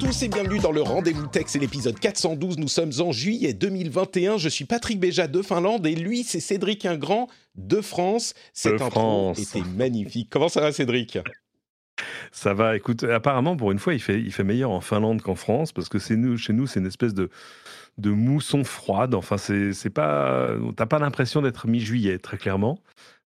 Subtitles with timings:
[0.00, 2.56] Tous et bienvenue dans le Rendez-vous Tech, c'est l'épisode 412.
[2.56, 4.38] Nous sommes en juillet 2021.
[4.38, 8.32] Je suis Patrick Béja de Finlande et lui, c'est Cédric Ingrand de France.
[8.54, 9.38] Cette De intro France.
[9.38, 10.28] était magnifique.
[10.30, 11.18] Comment ça va, Cédric?
[12.32, 15.34] Ça va, écoute, apparemment, pour une fois, il fait, il fait meilleur en Finlande qu'en
[15.34, 17.28] France, parce que c'est nous, chez nous, c'est une espèce de,
[17.98, 19.14] de mousson froide.
[19.14, 20.48] Enfin, c'est c'est pas.
[20.76, 22.78] T'as pas l'impression d'être mi-juillet, très clairement.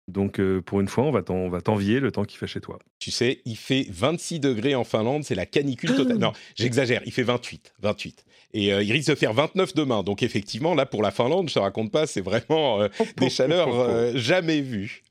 [0.07, 2.47] Donc, euh, pour une fois, on va t'en- on va t'envier le temps qu'il fait
[2.47, 2.79] chez toi.
[2.99, 6.19] Tu sais, il fait 26 degrés en Finlande, c'est la canicule totale.
[6.19, 7.73] Non, j'exagère, il fait 28.
[7.81, 8.25] 28.
[8.53, 10.03] Et euh, il risque de faire 29 demain.
[10.03, 13.75] Donc effectivement, là, pour la Finlande, je te raconte pas, c'est vraiment euh, des chaleurs
[13.75, 15.03] euh, jamais vues.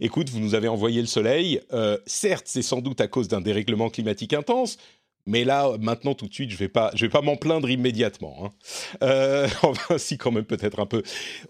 [0.00, 1.60] Écoute, vous nous avez envoyé le soleil.
[1.72, 4.78] Euh, certes, c'est sans doute à cause d'un dérèglement climatique intense.
[5.28, 8.34] Mais là, maintenant, tout de suite, je vais pas, je vais pas m'en plaindre immédiatement.
[8.46, 8.50] hein.
[9.02, 11.02] Euh, enfin, si quand même peut-être un peu.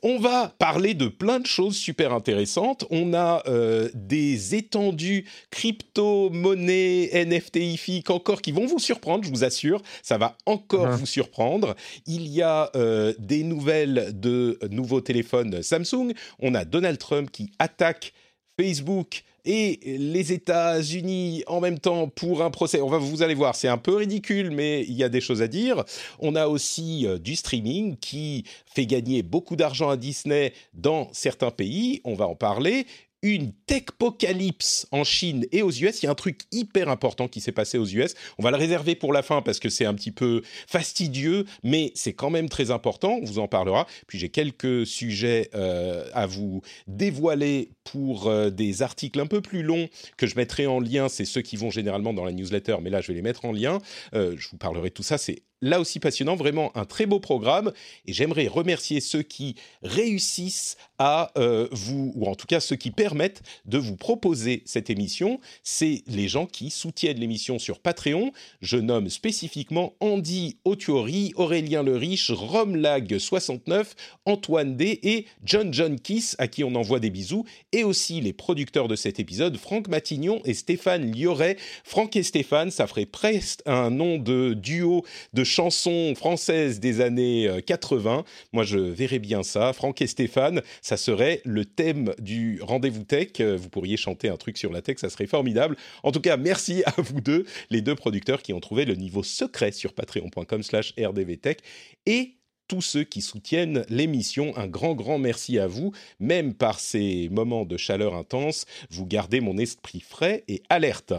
[0.03, 2.85] On va parler de plein de choses super intéressantes.
[2.91, 9.31] On a euh, des étendues crypto, monnaie, NFT, IFIC encore qui vont vous surprendre, je
[9.31, 9.81] vous assure.
[10.03, 10.97] Ça va encore Mhm.
[10.97, 11.77] vous surprendre.
[12.07, 16.13] Il y a euh, des nouvelles de nouveaux téléphones Samsung.
[16.41, 18.13] On a Donald Trump qui attaque
[18.59, 22.81] Facebook et les États-Unis en même temps pour un procès.
[22.81, 25.43] On va, vous allez voir, c'est un peu ridicule, mais il y a des choses
[25.43, 25.85] à dire.
[26.19, 31.51] On a aussi euh, du streaming qui fait gagner beaucoup d'argent à Disney dans certains
[31.51, 32.01] pays.
[32.05, 32.87] On va en parler.
[33.23, 36.03] Une techpocalypse en Chine et aux US.
[36.03, 38.15] Il y a un truc hyper important qui s'est passé aux US.
[38.39, 41.91] On va le réserver pour la fin parce que c'est un petit peu fastidieux, mais
[41.95, 43.19] c'est quand même très important.
[43.21, 43.87] On vous en parlera.
[44.07, 49.63] Puis j'ai quelques sujets euh, à vous dévoiler pour euh, des articles un peu plus
[49.63, 51.09] longs que je mettrai en lien.
[51.09, 53.53] C'est ceux qui vont généralement dans la newsletter, mais là je vais les mettre en
[53.53, 53.79] lien.
[54.15, 55.19] Euh, je vous parlerai de tout ça.
[55.19, 57.73] C'est là aussi passionnant, vraiment un très beau programme.
[58.07, 62.91] Et j'aimerais remercier ceux qui réussissent à euh, vous, ou en tout cas ceux qui
[62.91, 65.41] permettent de vous proposer cette émission.
[65.63, 68.33] C'est les gens qui soutiennent l'émission sur Patreon.
[68.61, 73.87] Je nomme spécifiquement Andy Otuori, Aurélien Le Riche, Romlag69,
[74.27, 78.33] Antoine D et John John Kiss, à qui on envoie des bisous, et aussi les
[78.33, 81.57] producteurs de cet épisode, Franck Matignon et Stéphane Lioret.
[81.85, 87.49] Franck et Stéphane, ça ferait presque un nom de duo de chansons françaises des années
[87.49, 88.25] euh, 80.
[88.53, 89.73] Moi, je verrais bien ça.
[89.73, 93.29] Franck et Stéphane, ça serait le thème du rendez-vous tech.
[93.41, 95.77] Euh, Vous pourriez chanter un truc sur la tech, ça serait formidable.
[96.03, 99.23] En tout cas, merci à vous deux, les deux producteurs qui ont trouvé le niveau
[99.23, 101.59] secret sur patreon.com slash rdvtech
[102.07, 102.35] et
[102.69, 104.57] tous ceux qui soutiennent l'émission.
[104.57, 105.93] Un grand, grand merci à vous.
[106.21, 111.15] Même par ces moments de chaleur intense, vous gardez mon esprit frais et alerte.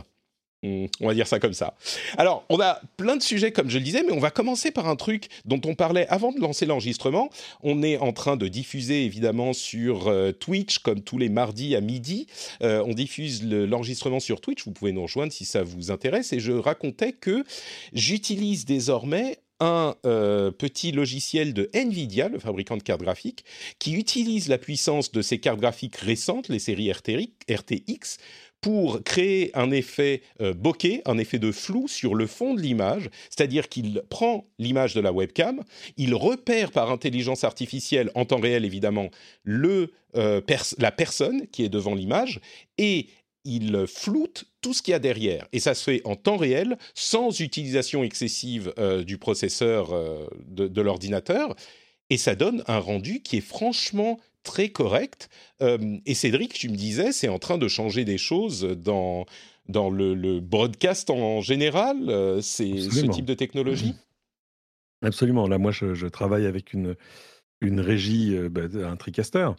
[0.62, 1.76] Hmm, On va dire ça comme ça.
[2.18, 4.90] Alors, on a plein de sujets, comme je le disais, mais on va commencer par
[4.90, 7.30] un truc dont on parlait avant de lancer l'enregistrement.
[7.64, 11.82] On est en train de diffuser, évidemment, sur euh, Twitch, comme tous les mardis à
[11.82, 12.28] midi.
[12.62, 14.66] Euh, on diffuse le- l'enregistrement sur Twitch.
[14.66, 16.34] Vous pouvez nous rejoindre si ça vous intéresse.
[16.34, 17.46] Et je racontais que
[17.94, 23.44] j'utilise désormais un euh, petit logiciel de Nvidia, le fabricant de cartes graphiques,
[23.78, 28.18] qui utilise la puissance de ces cartes graphiques récentes, les séries RTX
[28.62, 33.10] pour créer un effet euh, bokeh, un effet de flou sur le fond de l'image,
[33.30, 35.64] c'est-à-dire qu'il prend l'image de la webcam,
[35.98, 39.10] il repère par intelligence artificielle, en temps réel évidemment,
[39.44, 40.42] le, euh,
[40.78, 42.42] la personne qui est devant l'image,
[42.78, 43.08] et
[43.46, 45.48] il floute tout ce qu'il y a derrière.
[45.54, 49.96] Et ça se fait en temps réel, sans utilisation excessive euh, du processeur
[50.46, 51.56] de l'ordinateur.
[52.10, 55.30] Et ça donne un rendu qui est franchement très correct.
[55.62, 59.26] Euh, et Cédric, tu me disais, c'est en train de changer des choses dans,
[59.68, 62.10] dans le, le broadcast en général.
[62.10, 63.96] euh, c'est ce type de technologie?
[65.02, 65.48] Absolument.
[65.48, 66.96] Là, moi, je, je travaille avec une,
[67.62, 69.50] une régie, euh, bah, un TriCaster.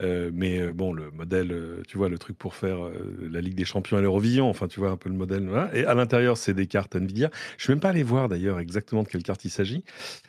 [0.00, 2.78] Euh, mais euh, bon, le modèle, euh, tu vois, le truc pour faire
[3.20, 5.48] la Ligue des Champions et l'Eurovision, enfin, tu vois un peu le modèle.
[5.74, 7.30] Et à l'intérieur, c'est des cartes Nvidia.
[7.56, 9.84] Je ne vais même pas aller voir d'ailleurs exactement de quelle carte il s'agit.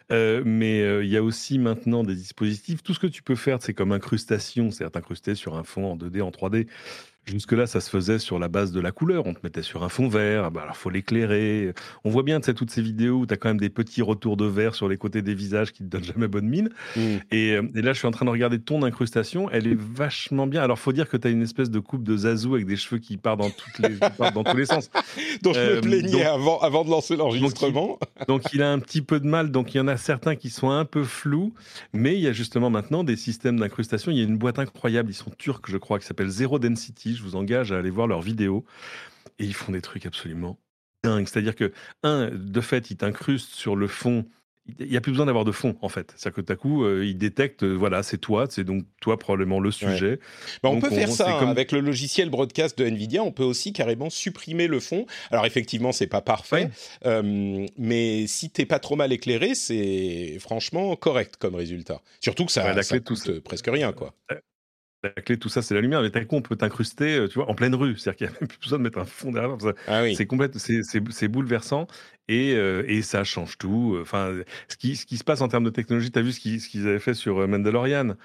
[0.10, 2.83] Mais il y a aussi maintenant des dispositifs.
[2.83, 5.98] Tout ce que tu peux faire, c'est comme incrustation, c'est-à-dire t'incruster sur un fond en
[5.98, 6.68] 2D, en 3D.
[7.30, 9.28] Jusque-là, ça se faisait sur la base de la couleur.
[9.28, 11.74] On te mettait sur un fond vert, bah alors faut l'éclairer.
[12.04, 14.46] On voit bien toutes ces vidéos où tu as quand même des petits retours de
[14.46, 16.70] vert sur les côtés des visages qui te donnent jamais bonne mine.
[16.96, 17.02] Mm.
[17.31, 19.50] Et, euh, et, là, je suis en train de regarder ton incrustation.
[19.52, 20.64] Elle est vachement bien.
[20.64, 23.00] Alors, faut dire que tu as une espèce de coupe de Zazou avec des cheveux
[23.00, 23.98] qui partent dans, toutes les,
[24.34, 24.90] dans tous les sens.
[25.44, 28.00] dont je me euh, plaignais avant, avant de lancer l'enregistrement.
[28.28, 29.52] Donc, donc, il a un petit peu de mal.
[29.52, 31.54] Donc, il y en a certains qui sont un peu flous.
[31.94, 34.12] Mais il y a justement maintenant des systèmes d'incrustation.
[34.12, 35.12] Il y a une boîte incroyable.
[35.12, 38.07] Ils sont turcs, je crois, qui s'appelle Zero Density je vous engage à aller voir
[38.07, 38.66] leurs vidéos.
[39.38, 40.57] Et ils font des trucs absolument
[41.04, 41.27] dingues.
[41.27, 41.71] C'est-à-dire que,
[42.04, 44.25] un, de fait, ils t'incrustent sur le fond.
[44.80, 46.13] Il n'y a plus besoin d'avoir de fond, en fait.
[46.16, 49.18] C'est-à-dire que tout à coup, euh, ils détectent, euh, voilà, c'est toi, c'est donc toi
[49.18, 50.19] probablement le sujet.
[50.62, 53.24] Bah, on peut faire ça hein, avec le logiciel broadcast de Nvidia.
[53.24, 55.07] On peut aussi carrément supprimer le fond.
[55.31, 56.69] Alors effectivement, c'est pas parfait,
[57.06, 62.01] euh, mais si t'es pas trop mal éclairé, c'est franchement correct comme résultat.
[62.19, 64.13] Surtout que ça, ça coûte presque rien, quoi
[65.04, 66.01] la clé de tout ça, c'est la lumière.
[66.01, 67.98] Mais d'un coup, on peut t'incruster, euh, tu vois, en pleine rue.
[67.98, 69.57] C'est-à-dire qu'il n'y a même plus besoin de mettre un fond derrière.
[69.88, 71.88] Ah c'est complète, c'est bouleversant
[72.28, 73.98] et, euh, et, ça change tout.
[74.01, 74.36] Enfin,
[74.68, 76.62] ce qui, ce qui se passe en termes de technologie, tu as vu ce qu'ils
[76.62, 78.16] ce qu'ils avaient fait sur euh, Mandalorian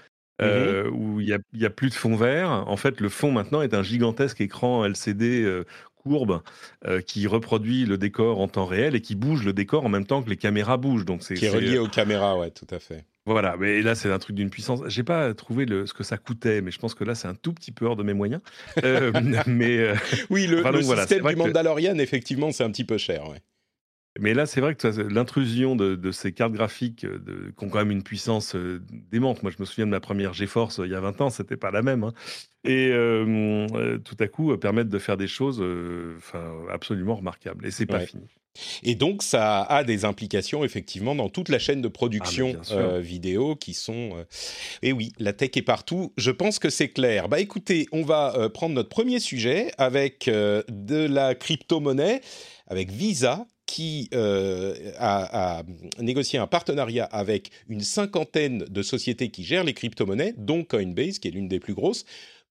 [0.40, 0.88] mm-hmm.
[0.88, 2.50] où il n'y a, y a, plus de fond vert.
[2.50, 5.62] En fait, le fond maintenant est un gigantesque écran LCD
[5.94, 6.42] courbe
[7.06, 10.22] qui reproduit le décor en temps réel et qui bouge le décor en même temps
[10.22, 11.06] que les caméras bougent.
[11.06, 13.06] Donc c'est qui est relié aux caméras, ouais, tout à fait.
[13.26, 14.82] Voilà, mais là c'est un truc d'une puissance.
[14.86, 17.34] J'ai pas trouvé le, ce que ça coûtait, mais je pense que là c'est un
[17.34, 18.42] tout petit peu hors de mes moyens.
[18.84, 19.12] Euh,
[19.46, 19.94] mais euh,
[20.28, 23.26] oui, le, système du Mandalorian, effectivement, c'est un petit peu cher.
[23.30, 23.40] Ouais.
[24.20, 27.78] Mais là, c'est vrai que l'intrusion de, ces cartes graphiques euh, de, qui ont quand
[27.78, 28.54] même une puissance
[29.10, 29.42] démente.
[29.42, 31.70] Moi, je me souviens de ma première GeForce il y a 20 ans, c'était pas
[31.70, 32.04] la même.
[32.04, 32.12] Hein.
[32.64, 32.92] Et
[34.04, 35.64] tout à coup, permettre de faire des choses
[36.70, 37.66] absolument remarquables.
[37.66, 38.28] Et c'est pas fini.
[38.82, 43.00] Et donc, ça a des implications effectivement dans toute la chaîne de production ah, euh,
[43.00, 44.10] vidéo qui sont.
[44.16, 44.24] Euh,
[44.82, 46.12] et oui, la tech est partout.
[46.16, 47.28] Je pense que c'est clair.
[47.28, 52.20] Bah écoutez, on va euh, prendre notre premier sujet avec de la crypto-monnaie,
[52.66, 55.62] avec Visa qui a, a,
[55.98, 61.28] négocié un partenariat avec une cinquantaine de sociétés qui gèrent les crypto-monnaies, dont Coinbase, qui
[61.28, 62.04] est l'une des plus grosses,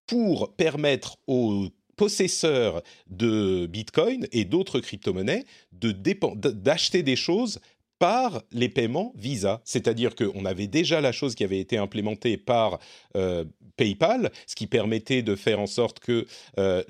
[0.07, 7.59] pour permettre aux possesseurs de Bitcoin et d'autres crypto-monnaies d'acheter des choses
[7.99, 9.61] par les paiements Visa.
[9.63, 12.79] C'est-à-dire qu'on avait déjà la chose qui avait été implémentée par
[13.15, 13.45] euh,
[13.77, 16.25] PayPal, ce qui permettait de faire en sorte que
[16.57, 16.83] euh,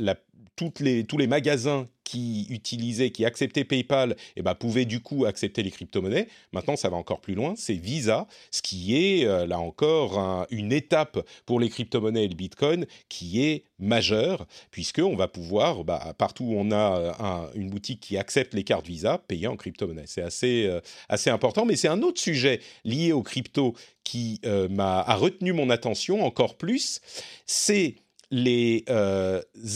[0.55, 5.25] toutes les, tous les magasins qui utilisaient, qui acceptaient PayPal, eh ben, pouvaient du coup
[5.25, 6.27] accepter les crypto-monnaies.
[6.51, 10.71] Maintenant, ça va encore plus loin, c'est Visa, ce qui est, euh, là encore, une
[10.71, 16.45] étape pour les crypto-monnaies et le Bitcoin qui est majeure, puisqu'on va pouvoir, bah, partout
[16.45, 20.05] où on a euh, une boutique qui accepte les cartes Visa, payer en crypto-monnaie.
[20.05, 23.73] C'est assez, euh, assez important, mais c'est un autre sujet lié aux crypto
[24.03, 26.99] qui m'a a retenu mon attention encore plus,
[27.45, 27.95] c'est
[28.31, 28.83] les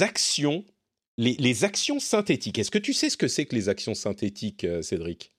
[0.01, 0.65] actions
[1.17, 2.59] les, actions synthétiques.
[2.59, 5.33] Est-ce que tu sais ce que c'est que les actions synthétiques, euh, Cédric?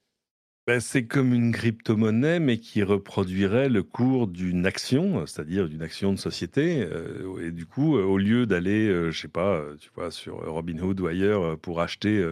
[0.67, 6.13] Ben, c'est comme une crypto-monnaie, mais qui reproduirait le cours d'une action, c'est-à-dire d'une action
[6.13, 6.83] de société.
[6.83, 10.37] Euh, et du coup, euh, au lieu d'aller, je je sais pas, tu vois, sur
[10.47, 12.23] Robinhood ou ailleurs pour acheter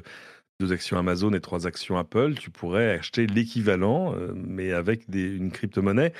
[0.60, 5.50] deux actions Amazon et trois actions Apple, tu pourrais acheter l'équivalent, mais avec des, une
[5.50, 6.12] crypto-monnaie.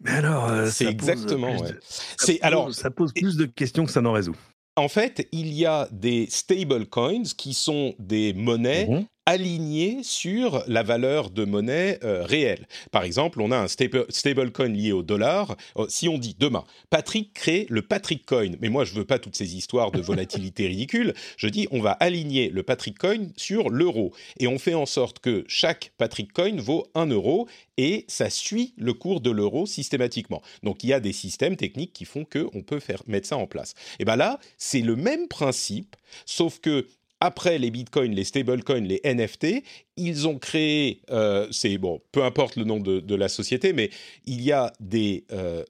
[0.00, 1.56] Mais alors, c'est exactement.
[1.80, 4.36] C'est alors, ça pose plus de questions que ça n'en résout
[4.80, 10.64] en fait, il y a des stable coins qui sont des monnaies mhm aligné sur
[10.66, 12.66] la valeur de monnaie euh, réelle.
[12.90, 15.56] Par exemple, on a un stable, stablecoin lié au dollar.
[15.74, 19.18] Oh, si on dit demain, Patrick crée le Patrick Coin, mais moi je veux pas
[19.18, 23.68] toutes ces histoires de volatilité ridicule, je dis on va aligner le Patrick Coin sur
[23.68, 28.30] l'euro et on fait en sorte que chaque Patrick Coin vaut 1 euro et ça
[28.30, 30.42] suit le cours de l'euro systématiquement.
[30.62, 33.36] Donc il y a des systèmes techniques qui font que on peut faire mettre ça
[33.36, 33.74] en place.
[33.98, 35.96] Et ben là, c'est le même principe,
[36.26, 36.86] sauf que
[37.20, 39.62] après les bitcoins, les stablecoins, les NFT,
[39.96, 43.90] ils ont créé, euh, c'est bon, peu importe le nom de, la société, mais
[44.24, 45.62] il y a des, euh,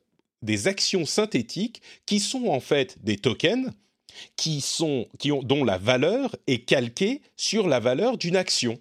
[0.42, 3.72] des actions synthétiques qui sont en fait des tokens
[4.36, 8.78] qui sont, qui ont, dont la valeur est calquée sur la valeur d'une action.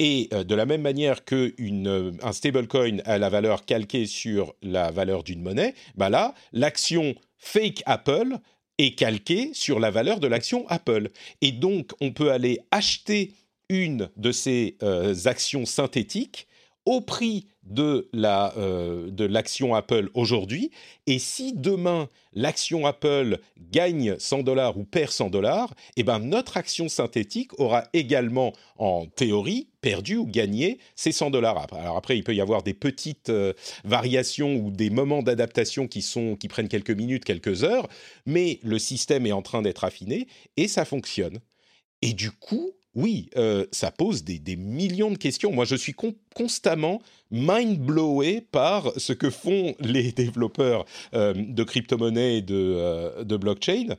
[0.00, 5.22] Et euh, de la même manière qu'un stablecoin a la valeur calquée sur la valeur
[5.22, 8.38] d'une monnaie, bah là, l'action fake Apple
[8.78, 11.10] est calqué sur la valeur de l'action Apple.
[11.40, 13.32] Et donc, on peut aller acheter
[13.68, 16.46] une de ces euh, actions synthétiques
[16.86, 20.70] au prix de la euh, de l'action Apple aujourd'hui.
[21.06, 23.38] Et si demain l'action Apple
[23.70, 29.06] gagne 100 dollars ou perd 100 dollars eh ben notre action synthétique aura également en
[29.06, 31.66] théorie perdu ou gagné ces 100 dollars.
[31.72, 36.02] Alors après il peut y avoir des petites euh, variations ou des moments d'adaptation qui
[36.02, 37.88] sont qui prennent quelques minutes quelques heures
[38.26, 40.26] mais le système est en train d'être affiné
[40.56, 41.40] et ça fonctionne.
[42.02, 45.52] Et du coup oui, euh, ça pose des, millions de questions.
[45.52, 45.94] Moi, je suis
[46.34, 50.84] constamment mind-blowé par ce que font les développeurs
[51.14, 53.96] euh, de crypto-monnaies et de, euh, de, blockchain.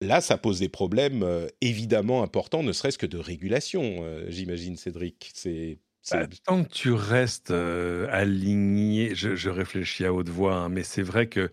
[0.00, 1.24] Là, ça pose des problèmes
[1.60, 5.30] évidemment importants, ne serait-ce que de régulation, j'imagine, Cédric.
[5.32, 5.78] C'est
[6.10, 11.28] bah, tant que tu restes aligné, je, réfléchis à haute voix, hein, mais c'est vrai
[11.28, 11.52] que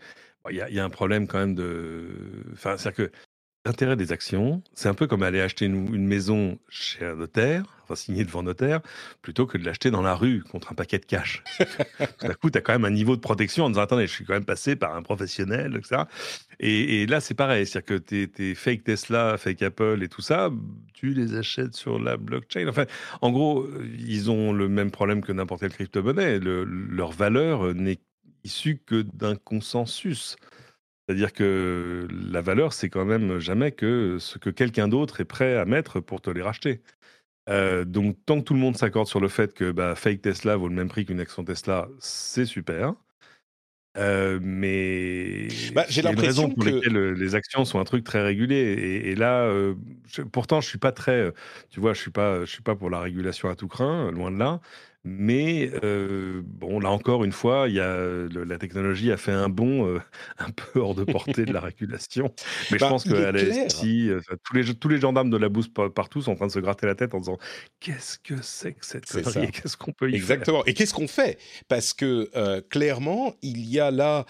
[0.50, 2.10] il y, y, a un problème quand même de.
[2.54, 3.12] Enfin, c'est-à-dire que
[3.66, 7.94] L'intérêt des actions, c'est un peu comme aller acheter une, maison chez un notaire, enfin
[7.94, 8.80] signer devant notaire,
[9.22, 11.44] plutôt que de l'acheter dans la rue contre un paquet de cash.
[12.22, 14.24] Tout coup, tu as quand même un niveau de protection en disant Attendez, je suis
[14.24, 16.04] quand même passé par un professionnel, etc.
[16.62, 17.68] Et, et là, c'est pareil.
[17.68, 20.52] C'est-à-dire que tes, fake Tesla, fake Apple et tout ça,
[20.94, 22.66] tu les achètes sur la blockchain.
[22.70, 22.86] Enfin,
[23.20, 23.68] en gros,
[24.00, 26.40] ils ont le même problème que n'importe quelle crypto-monnaie.
[26.40, 28.00] leur valeur n'est
[28.44, 30.38] issue que d'un consensus.
[31.10, 35.58] C'est-à-dire que la valeur, c'est quand même jamais que ce que quelqu'un d'autre est prêt
[35.58, 36.82] à mettre pour te les racheter.
[37.50, 40.56] Euh, donc, tant que tout le monde s'accorde sur le fait que bah, fake Tesla
[40.56, 42.94] vaut le même prix qu'une action Tesla, c'est super.
[43.98, 48.58] Euh, mais bah, j'ai l'impression pour que les actions sont un truc très régulé.
[49.06, 49.74] Et, là, euh,
[50.32, 51.34] pourtant, je suis pas très,
[51.72, 54.30] tu vois, je suis pas, je suis pas pour la régulation à tout craint, loin
[54.30, 54.62] de là.
[55.06, 57.96] Mais euh, bon, là encore une fois, il y a,
[58.28, 60.02] la technologie a fait un bond euh,
[60.40, 62.34] un peu hors de portée de la régulation.
[62.70, 65.70] Mais je bah, pense qu'à la euh, tous, les, tous les gendarmes de la bourse
[65.96, 67.38] partout sont en train de se gratter la tête en disant
[67.80, 70.66] qu'est-ce que c'est que cette connerie Qu'est-ce qu'on peut y Exactement.
[70.66, 71.40] Et qu'est-ce qu'on fait?
[71.70, 74.26] Parce que clairement, il y a là.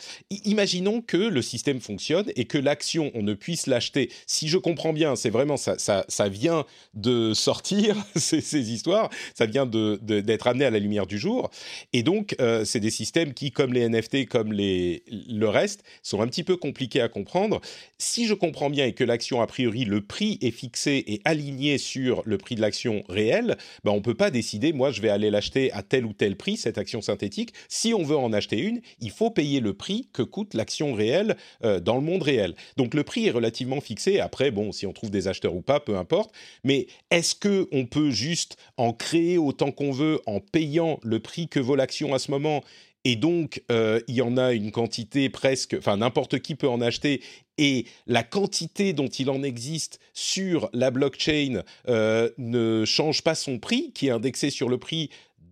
[0.46, 4.12] Imaginons que le système fonctionne et que l'action, on ne puisse l'acheter.
[4.28, 9.10] Si je comprends bien, c'est vraiment ça, ça, ça vient de sortir ces, ces histoires.
[9.34, 11.50] Ça vient de d'être à la lumière du jour.
[11.94, 16.22] Et donc, euh, c'est des systèmes qui, comme les NFT, comme les, le reste, sont
[16.22, 17.62] un petit peu compliqués à comprendre.
[17.98, 21.78] Si je comprends bien et que l'action, a priori, le prix est fixé et aligné
[21.78, 25.30] sur le prix de l'action réelle, ben on peut pas décider, moi, je vais aller
[25.30, 27.54] l'acheter à tel ou tel prix, cette action synthétique.
[27.68, 31.38] Si on veut en acheter une, il faut payer le prix que coûte l'action réelle
[31.64, 32.56] euh, dans le monde réel.
[32.78, 34.20] Donc, le prix est relativement fixé.
[34.20, 36.32] Après, bon, si on trouve des acheteurs ou pas, peu importe.
[36.64, 41.48] Mais est-ce que on peut juste en créer autant qu'on veut en payant le prix
[41.48, 42.64] que vaut l'action à ce moment.
[43.06, 46.82] Et donc, euh, il y en a une quantité presque, enfin n'importe qui peut en
[46.82, 47.22] acheter,
[47.58, 53.58] et la quantité dont il en existe sur la blockchain euh, ne change pas son
[53.58, 55.10] prix, qui est indexé sur le prix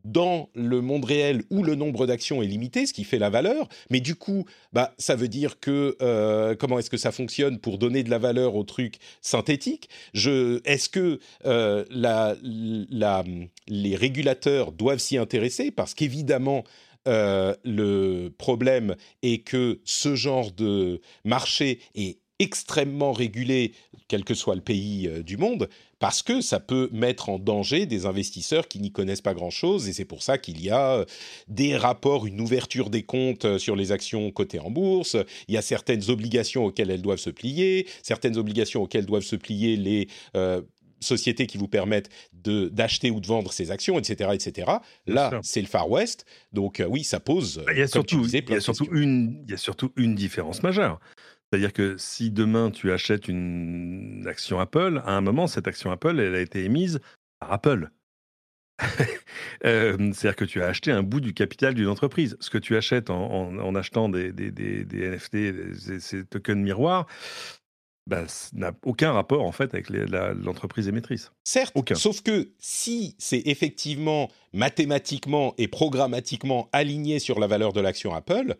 [0.07, 3.67] dans le monde réel où le nombre d'actions est limité, ce qui fait la valeur.
[3.89, 7.77] Mais du coup, bah, ça veut dire que euh, comment est-ce que ça fonctionne pour
[7.77, 9.89] donner de la valeur au truc synthétique?
[10.13, 11.83] Je, Est-ce que euh,
[13.67, 15.71] les régulateurs doivent s'y intéresser?
[15.71, 16.63] Parce qu'évidemment,
[17.07, 23.73] euh, le problème est que ce genre de marché est extrêmement régulé,
[24.07, 25.67] quel que soit le pays du monde,
[25.99, 29.93] parce que ça peut mettre en danger des investisseurs qui n'y connaissent pas grand-chose, et
[29.93, 31.05] c'est pour ça qu'il y a euh,
[31.47, 35.57] des rapports, une ouverture des comptes euh, sur les actions cotées en bourse, il y
[35.57, 40.07] a certaines obligations auxquelles elles doivent se plier, certaines obligations auxquelles doivent se plier les...
[40.35, 40.61] Euh,
[40.99, 44.71] sociétés qui vous permettent d'acheter ou de vendre ces actions, etc., etc.
[45.05, 47.63] Là, c'est le Far West, donc oui, ça pose.
[47.71, 50.63] Il y a surtout, il y a surtout une, il y a surtout une différence
[50.63, 50.99] majeure.
[51.51, 56.19] C'est-à-dire que si demain tu achètes une action Apple, à un moment, cette action Apple,
[56.19, 56.99] elle a été émise
[57.39, 57.89] par Apple.
[59.65, 62.37] Euh, c'est-à-dire que tu as acheté un bout du capital d'une entreprise.
[62.39, 67.07] Ce que tu achètes en, achetant des, NFT, ces tokens miroirs,
[68.05, 71.31] bah, n'a aucun rapport en fait avec l'entreprise émettrice.
[71.43, 71.95] Certes, aucun.
[71.95, 78.55] sauf que si c'est effectivement mathématiquement et programmatiquement aligné sur la valeur de l'action Apple,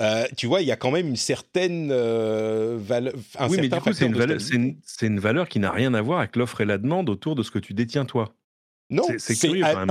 [0.00, 3.14] euh, tu vois, il y a quand même une certaine euh, valeur.
[3.48, 6.60] Oui, mais du coup, c'est une, une, valeur qui n'a rien à voir avec l'offre
[6.60, 8.34] et la demande autour de ce que tu détiens toi.
[8.90, 9.86] Non, c'est hein,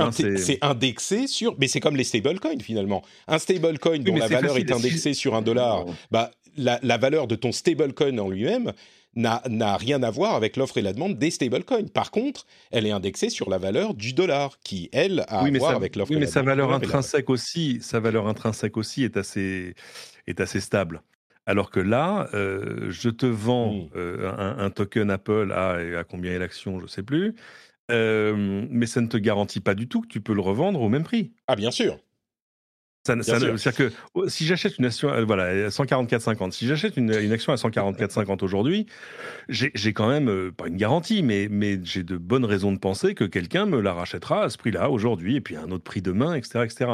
[0.62, 1.56] indexé sur.
[1.58, 3.02] Mais c'est comme les stablecoins finalement.
[3.28, 7.36] Un stablecoin dont la valeur est indexée sur un dollar, bah, la, la valeur de
[7.36, 8.72] ton stablecoin en lui-même
[9.18, 11.88] n'a rien à voir avec l'offre et la demande des stablecoins.
[11.92, 15.74] Par contre, elle est indexée sur la valeur du dollar, qui, elle, a à voir
[15.74, 16.26] avec l'offre oui, et la demande.
[16.26, 19.74] Oui, mais sa valeur intrinsèque aussi, sa valeur intrinsèque aussi est assez,
[20.26, 21.02] est assez stable.
[21.46, 23.88] Alors que là, euh, je te vends hmm.
[23.96, 27.34] euh, un, token Apple à, à combien est l'action, je ne sais plus.
[27.90, 31.04] mais ça ne te garantit pas du tout que tu peux le revendre au même
[31.04, 31.32] prix.
[31.46, 31.98] Ah, bien sûr.
[33.22, 37.52] C'est-à-dire que oh, si j'achète une action, euh, voilà, à 144,50, si j'achète une, action
[37.52, 38.86] à 144,50 aujourd'hui,
[39.48, 43.14] j'ai quand même, euh, pas une garantie, mais, mais j'ai de bonnes raisons de penser
[43.14, 46.02] que quelqu'un me la rachètera à ce prix-là aujourd'hui, et puis à un autre prix
[46.02, 46.60] demain, etc.
[46.64, 46.92] etc.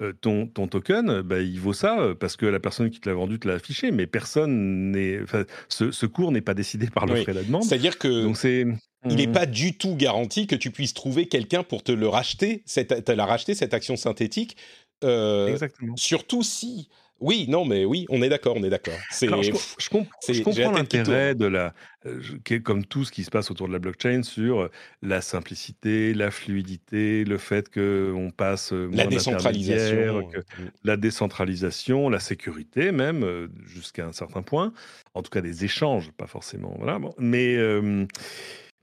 [0.00, 3.14] Euh, ton, ton token, bah, il vaut ça parce que la personne qui te l'a
[3.14, 5.20] vendu te l'a affiché, mais personne n'est.
[5.68, 7.64] Ce, ce, cours n'est pas décidé par l'offre et la demande.
[7.64, 8.22] C'est-à-dire que.
[8.22, 8.66] Donc c'est.
[9.08, 9.32] Il n'est mmh.
[9.32, 13.12] pas du tout garanti que tu puisses trouver quelqu'un pour te le racheter, cette, te
[13.12, 14.56] la racheter, cette action synthétique,
[15.04, 15.96] euh, Exactement.
[15.96, 16.88] Surtout si.
[17.18, 18.92] Oui, non, mais oui, on est d'accord, on est d'accord.
[19.10, 21.72] je, je, comprends l'intérêt de la,
[22.04, 22.20] euh,
[22.62, 26.30] comme tout ce qui se passe autour de la blockchain, sur euh, la simplicité, la
[26.30, 30.40] fluidité, le fait qu'on passe la décentralisation, que,
[30.84, 34.74] la décentralisation, la sécurité même jusqu'à un certain point.
[35.14, 36.74] En tout cas, des échanges, pas forcément.
[36.78, 36.98] Voilà.
[37.18, 37.56] Mais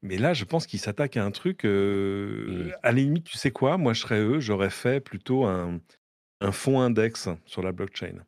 [0.01, 1.63] mais là, je pense qu'il s'attaque à un truc.
[1.63, 2.71] Mmh.
[2.81, 3.77] À la limite, tu sais quoi?
[3.77, 5.79] Moi, je serais eux, j'aurais fait plutôt un,
[6.43, 8.23] un fonds index sur la blockchain.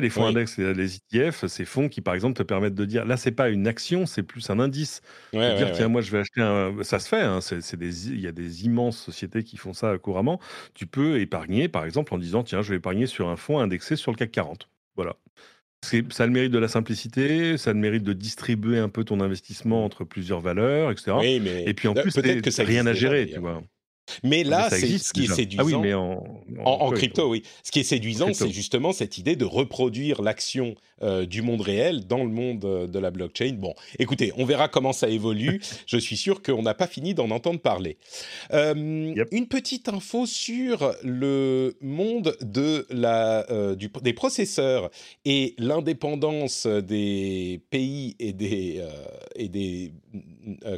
[0.00, 3.16] Les fonds index, les ETF, ces fonds qui, par exemple, te permettent de dire, là,
[3.16, 5.00] c'est pas une action, c'est plus un indice.
[5.32, 6.82] dire, tiens, moi, je vais acheter un.
[6.82, 8.08] Ça se fait, hein, c'est, des...
[8.08, 10.38] il y a des immenses sociétés qui font ça couramment.
[10.74, 13.96] Tu peux épargner, par exemple, en disant, tiens, je vais épargner sur un fonds indexé
[13.96, 14.68] sur le CAC 40.
[14.96, 15.16] Voilà.
[15.82, 19.04] Ça a le mérite de la simplicité, ça a le mérite de distribuer un peu
[19.04, 21.16] ton investissement entre plusieurs valeurs, etc.
[21.22, 23.62] Et puis en plus, peut-être que ça rien à gérer, tu vois.
[24.22, 25.62] Mais là, c'est ce qui est séduisant.
[25.62, 27.42] Ah oui, mais en, crypto, oui.
[27.62, 32.06] Ce qui est séduisant, c'est justement cette idée de reproduire l'action euh, du monde réel
[32.06, 33.54] dans le monde euh, de la blockchain.
[33.58, 35.60] Bon, écoutez, on verra comment ça évolue.
[35.86, 37.98] Je suis sûr qu'on n'a pas fini d'en entendre parler.
[38.52, 43.46] Euh, une petite info sur le monde de la,
[43.76, 44.90] des processeurs
[45.24, 48.82] et l'indépendance des pays et des,
[49.34, 49.92] et des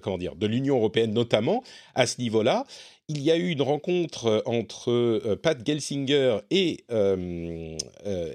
[0.02, 1.62] comment dire, de l'Union européenne notamment
[1.94, 2.64] à ce niveau-là
[3.08, 7.76] il y a eu une rencontre euh, entre euh, Pat Gelsinger et euh,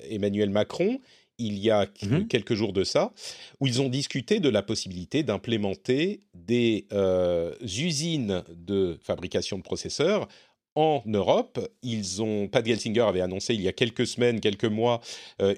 [0.09, 0.99] Emmanuel Macron
[1.39, 3.11] il y a mmh quelques jours de ça,
[3.59, 6.85] où ils ont discuté de la possibilité d'implémenter des
[7.59, 10.27] usines de fabrication de processeurs
[10.75, 11.59] en Europe.
[11.81, 15.01] Ils ont, Pat Gelsinger avait annoncé il y a quelques semaines, quelques mois,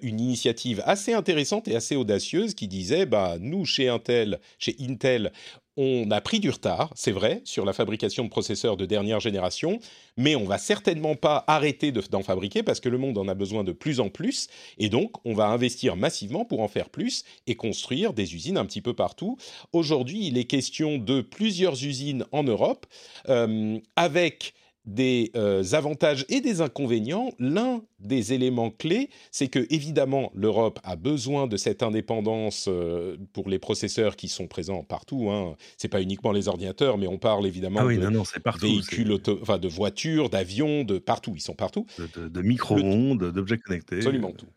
[0.01, 5.31] une initiative assez intéressante et assez audacieuse qui disait, bah, nous, chez Intel, chez Intel,
[5.77, 9.79] on a pris du retard, c'est vrai, sur la fabrication de processeurs de dernière génération,
[10.15, 13.63] mais on va certainement pas arrêter d'en fabriquer parce que le monde en a besoin
[13.63, 17.55] de plus en plus, et donc on va investir massivement pour en faire plus et
[17.55, 19.37] construire des usines un petit peu partout.
[19.73, 22.85] Aujourd'hui, il est question de plusieurs usines en Europe,
[23.27, 24.53] euh, avec
[24.85, 27.31] des euh, avantages et des inconvénients.
[27.39, 33.49] L'un des éléments clés, c'est que évidemment l'Europe a besoin de cette indépendance euh, pour
[33.49, 35.29] les processeurs qui sont présents partout.
[35.29, 35.55] Hein.
[35.77, 40.29] C'est pas uniquement les ordinateurs, mais on parle évidemment ah de véhicules, enfin de voitures,
[40.29, 41.33] d'avions, de partout.
[41.35, 41.85] Ils sont partout.
[42.15, 43.97] De, micro-ondes, d'objets connectés.
[43.97, 44.47] Absolument tout.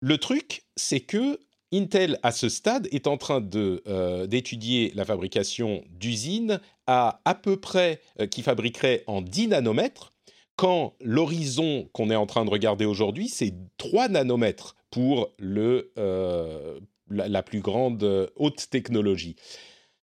[0.00, 1.40] Le truc, c'est que
[1.72, 7.58] Intel, à ce stade, est en train euh, d'étudier la fabrication d'usines à à peu
[7.58, 10.12] près, euh, qui fabriqueraient en 10 nanomètres,
[10.56, 16.80] quand l'horizon qu'on est en train de regarder aujourd'hui, c'est 3 nanomètres pour le, euh,
[17.10, 19.36] la, plus grande haute technologie.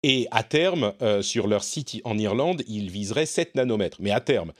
[0.03, 4.53] Et à terme, sur leur site en Irlande, ils viseraient 7 nanomètres, mais à terme.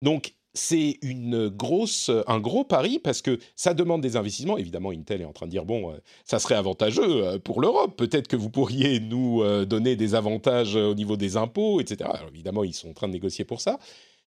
[0.00, 4.56] Donc, c'est une grosse, un gros pari parce que ça demande des investissements.
[4.56, 7.96] Évidemment, Intel est en train de dire bon, euh, ça serait avantageux euh, pour l'Europe.
[7.96, 12.10] Peut-être que vous pourriez nous euh, donner des avantages au niveau des impôts, etc.
[12.12, 13.78] Alors, évidemment, ils sont en train de négocier pour ça.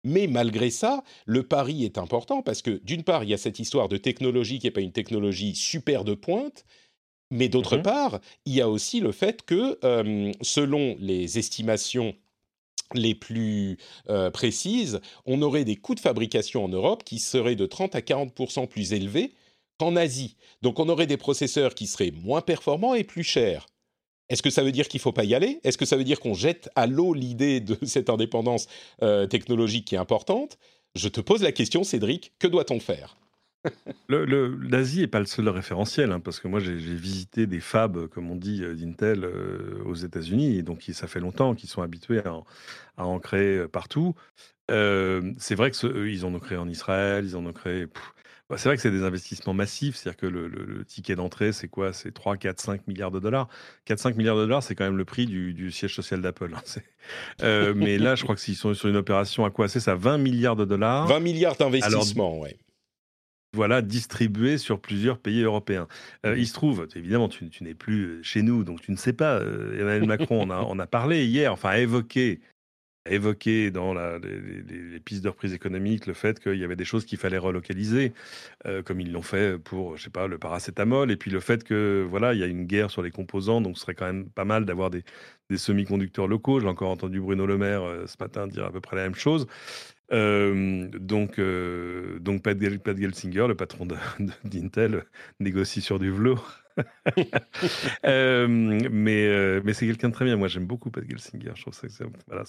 [0.04, 3.58] Mais malgré ça, le pari est important parce que d'une part, il y a cette
[3.58, 6.64] histoire de technologie qui n'est pas une technologie super de pointe.
[7.32, 9.78] Mais d'autre mmh part, il y a aussi le fait que,
[10.42, 12.14] selon les estimations
[12.94, 17.66] les plus euh, précises, on aurait des coûts de fabrication en Europe qui seraient de
[17.66, 19.32] 30 à 40% plus élevés
[19.78, 20.36] qu'en Asie.
[20.62, 23.66] Donc on aurait des processeurs qui seraient moins performants et plus chers.
[24.28, 25.60] Est-ce que ça veut dire qu'il ne faut pas y aller?
[25.62, 28.66] Est-ce que ça veut dire qu'on jette à l'eau l'idée de cette indépendance
[29.02, 30.58] euh, technologique qui est importante?
[30.94, 33.16] Je te pose la question, Cédric, que doit-on faire?
[34.09, 38.31] L'Asie n'est pas le seul référentiel, hein, parce que moi j'ai visité des fabs, comme
[38.31, 42.22] on dit, euh, d'Intel euh, aux États-Unis, et donc ça fait longtemps qu'ils sont habitués
[42.24, 44.14] à, en créer euh, partout.
[44.68, 47.87] c'est vrai qu'ils en ont créé en Israël, ils en ont créé.
[48.48, 51.92] Bah, c'est vrai que c'est des investissements massifs, c'est-à-dire que le, ticket d'entrée, c'est quoi?
[51.92, 53.48] C'est 3, 4, 5 milliards de dollars.
[53.87, 56.55] 4, 5 milliards de dollars, c'est quand même le prix du, siège social d'Apple.
[56.55, 59.66] Hein, mais là, je crois que s'ils sont sur une opération à quoi?
[59.68, 61.09] C'est ça 20 milliards de dollars.
[61.09, 62.50] 20 milliards d'investissements, oui
[63.54, 65.88] voilà, distribué sur plusieurs pays européens.
[66.24, 66.38] Euh, mmh.
[66.38, 69.38] il se trouve, évidemment, tu, n'es plus chez nous, donc tu ne sais pas.
[69.38, 72.40] Euh, Emmanuel Macron en a, a, parlé hier, enfin a évoqué
[73.09, 77.04] évoqué dans la, les, pistes de reprise économique le fait qu'il y avait des choses
[77.04, 78.12] qu'il fallait relocaliser,
[78.66, 81.64] euh, comme ils l'ont fait pour, je sais pas, le paracétamol, et puis le fait
[81.64, 84.28] que voilà, il y a une guerre sur les composants, donc ce serait quand même
[84.28, 85.04] pas mal d'avoir des,
[85.50, 86.61] des semi-conducteurs locaux.
[86.61, 89.14] J'ai encore entendu Bruno Le Maire euh, ce matin dire à peu près la même
[89.14, 89.46] chose.
[90.12, 93.88] Euh, donc, euh, donc Pat, Gelsinger, le patron
[94.44, 95.04] d'Intel,
[95.40, 96.62] négocie sur du velours.
[98.06, 100.36] euh, mais mais c'est quelqu'un de très bien.
[100.36, 101.52] Moi, j'aime beaucoup Pat Gelsinger.
[101.54, 102.44] Je trouve ça c'est voilà,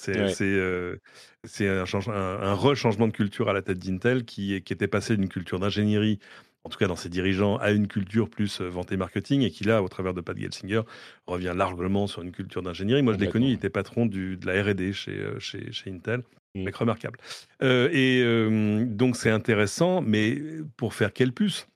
[1.62, 5.30] un, un, un re-changement de culture à la tête d'Intel qui, qui était passé d'une
[5.30, 6.20] culture d'ingénierie
[6.68, 9.82] en tout cas dans ses dirigeants, à une culture plus vente marketing et qui là,
[9.82, 10.82] au travers de Pat Gelsinger,
[11.26, 13.02] revient largement sur une culture d'ingénierie.
[13.04, 16.24] Moi, je l'ai connu, il était patron du, de la R&D chez, chez, chez Intel.
[16.56, 16.64] Mmh.
[16.64, 17.20] Mec remarquable.
[17.64, 20.38] Euh, et euh, donc c'est intéressant, mais
[20.76, 21.68] pour faire quelle puce?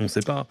[0.00, 0.48] On ne sait pas.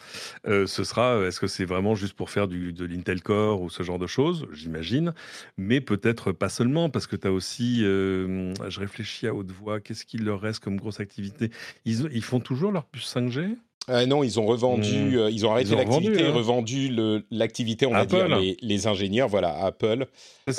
[0.48, 3.84] Euh, ce sera, est-ce que c'est vraiment juste pour faire de l'Intel Core ou ce
[3.84, 4.48] genre de choses?
[4.54, 5.14] J'imagine.
[5.58, 10.06] Mais peut-être pas seulement, parce que tu as aussi, je réfléchis à haute voix, qu'est-ce
[10.06, 11.52] qu'il leur reste comme grosse activité?
[11.86, 13.58] Ils, ils, font toujours leur puce 5G
[13.92, 15.16] ah non, ils ont revendu, mmh.
[15.16, 16.32] euh, ils ont arrêté l'activité, hein.
[16.32, 16.92] revendu
[17.32, 20.06] l'activité, on va dire, les, ingénieurs, voilà, Apple,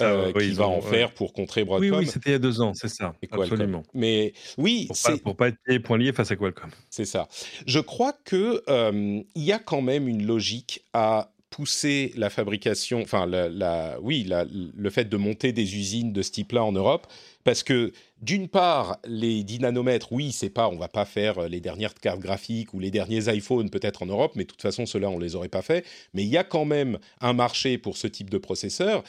[0.00, 1.90] euh, qui va en faire pour contrer Broadcom.
[1.90, 3.82] Oui, oui, c'était il y a deux ans, c'est ça, absolument.
[3.94, 6.70] Mais oui, pour pas, pour pas être liés face à Qualcomm.
[6.90, 7.28] C'est ça.
[7.66, 13.26] Je crois que euh, y a quand même une logique à pousser la fabrication, enfin,
[13.26, 17.06] la, oui, le fait de monter des usines de ce type-là en Europe,
[17.44, 21.48] parce que d'une part, les 10 nanomètres, oui, c'est pas, on va pas faire euh,
[21.48, 24.86] les dernières cartes graphiques ou les derniers iPhones peut-être en Europe, mais de toute façon,
[24.86, 25.84] ceux-là, on les aurait pas fait.
[26.12, 29.02] Mais il y a quand même un marché pour ce type de processeur.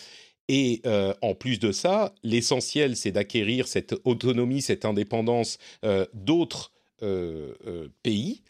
[0.48, 6.72] Et euh, en plus de ça, l'essentiel, c'est d'acquérir cette autonomie, cette indépendance euh, d'autres
[8.04, 8.44] pays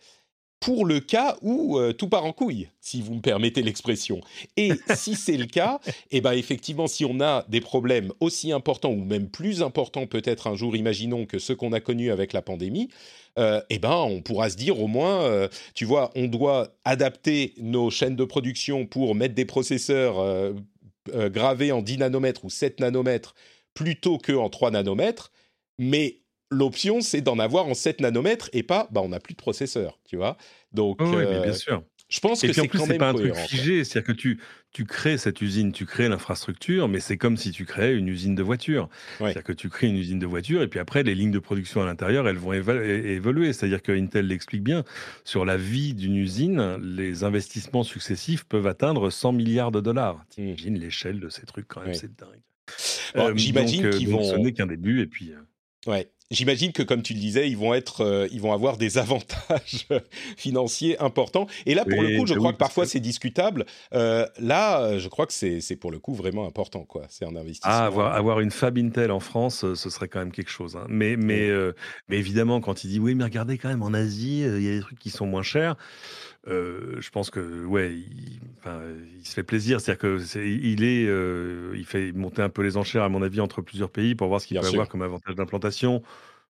[0.62, 4.22] pour le cas où euh, tout part en couille, si vous me permettez l'expression.
[4.56, 8.92] Et si c'est le cas, eh ben effectivement, si on a des problèmes aussi importants
[8.92, 12.44] ou même plus importants peut-être un jour, imaginons que ceux qu'on a connus avec la
[12.44, 12.90] pandémie,
[13.40, 17.56] euh, eh ben on pourra se dire au moins, euh, tu vois, on doit adapter
[17.58, 20.54] nos chaînes de production pour mettre des processeurs
[21.10, 23.34] gravés en 10 nanomètres ou 7 nanomètres
[23.74, 25.32] plutôt qu'en 3 nanomètres,
[25.80, 26.21] mais
[26.52, 30.00] l'option, c'est d'en avoir en 7 nanomètres et pas, bah, on n'a plus de processeur,
[30.06, 30.38] tu vois.
[30.74, 31.84] Donc, oui, bien euh, sûr.
[32.10, 34.38] Je pense que c'est quand même pas un truc figé, c'est-à-dire que tu,
[34.74, 38.36] tu crées cette usine, tu crées l'infrastructure, mais c'est comme si tu créais une usine
[38.36, 38.90] de voiture.
[39.18, 41.82] C'est-à-dire que tu crées une usine de voiture et puis après, les lignes de production
[41.82, 43.54] à l'intérieur, elles vont évoluer.
[43.54, 44.84] C'est-à-dire que Intel l'explique bien,
[45.24, 50.16] sur la vie d'une usine, les investissements successifs peuvent atteindre 100 milliards de dollars.
[50.16, 50.26] Mmh.
[50.32, 52.42] T'imagines l'échelle de ces trucs quand même, c'est dingue.
[53.16, 54.24] Euh, j'imagine euh, qu'ils vont.
[54.24, 55.32] Ce n'est qu'un début et puis.
[55.88, 58.98] Ouais, J'imagine que, comme tu le disais, ils vont être, euh, ils vont avoir des
[58.98, 59.88] avantages
[60.38, 61.46] financiers importants.
[61.66, 63.66] Et là, pour le coup, je crois que parfois c'est discutable.
[63.94, 67.04] Euh, là, je crois que c'est pour le coup vraiment important, quoi.
[67.10, 67.74] C'est un investissement.
[67.74, 70.78] Ah, avoir, avoir, une Fab Intel en France, euh, ce serait quand même quelque chose.
[70.78, 70.86] Hein.
[70.88, 71.50] Mais, mais,
[72.08, 74.72] mais évidemment, quand il dit oui, mais regardez quand même en Asie, il y a
[74.72, 75.76] des trucs qui sont moins chers.
[76.48, 78.40] Je pense que ouais, il,
[79.20, 83.04] il se fait plaisir, c'est-à-dire que il est, il fait monter un peu les enchères
[83.04, 86.02] à mon avis entre plusieurs pays pour voir ce qu'il peut avoir comme avantage d'implantation.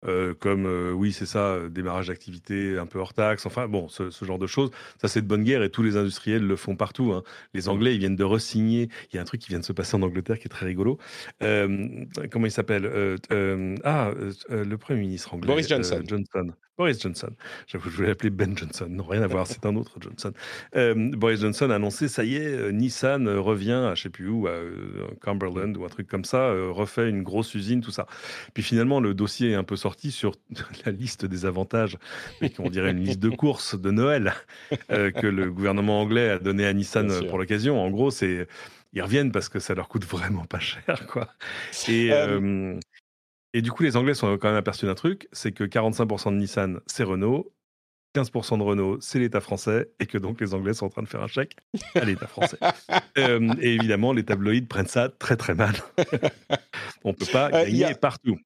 [0.05, 3.89] Euh, comme euh, oui, c'est ça, euh, démarrage d'activité un peu hors taxe, enfin bon,
[3.89, 4.71] ce, genre de choses.
[5.01, 7.13] Ça, c'est de bonne guerre et tous les industriels le font partout.
[7.13, 7.23] Hein.
[7.55, 8.89] Les Anglais, ils viennent de resigner.
[9.11, 10.67] Il y a un truc qui vient de se passer en Angleterre qui est très
[10.67, 10.99] rigolo.
[11.41, 13.19] comment il s'appelle?
[13.85, 14.13] Ah,
[14.51, 15.49] le Premier ministre anglais.
[15.49, 16.03] Boris Johnson.
[16.07, 16.53] Johnson.
[16.77, 17.31] Boris Johnson.
[17.67, 18.87] Je voulais l'appeler Ben Johnson.
[18.89, 20.33] Non, rien à voir, c'est un autre Johnson.
[20.75, 24.29] Euh, Boris Johnson a annoncé, ça y est, euh, Nissan revient à je sais plus
[24.29, 28.07] où, à euh, Cumberland ou un truc comme ça, refait une grosse usine, tout ça.
[28.53, 30.33] Puis finalement, le dossier est un peu sorti sur
[30.85, 31.97] la liste des avantages,
[32.41, 34.35] mais on dirait une liste de courses de Noël
[34.89, 37.81] que le gouvernement anglais a donné à Nissan pour l'occasion.
[37.81, 38.47] En gros, c'est
[38.93, 41.29] ils reviennent parce que ça leur coûte vraiment pas cher, quoi.
[41.89, 42.11] Et
[43.53, 46.37] et du coup, les Anglais sont quand même aperçus d'un truc, c'est que 45% de
[46.37, 47.53] Nissan, c'est Renault,
[48.17, 51.09] 15% de Renault, c'est l'État français, et que donc les Anglais sont en train de
[51.09, 51.57] faire un chèque
[51.95, 52.59] à l'État français.
[53.19, 55.75] Euh, et évidemment, les tabloïds prennent ça très très mal.
[57.05, 58.39] On ne peut pas euh, gagner partout.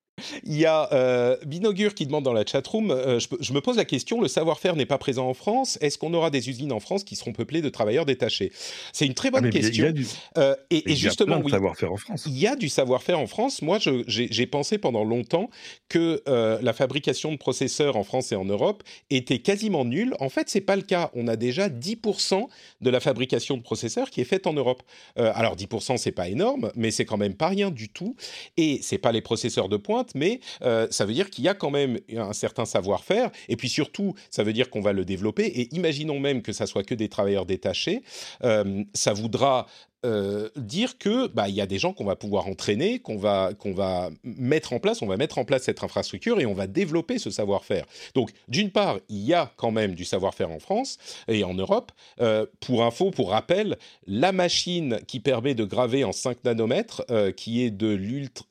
[0.44, 3.84] Il y a euh, Binogur qui demande dans la chatroom, euh, je, me pose la
[3.84, 7.04] question, le savoir-faire n'est pas présent en France, est-ce qu'on aura des usines en France
[7.04, 8.52] qui seront peuplées de travailleurs détachés?
[8.92, 9.92] C'est une très bonne ah, question.
[9.94, 12.24] Il y a euh, et, justement, y a savoir-faire en France.
[12.26, 13.62] Il y a du savoir-faire en France.
[13.62, 15.50] Moi, j'ai pensé pendant longtemps
[15.88, 20.14] que la fabrication de processeurs en France et en Europe était quasiment nulle.
[20.20, 21.10] En fait, c'est pas le cas.
[21.14, 22.46] On a déjà 10%
[22.80, 24.82] de la fabrication de processeurs qui est faite en Europe.
[25.16, 28.16] alors 10%, c'est pas énorme, mais c'est quand même pas rien du tout.
[28.56, 31.54] Et c'est pas les processeurs de pointe mais euh, ça veut dire qu'il y a
[31.54, 33.30] quand même un certain savoir-faire.
[33.48, 35.46] Et puis surtout, ça veut dire qu'on va le développer.
[35.46, 38.02] Et imaginons même que ça soit que des travailleurs détachés,
[38.44, 39.66] euh, ça voudra
[40.06, 43.52] euh, dire que bah il y a des gens qu'on va pouvoir entraîner, qu'on va
[43.58, 46.66] qu'on va mettre en place, on va mettre en place cette infrastructure et on va
[46.66, 47.84] développer ce savoir-faire.
[48.14, 50.96] Donc d'une part, il y a quand même du savoir-faire en France
[51.28, 51.92] et en Europe.
[52.20, 57.30] Euh, pour info, pour rappel, la machine qui permet de graver en 5 nanomètres, euh,
[57.30, 58.46] qui est de l'ultra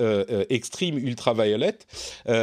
[0.50, 1.78] extreme ultraviolet,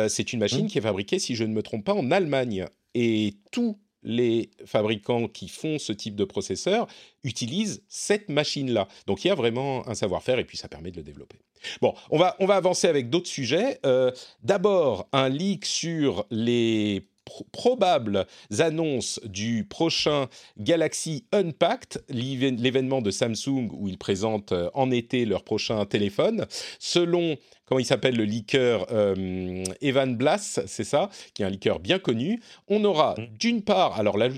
[0.09, 0.69] c'est une machine mmh.
[0.69, 5.29] qui est fabriquée, si je ne me trompe pas, en Allemagne et tout les fabricants
[5.29, 6.87] qui font ce type de processeur
[7.25, 8.89] utilisent cette machine-là.
[9.07, 11.39] Donc il y a vraiment un savoir-faire et puis ça permet de le développer.
[11.83, 13.81] Bon, on va, on va avancer avec d'autres sujets.
[13.85, 17.09] Euh, d'abord, un leak sur les
[17.53, 18.27] probables
[18.59, 25.45] annonces du prochain Galaxy Unpacked, l'événement de Samsung où ils présentent euh, en été leur
[25.45, 26.47] prochain téléphone.
[26.79, 27.37] Selon
[27.67, 31.99] comment il s'appelle le leaker euh, Evan Blass, c'est ça, qui est un leaker bien
[31.99, 32.41] connu.
[32.69, 33.27] On aura mm.
[33.39, 34.29] d'une part, alors la,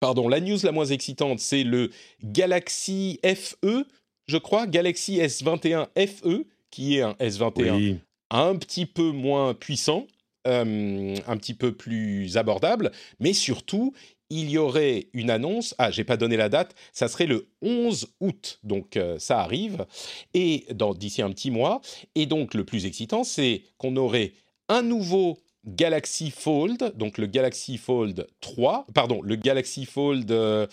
[0.00, 1.90] pardon, la news la moins excitante, c'est le
[2.24, 3.86] Galaxy FE,
[4.26, 7.98] je crois, Galaxy S21 FE, qui est un S21
[8.30, 10.06] un petit peu moins puissant.
[10.46, 13.92] Euh, un petit peu plus abordable, mais surtout,
[14.30, 18.08] il y aurait une annonce, ah j'ai pas donné la date, ça serait le 11
[18.20, 19.86] août, donc euh, ça arrive,
[20.34, 21.80] et d'ici un petit mois,
[22.14, 24.34] et donc le plus excitant c'est qu'on aurait
[24.68, 30.66] un nouveau Galaxy Fold, donc le Galaxy Fold 3, pardon, le Galaxy Fold, euh,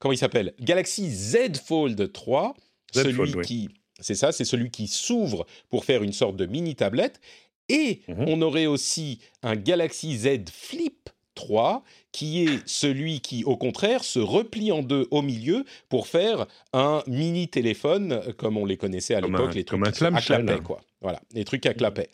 [0.00, 0.54] comment il s'appelle?
[0.60, 2.54] Galaxy Z Fold 3,
[2.92, 3.68] celui qui,
[4.00, 7.20] c'est ça, c'est celui qui s'ouvre pour faire une sorte de mini tablette,
[7.70, 13.56] et mmh on aurait aussi un Galaxy Z Flip 3 qui est celui qui, au
[13.56, 18.66] contraire, se replie en deux au milieu pour faire un mini téléphone euh, comme on
[18.66, 20.80] les connaissait à l'époque, les trucs à clapet, quoi.
[21.00, 22.10] Voilà, les trucs à clapet.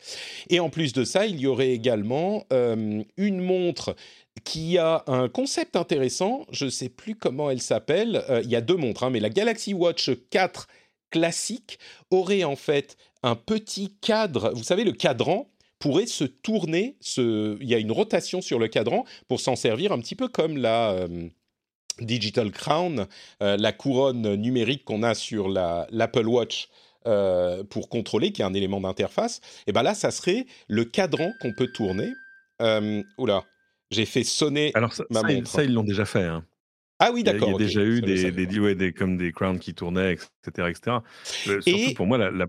[0.49, 3.97] Et en plus de ça, il y aurait également euh, une montre
[4.45, 6.47] qui a un concept intéressant.
[6.53, 8.23] Je ne sais plus comment elle s'appelle.
[8.29, 10.69] Euh, il y a deux montres, hein, mais la Galaxy Watch 4
[11.11, 11.79] classique
[12.11, 14.53] aurait en fait un petit cadre.
[14.55, 19.05] Vous savez, le cadran pourrait se tourner, il y a une rotation sur le cadran
[19.29, 21.29] pour s'en servir un petit peu comme la euh,
[22.01, 23.07] Digital Crown,
[23.43, 26.69] euh, la couronne numérique qu'on a sur l'Apple Watch.
[27.07, 31.31] Euh, pour contrôler, qui est un élément d'interface, et ben là, ça serait le cadran
[31.41, 32.09] qu'on peut tourner.
[33.17, 33.45] oula,
[33.93, 35.49] j'ai fait sonner Alors ça, ma montre.
[35.49, 36.25] Ça, ils l'ont déjà fait.
[36.25, 36.45] Hein.
[36.99, 37.51] Ah oui, d'accord.
[37.51, 38.33] Il y a, déjà eu des,
[38.75, 40.69] des, comme des crowns qui tournaient, etc.
[40.69, 40.97] etc.
[41.61, 42.47] surtout pour moi, la,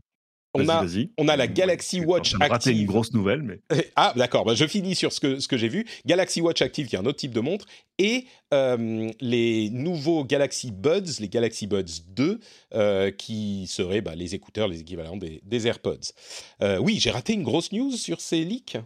[0.53, 0.86] on a,
[1.17, 2.79] on a la Galaxy Watch Active.
[2.79, 3.60] une grosse nouvelle, mais.
[3.95, 4.45] Ah, d'accord.
[4.45, 5.86] Bah, je finis sur ce que, ce que j'ai vu.
[6.05, 7.65] Galaxy Watch Active, qui est un autre type de montre,
[7.97, 12.39] et euh, les nouveaux Galaxy Buds, les Galaxy Buds 2,
[12.73, 16.13] euh, qui seraient bah, les écouteurs, les équivalents des, AirPods.
[16.62, 18.77] Euh, oui, j'ai raté une grosse news sur ces leaks.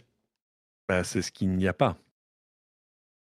[0.87, 1.97] Bah, c'est ce qu'il n'y a pas.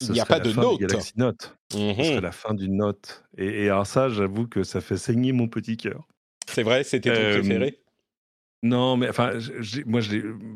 [0.00, 0.80] Il n'y a pas de Note.
[0.80, 1.56] Galaxy Note.
[1.70, 2.20] Ce serait mhm.
[2.20, 3.24] la fin du Note.
[3.38, 6.06] Et, et alors ça, j'avoue que ça fait saigner mon petit cœur.
[6.48, 7.81] C'est vrai, c'était ton préféré?
[8.62, 9.32] Non, mais enfin,
[9.86, 10.00] moi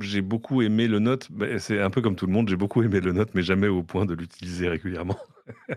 [0.01, 1.29] j'ai beaucoup aimé le Note.
[1.59, 3.83] C'est un peu comme tout le monde, j'ai beaucoup aimé le Note, mais jamais au
[3.83, 5.17] point de l'utiliser régulièrement.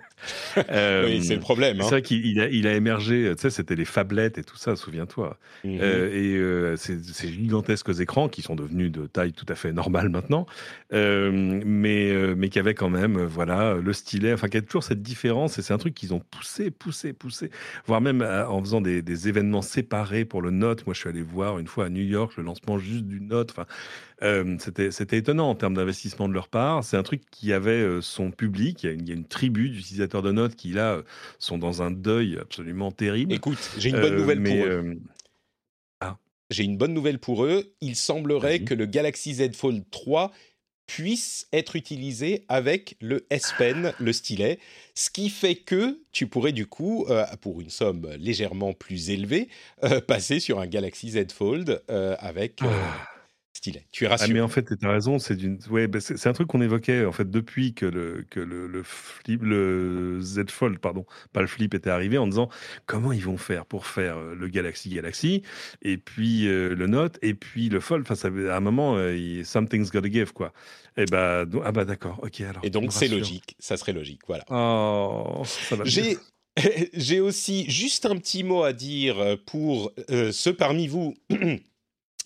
[0.70, 1.78] Euh, oui, c'est le problème.
[1.78, 1.90] C'est hein.
[1.90, 5.38] vrai qu'il a, il a émergé, tu sais, c'était les phablettes et tout ça, souviens-toi.
[5.64, 9.72] Mmh euh, et euh, ces, gigantesques écrans qui sont devenus de taille tout à fait
[9.72, 10.46] normale maintenant,
[10.92, 15.58] mais, mais qui avaient quand même, voilà, le stylet, enfin, qui a toujours cette différence.
[15.58, 17.50] Et c'est un truc qu'ils ont poussé, poussé, poussé,
[17.86, 20.86] voire même en faisant des, des, événements séparés pour le Note.
[20.86, 23.52] Moi, je suis allé voir une fois à New York le lancement juste du Note.
[23.52, 23.66] Enfin,
[24.60, 26.84] c'était étonnant en termes d'investissement de leur part.
[26.84, 28.84] C'est un truc qui avait son public.
[28.84, 31.02] Il y a une, il y a une tribu d'utilisateurs de notes qui, là,
[31.38, 33.34] sont dans un deuil absolument terrible.
[33.34, 34.98] Écoute, j'ai une bonne nouvelle pour eux.
[36.02, 36.18] Ah.
[36.50, 37.74] J'ai une bonne nouvelle pour eux.
[37.82, 40.32] Il semblerait que le Galaxy Z Fold 3
[40.86, 44.58] puisse être utilisé avec le S Pen, le stylet,
[44.96, 47.06] ce qui fait que tu pourrais du coup,
[47.42, 49.50] pour une somme légèrement plus élevée,
[50.08, 53.08] passer sur un Galaxy Z Fold avec ah.
[53.62, 54.34] Tu es ah, rassuré.
[54.34, 55.20] mais en fait, tu as raison.
[55.20, 55.60] C'est d'une...
[55.70, 58.84] ouais, bah, c'est, un truc qu'on évoquait en fait depuis que le, que le, le,
[58.84, 62.50] flip, le Z Fold, pardon, pas le flip, était arrivé en disant
[62.86, 65.44] comment ils vont faire pour faire euh, le Galaxy Galaxy
[65.82, 68.04] et puis euh, le Note et puis le Fold.
[68.04, 70.54] Enfin, ça, à un moment, euh, something's gotta give quoi.
[70.98, 72.64] Et bah, ah bah d'accord, ok alors.
[72.64, 74.46] Et donc c'est logique, ça serait logique, voilà.
[74.50, 76.18] Oh, ça va J'ai
[76.94, 79.94] J'ai aussi juste un petit mot à dire pour
[80.32, 81.16] ceux parmi vous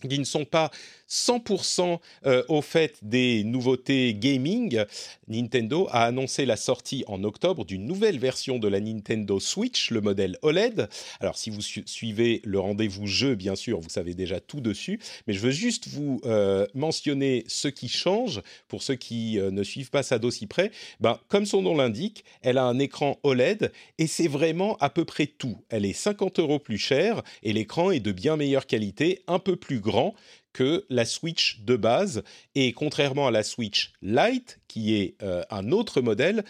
[0.10, 0.72] qui ne sont pas
[1.14, 4.84] 100% euh, au fait des nouveautés gaming,
[5.28, 10.02] Nintendo a annoncé la sortie en octobre d'une nouvelle version de la Nintendo Switch, le
[10.02, 10.90] modèle OLED.
[11.20, 15.34] Alors si vous suivez le rendez-vous jeu, bien sûr, vous savez déjà tout dessus, mais
[15.34, 19.92] je veux juste vous euh, mentionner ce qui change pour ceux qui euh, ne suivent
[19.92, 20.72] pas ça d'aussi près.
[21.00, 25.06] Ben, comme son nom l'indique, elle a un écran OLED et c'est vraiment à peu
[25.06, 25.58] près tout.
[25.70, 29.56] Elle est 50 euros plus chère et l'écran est de bien meilleure qualité, un peu
[29.56, 30.16] plus grand
[30.54, 32.24] que la Switch de base.
[32.56, 36.46] Et contrairement à la Switch Lite, qui est euh, un autre modèle,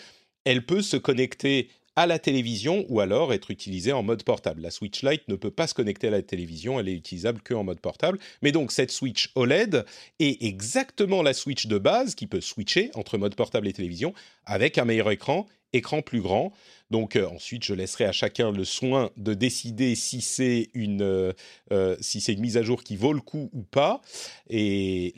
[0.46, 4.62] elle peut se connecter à la télévision ou alors être utilisée en mode portable.
[4.62, 7.54] La Switch Lite ne peut pas se connecter à la télévision, elle est utilisable que
[7.54, 8.20] en mode portable.
[8.42, 9.86] Mais donc cette Switch OLED
[10.20, 14.14] est exactement la Switch de base qui peut switcher entre mode portable et télévision
[14.46, 16.54] avec un meilleur écran écran plus grand.
[16.92, 21.34] Donc euh, ensuite, je laisserai à chacun le soin de décider si c'est une, euh,
[21.72, 24.02] euh, si c'est une mise à jour qui vaut le coup ou pas.
[24.50, 25.14] Et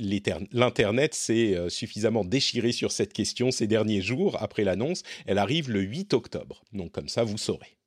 [0.52, 5.04] l'Internet s'est suffisamment déchiré sur cette question ces derniers jours après l'annonce.
[5.26, 6.64] Elle arrive le 8 octobre.
[6.74, 7.78] Donc comme ça, vous saurez.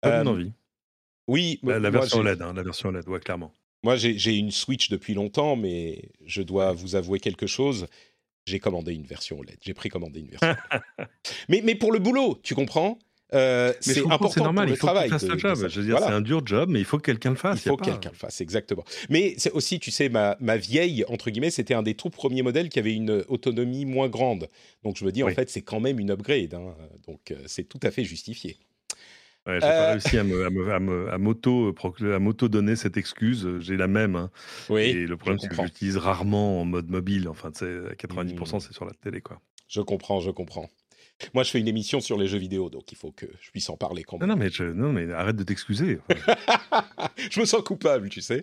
[0.00, 0.52] Pas envie.
[1.28, 3.52] Oui, la, version LED, hein, la version LED, ouais, clairement.
[3.82, 7.86] Moi, j'ai une Switch depuis longtemps, mais je dois vous avouer quelque chose
[8.50, 9.58] j'ai commandé une version OLED.
[9.60, 10.56] J'ai précommandé une version.
[11.48, 12.98] mais, mais pour le boulot, tu comprends?
[13.32, 15.08] Euh, c'est important normal, pour le il faut travail.
[15.08, 15.68] Fasse le job.
[15.68, 17.64] Je veux dire, c'est un dur job, mais il faut que quelqu'un le fasse.
[17.64, 18.84] Il faut que quelqu'un le fasse, exactement.
[19.08, 22.42] Mais c'est aussi, tu sais, ma, ma vieille, entre guillemets, c'était un des tout premiers
[22.42, 24.48] modèles qui avait une autonomie moins grande.
[24.82, 26.54] Donc je me dis, en fait, c'est quand même une upgrade.
[26.54, 26.74] Hein.
[27.06, 28.58] Donc euh, c'est tout à fait justifié.
[29.50, 29.90] Ouais, j'ai pas euh.
[29.92, 33.48] réussi à me, à, m'auto, à m'auto donner cette excuse.
[33.60, 34.16] J'ai la même.
[34.16, 34.30] Hein.
[34.68, 37.28] Oui, et le problème, c'est que j'utilise rarement en mode mobile.
[37.28, 38.60] Enfin, tu 90%, mmh.
[38.60, 39.40] c'est sur la télé, quoi.
[39.68, 40.68] Je comprends, je comprends.
[41.34, 43.68] Moi, je fais une émission sur les jeux vidéo, donc il faut que je puisse
[43.68, 44.28] en parler quand même.
[44.28, 45.98] Non, non, mais, non, mais arrête de t'excuser.
[47.30, 48.42] je me sens coupable, tu sais.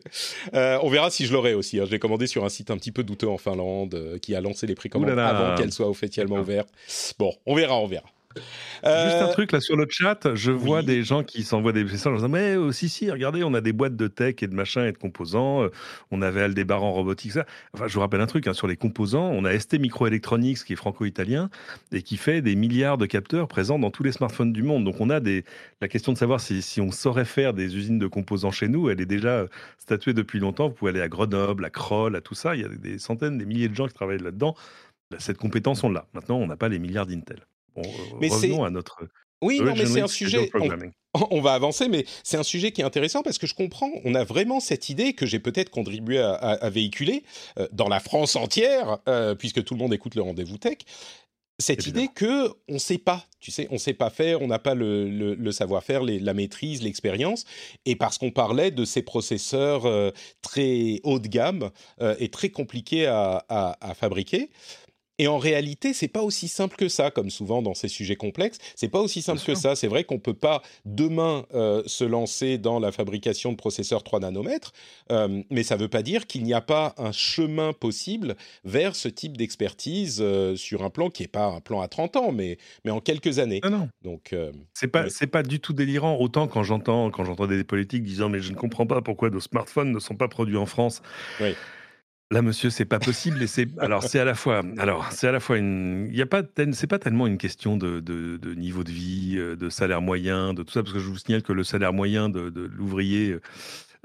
[0.53, 1.79] Euh, on verra si je l'aurai aussi.
[1.79, 1.85] Hein.
[1.85, 4.41] Je l'ai commandé sur un site un petit peu douteux en Finlande, euh, qui a
[4.41, 6.69] lancé les précommandes avant qu'elle soit officiellement ouverte.
[7.17, 8.09] Bon, on verra, on verra.
[8.83, 11.83] Juste un euh, truc là sur le chat, je vois des gens qui s'envoient des
[11.83, 14.47] messages en disant mais oh, si si regardez on a des boîtes de tech et
[14.47, 15.71] de machin et de composants, euh,
[16.11, 17.45] on avait Aldebaran robotique ça.
[17.73, 20.73] Enfin je vous rappelle un truc hein, sur les composants, on a ST Microelectronics qui
[20.73, 21.49] est franco-italien
[21.91, 24.83] et qui fait des milliards de capteurs présents dans tous les smartphones du monde.
[24.85, 25.43] Donc on a des
[25.81, 28.89] la question de savoir si, si on saurait faire des usines de composants chez nous,
[28.89, 29.45] elle est déjà
[29.77, 30.67] statuée depuis longtemps.
[30.67, 33.37] Vous pouvez aller à Grenoble, à Kroll, à tout ça, il y a des centaines,
[33.37, 34.55] des milliers de gens qui travaillent là-dedans.
[35.19, 36.07] Cette compétence on l'a.
[36.13, 37.45] Maintenant on n'a pas les milliards d'Intel.
[37.77, 37.81] Euh,
[38.19, 39.07] mais revenons à notre.
[39.41, 40.49] Oui, non, mais c'est un sujet.
[41.31, 43.89] On, va avancer, mais c'est un sujet qui est intéressant parce que je comprends.
[44.03, 47.23] On a vraiment cette idée que j'ai peut-être contribué à, véhiculer
[47.57, 50.77] euh, dans la France entière, euh, puisque tout le monde écoute le rendez-vous tech.
[51.59, 54.75] Cette idée que on sait pas, tu sais, on sait pas faire, on n'a pas
[54.75, 57.45] le, le, savoir-faire, la maîtrise, l'expérience,
[57.87, 60.13] et parce qu'on parlait de ces processeurs
[60.43, 61.71] très haut de gamme
[62.19, 64.51] et très compliqués à, à fabriquer,
[65.19, 68.59] et en réalité, c'est pas aussi simple que ça, comme souvent dans ces sujets complexes.
[68.75, 69.75] C'est pas aussi simple que ça.
[69.75, 74.19] C'est vrai qu'on peut pas demain euh, se lancer dans la fabrication de processeurs 3
[74.19, 74.73] nanomètres,
[75.11, 79.07] euh, mais ça veut pas dire qu'il n'y a pas un chemin possible vers ce
[79.07, 82.57] type d'expertise euh, sur un plan qui est pas un plan à 30 ans, mais
[82.85, 83.61] mais en quelques années.
[83.63, 83.89] Non, non.
[84.03, 84.35] Donc
[84.73, 86.17] c'est pas c'est pas du tout délirant.
[86.19, 89.39] Autant quand j'entends quand j'entends des politiques disant mais je ne comprends pas pourquoi nos
[89.39, 91.01] smartphones ne sont pas produits en France.
[91.41, 91.55] Oui.
[92.29, 93.45] Là, monsieur, c'est pas possible.
[93.77, 96.43] Alors c'est à la fois alors c'est à la fois une il y a pas
[96.73, 100.73] c'est pas tellement une question de, niveau de vie, euh, de salaire moyen, de tout
[100.73, 103.37] ça parce que je vous signale que le salaire moyen de, l'ouvrier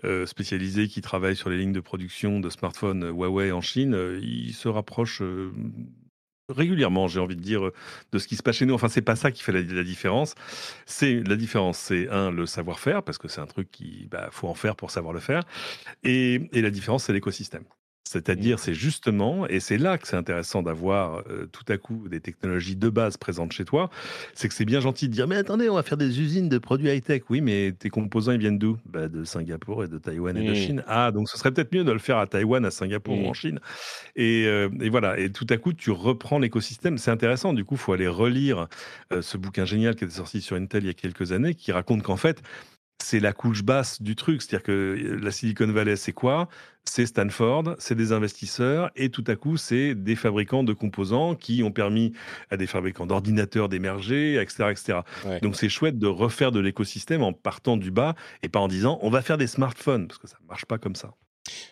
[0.04, 4.20] euh, spécialisé qui travaille sur les lignes de production de smartphones Huawei en Chine, euh,
[4.22, 5.20] il se rapproche
[6.48, 7.70] régulièrement, j'ai envie de dire,
[8.12, 8.74] de ce qui se passe chez nous.
[8.74, 10.34] Enfin, c'est pas ça qui fait la, différence.
[10.86, 14.48] C'est la différence, c'est un le savoir-faire parce que c'est un truc qui bah, faut
[14.48, 15.42] en faire pour savoir le faire,
[16.04, 17.64] et la différence c'est l'écosystème.
[18.12, 22.20] C'est-à-dire, c'est justement, et c'est là que c'est intéressant d'avoir euh, tout à coup des
[22.20, 23.88] technologies de base présentes chez toi,
[24.34, 26.58] c'est que c'est bien gentil de dire, mais attendez, on va faire des usines de
[26.58, 27.22] produits high-tech.
[27.30, 28.76] Oui, mais tes composants, ils viennent d'où?
[28.84, 30.54] Bah, De Singapour et de Taïwan et de mmh.
[30.54, 30.84] Chine.
[30.86, 33.30] Ah, donc ce serait peut-être mieux de le faire à Taïwan, à Singapour ou en
[33.30, 33.34] mmh.
[33.34, 33.60] Chine.
[34.14, 36.98] Et, euh, et, voilà, et tout à coup, tu reprends l'écosystème.
[36.98, 38.68] C'est intéressant, du coup, il faut aller relire
[39.12, 41.72] euh, ce bouquin génial qui était sorti sur Intel il y a quelques années, qui
[41.72, 42.42] raconte qu'en fait,
[43.02, 44.42] c'est la couche basse du truc.
[44.42, 46.48] C'est-à-dire que euh, la Silicon Valley, c'est quoi?
[46.84, 51.62] C'est Stanford, c'est des investisseurs, et tout à coup, c'est des fabricants de composants qui
[51.62, 52.12] ont permis
[52.50, 54.64] à des fabricants d'ordinateurs d'émerger, etc.
[54.70, 54.98] etc.
[55.42, 58.98] Donc c'est chouette de refaire de l'écosystème en partant du bas et pas en disant
[59.00, 61.14] on va faire des smartphones, parce que ça ne marche pas comme ça.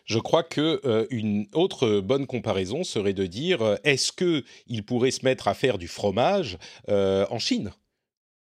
[0.05, 4.85] Je crois que euh, une autre bonne comparaison serait de dire euh, est-ce que il
[4.85, 7.73] pourrait se mettre à faire du fromage en Chine?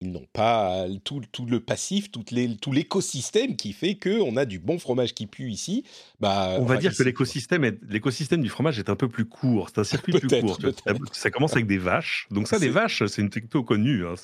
[0.01, 2.23] Ils n'ont pas tout, tout, le passif, tout
[2.71, 5.86] l'écosystème qui fait qu'on a du bon fromage qui pue ici.
[6.19, 9.69] Bah, On va dire que l'écosystème, l'écosystème du fromage est un peu plus court.
[9.69, 10.60] C'est un circuit plus court.
[11.13, 12.27] Ça commence avec des vaches.
[12.29, 14.05] Donc ça, des vaches, c'est une techno connue.
[14.05, 14.15] Hein.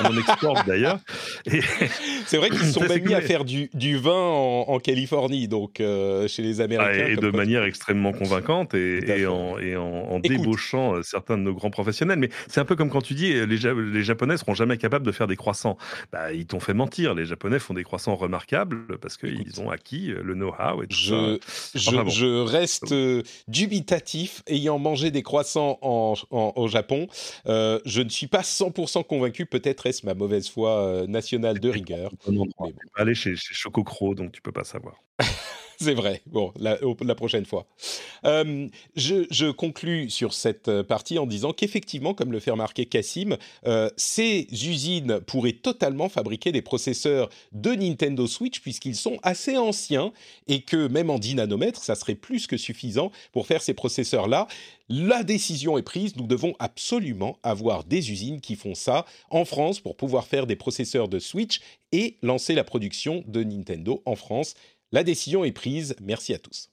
[0.00, 1.00] On en exporte d'ailleurs.
[2.26, 6.28] C'est vrai qu'ils sont même mis à faire du, du vin en, Californie, donc euh,
[6.28, 7.06] chez les Américains.
[7.06, 11.54] et de manière extrêmement convaincante et, et en, et en, débauchant euh, certains de nos
[11.54, 12.18] grands professionnels.
[12.18, 15.12] Mais c'est un peu comme quand tu dis les, les Japonais seront jamais capables de
[15.12, 15.78] faire des croissants.
[16.12, 17.14] Bah, ils t'ont fait mentir.
[17.14, 20.96] Les Japonais font des croissants remarquables parce qu'ils ont acquis euh, le know-how et tout
[20.96, 21.38] je,
[21.78, 22.04] ça.
[22.06, 24.42] Je, reste euh, dubitatif.
[24.46, 27.06] Ayant mangé des croissants en, au Japon,
[27.46, 29.46] euh, je ne suis pas 100% convaincu.
[29.46, 32.10] Peut-être est-ce ma mauvaise foi nationale de rigueur.
[32.94, 35.02] Aller chez, chez Chococro, donc tu peux pas savoir.
[35.80, 36.22] c'est vrai.
[36.26, 37.66] Bon, la, prochaine fois.
[38.24, 42.86] Euh, je, je, conclus sur cette euh, partie en disant qu'effectivement, comme le fait remarquer
[42.86, 49.56] Cassim, euh, ces usines pourraient totalement fabriquer des processeurs de Nintendo Switch puisqu'ils sont assez
[49.56, 50.12] anciens
[50.48, 54.48] et que même en 10 nanomètres, ça serait plus que suffisant pour faire ces processeurs-là.
[54.88, 59.80] La décision est prise, nous devons absolument avoir des usines qui font ça en France
[59.80, 61.60] pour pouvoir faire des processeurs de Switch
[61.92, 64.54] et lancer la production de Nintendo en France
[64.92, 66.70] la décision est prise, merci à tous.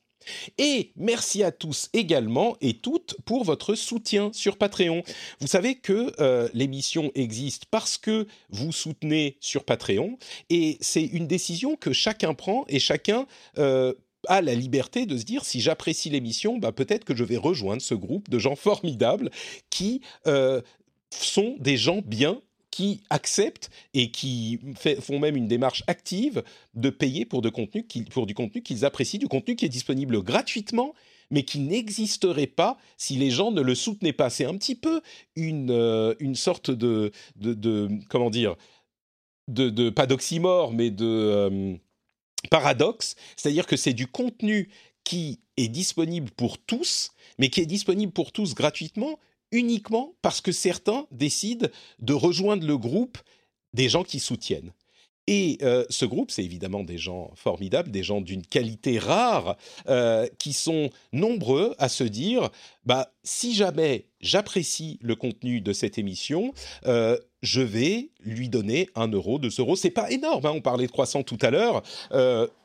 [0.58, 5.04] Et merci à tous également et toutes pour votre soutien sur Patreon.
[5.40, 10.18] Vous savez que euh, l'émission existe parce que vous soutenez sur Patreon
[10.50, 13.26] et c'est une décision que chacun prend et chacun
[13.58, 13.94] euh,
[14.28, 17.82] a la liberté de se dire si j'apprécie l'émission, bah, peut-être que je vais rejoindre
[17.82, 19.30] ce groupe de gens formidables
[19.70, 20.62] qui euh,
[21.12, 22.42] sont des gens bien
[22.74, 24.60] qui acceptent et qui
[25.00, 26.44] font même une démarche active
[26.74, 27.84] de payer pour, du contenu
[28.64, 30.96] qu'ils apprécient, du contenu qui est disponible gratuitement,
[31.30, 34.32] mais qui n'existerait pas si les gens ne le soutenaient pas.
[34.32, 35.02] C'est un petit peu
[35.36, 38.56] une, euh, une sorte de, de, comment dire,
[39.48, 41.76] de, de pas d'oxymore, mais de euh,
[42.50, 44.72] paradoxe, c'est-à-dire que c'est du contenu
[45.04, 49.20] qui est disponible pour tous, mais qui est disponible pour tous gratuitement,
[49.54, 51.68] uniquement parce que certains décident
[52.00, 53.18] de rejoindre le groupe
[53.74, 54.74] des gens qui soutiennent.
[55.28, 59.56] Et euh, ce groupe, c'est évidemment des gens formidables, des gens d'une qualité rare,
[59.88, 62.50] euh, qui sont nombreux à se dire,
[62.86, 66.54] bah, si jamais j'apprécie le contenu de cette émission,
[66.88, 69.76] euh, je vais lui donner un euro, deux euros.
[69.76, 71.84] C'est pas énorme, hein, on parlait de croissant tout à l'heure.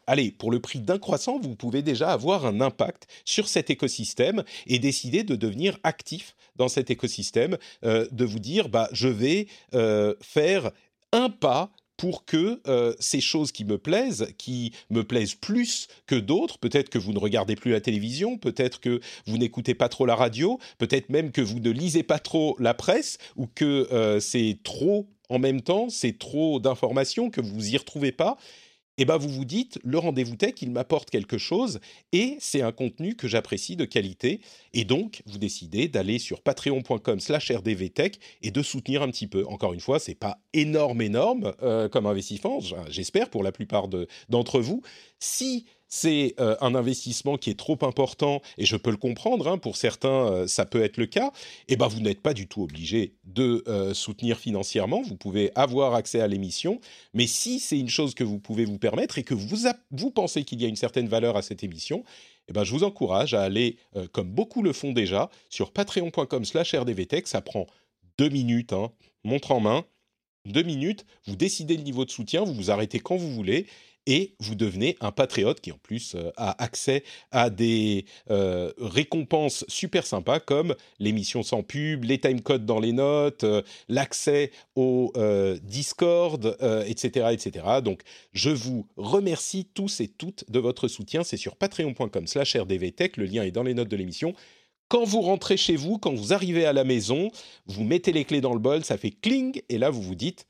[0.07, 4.43] allez, pour le prix d'un croissant, vous pouvez déjà avoir un impact sur cet écosystème
[4.66, 9.47] et décider de devenir actif dans cet écosystème, de vous dire, bah, je vais
[10.20, 10.70] faire
[11.12, 16.14] un pas pour que euh, ces choses qui me plaisent, qui me plaisent plus que
[16.14, 20.07] d'autres, peut-être que vous ne regardez plus la télévision, peut-être que vous n'écoutez pas trop
[20.07, 24.20] la radio, peut-être même que vous ne lisez pas trop la presse, ou que euh,
[24.20, 28.38] c'est trop en même temps, c'est trop d'informations, que vous y retrouvez pas,
[28.99, 31.80] eh ben vous vous dites, le rendez-vous tech, il m'apporte quelque chose
[32.12, 34.40] et c'est un contenu que j'apprécie de qualité.
[34.74, 39.46] Et donc, vous décidez d'aller sur patreon.com slash rdvtech et de soutenir un petit peu.
[39.46, 43.88] Encore une fois, c'est pas énorme, énorme euh, comme investissement, j'espère pour la plupart
[44.28, 44.82] d'entre vous.
[45.20, 49.59] Si c'est euh, un investissement qui est trop important, et je peux le comprendre, hein,
[49.59, 51.32] pour certains, euh, ça peut être le cas,
[51.66, 55.51] et eh ben vous n'êtes pas du tout obligé de euh, soutenir financièrement, vous pouvez
[55.55, 56.80] avoir accès à l'émission,
[57.14, 60.61] mais si c'est une chose que vous pouvez vous permettre et que vous, pensez qu'il
[60.61, 62.05] y a une certaine valeur à cette émission,
[62.49, 63.76] eh ben, je vous encourage à aller,
[64.12, 67.66] comme beaucoup le font déjà, sur patreon.com slash rdvtech, ça prend
[68.16, 68.91] deux minutes, hein,
[69.22, 69.84] montre en main,
[70.47, 73.66] deux minutes, vous décidez le niveau de soutien, vous vous arrêtez quand vous voulez,
[74.09, 79.66] et vous devenez un patriote qui en plus euh, a accès à des euh, récompenses
[79.68, 85.12] super sympas comme l'émission sans pub, les timecodes dans les notes, euh, l'accès au
[85.62, 86.56] Discord,
[86.86, 87.66] etc., etc.
[87.84, 88.00] Donc
[88.32, 91.22] je vous remercie tous et toutes de votre soutien.
[91.22, 93.16] C'est sur patreon.com/rdvtech.
[93.18, 94.34] Le lien est dans les notes de l'émission.
[94.88, 97.30] Quand vous rentrez chez vous, quand vous arrivez à la maison,
[97.66, 100.46] vous mettez les clés dans le bol, ça fait cling, et là vous vous dites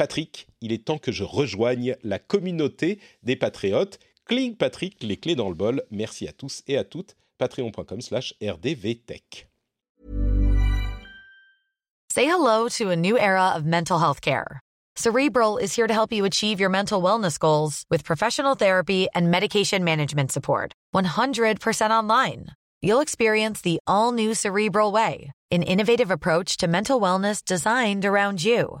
[0.00, 3.98] Patrick, il est temps que je rejoigne la communauté des patriotes.
[4.24, 5.82] Cling Patrick, les clés dans le bol.
[5.90, 7.16] Merci à tous et à toutes.
[7.36, 9.46] Patreon.com slash rdvtech.
[12.10, 14.60] Say hello to a new era of mental health care.
[14.96, 19.30] Cerebral is here to help you achieve your mental wellness goals with professional therapy and
[19.30, 20.72] medication management support.
[20.94, 22.46] 100% online.
[22.80, 28.42] You'll experience the all new Cerebral Way, an innovative approach to mental wellness designed around
[28.42, 28.80] you.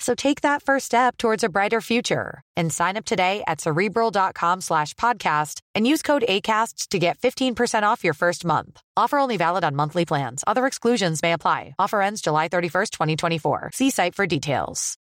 [0.00, 4.62] So take that first step towards a brighter future and sign up today at cerebral.com
[4.62, 8.80] slash podcast and use code ACasts to get 15% off your first month.
[8.96, 10.42] Offer only valid on monthly plans.
[10.46, 11.74] Other exclusions may apply.
[11.78, 13.70] Offer ends July 31st, 2024.
[13.74, 14.96] See site for details.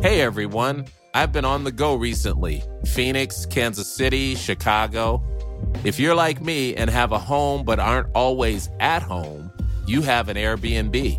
[0.00, 5.22] Hey everyone, I've been on the go recently Phoenix, Kansas City, Chicago.
[5.82, 9.50] If you're like me and have a home but aren't always at home,
[9.86, 11.18] you have an Airbnb.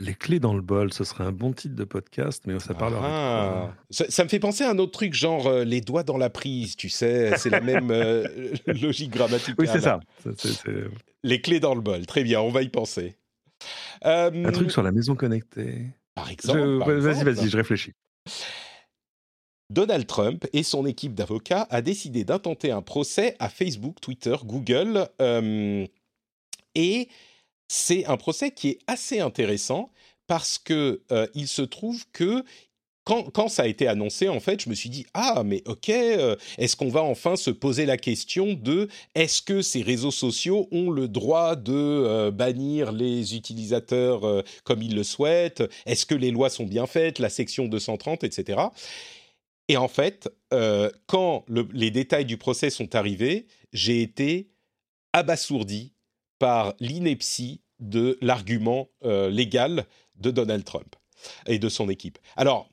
[0.00, 2.94] Les clés dans le bol, ce serait un bon titre de podcast, mais ça parle.
[3.02, 3.74] Ah.
[3.90, 6.30] Ça, ça, me fait penser à un autre truc, genre euh, les doigts dans la
[6.30, 8.24] prise, tu sais, c'est la même euh,
[8.66, 9.56] logique grammaticale.
[9.58, 9.98] Oui, c'est ça.
[11.24, 13.16] Les clés dans le bol, très bien, on va y penser.
[14.04, 15.86] Euh, un truc sur la maison connectée.
[16.14, 16.60] Par exemple.
[17.00, 17.92] Vas-y, vas-y, je réfléchis.
[19.68, 25.08] Donald Trump et son équipe d'avocats a décidé d'intenter un procès à Facebook, Twitter, Google
[26.76, 27.08] et
[27.68, 29.92] c'est un procès qui est assez intéressant
[30.26, 32.44] parce que euh, il se trouve que
[33.32, 36.36] quand, ça a été annoncé, en fait, je me suis dit ah mais ok, euh,
[36.58, 40.90] est-ce qu'on va enfin se poser la question de est-ce que ces réseaux sociaux ont
[40.90, 45.62] le droit de euh, bannir les utilisateurs comme ils le souhaitent?
[45.86, 47.18] Est-ce que les lois sont bien faites?
[47.18, 48.60] La section 230, etc.
[49.68, 50.28] Et en fait,
[51.06, 54.50] quand le, les détails du procès sont arrivés, j'ai été
[55.14, 55.94] abasourdi
[56.38, 59.86] par l'ineptie de l'argument euh, légal
[60.16, 60.96] de Donald Trump
[61.46, 62.18] et de son équipe.
[62.36, 62.68] Alors,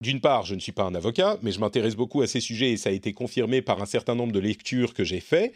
[0.00, 2.72] d'une part, je ne suis pas un avocat, mais je m'intéresse beaucoup à ces sujets
[2.72, 5.54] et ça a été confirmé par un certain nombre de lectures que j'ai fait.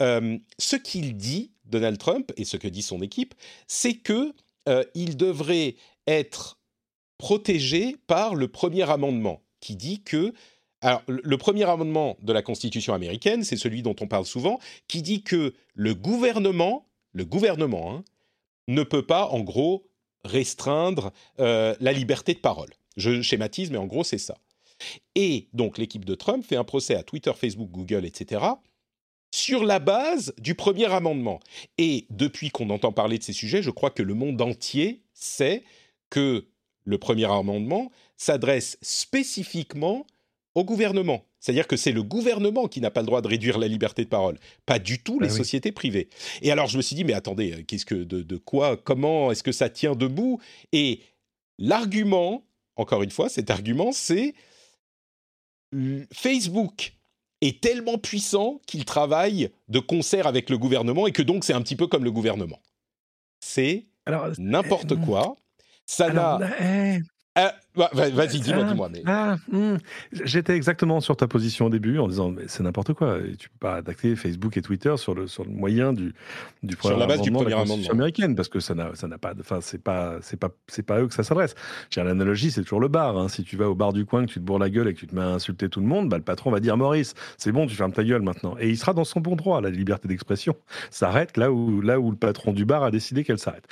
[0.00, 3.34] Euh, ce qu'il dit, Donald Trump, et ce que dit son équipe,
[3.66, 4.32] c'est que
[4.68, 6.58] euh, il devrait être
[7.18, 10.32] protégé par le premier amendement qui dit que
[10.84, 14.58] alors, le premier amendement de la Constitution américaine, c'est celui dont on parle souvent,
[14.88, 18.04] qui dit que le gouvernement, le gouvernement, hein,
[18.68, 19.88] ne peut pas, en gros,
[20.24, 22.70] restreindre euh, la liberté de parole.
[22.96, 24.38] Je schématise, mais en gros, c'est ça.
[25.14, 28.44] Et donc, l'équipe de Trump fait un procès à Twitter, Facebook, Google, etc.,
[29.34, 31.40] sur la base du premier amendement.
[31.78, 35.64] Et depuis qu'on entend parler de ces sujets, je crois que le monde entier sait
[36.10, 36.46] que
[36.84, 40.06] le premier amendement s'adresse spécifiquement
[40.54, 41.24] au gouvernement.
[41.40, 44.08] C'est-à-dire que c'est le gouvernement qui n'a pas le droit de réduire la liberté de
[44.08, 45.38] parole, pas du tout les Ah oui.
[45.38, 46.08] sociétés privées.
[46.42, 49.32] Et alors je me suis dit, mais attendez, euh, qu'est-ce que de, de quoi, comment
[49.32, 50.40] est-ce que ça tient debout?
[50.72, 51.00] Et
[51.58, 52.44] l'argument,
[52.76, 54.34] encore une fois, cet argument, c'est
[56.12, 56.94] Facebook
[57.40, 61.62] est tellement puissant qu'il travaille de concert avec le gouvernement et que donc c'est un
[61.62, 62.60] petit peu comme le gouvernement.
[63.40, 63.86] C'est
[64.38, 65.36] n'importe euh, quoi.
[65.86, 66.38] Ça n'a.
[67.34, 68.88] Ah, bah, va- Vas-y, dis-moi, ah, dis-moi.
[68.92, 69.02] Mais...
[69.06, 69.76] ah, hmm.
[70.24, 73.18] J'étais exactement sur ta position au début en disant mais c'est n'importe quoi.
[73.18, 76.12] Et tu peux pas attaquer Facebook et Twitter sur le, sur le moyen du,
[76.62, 77.90] du Sur la base du premier amendement.
[77.90, 81.08] américaine parce que ça n'a pas enfin c'est pas c'est pas c'est pas à eux
[81.08, 81.54] que ça s'adresse.
[81.96, 83.16] L'analogie c'est toujours le bar.
[83.16, 83.28] hein.
[83.28, 84.98] Si tu vas au bar du coin que tu te bourres la gueule et que
[85.00, 87.52] tu te mets à insulter tout le monde, bah, le patron va dire Maurice c'est
[87.52, 89.60] bon tu fermes ta gueule maintenant et il sera dans son bon droit.
[89.60, 90.56] La liberté d'expression
[90.90, 93.64] s'arrête là où là où le patron du bar a décidé qu'elle s'arrête.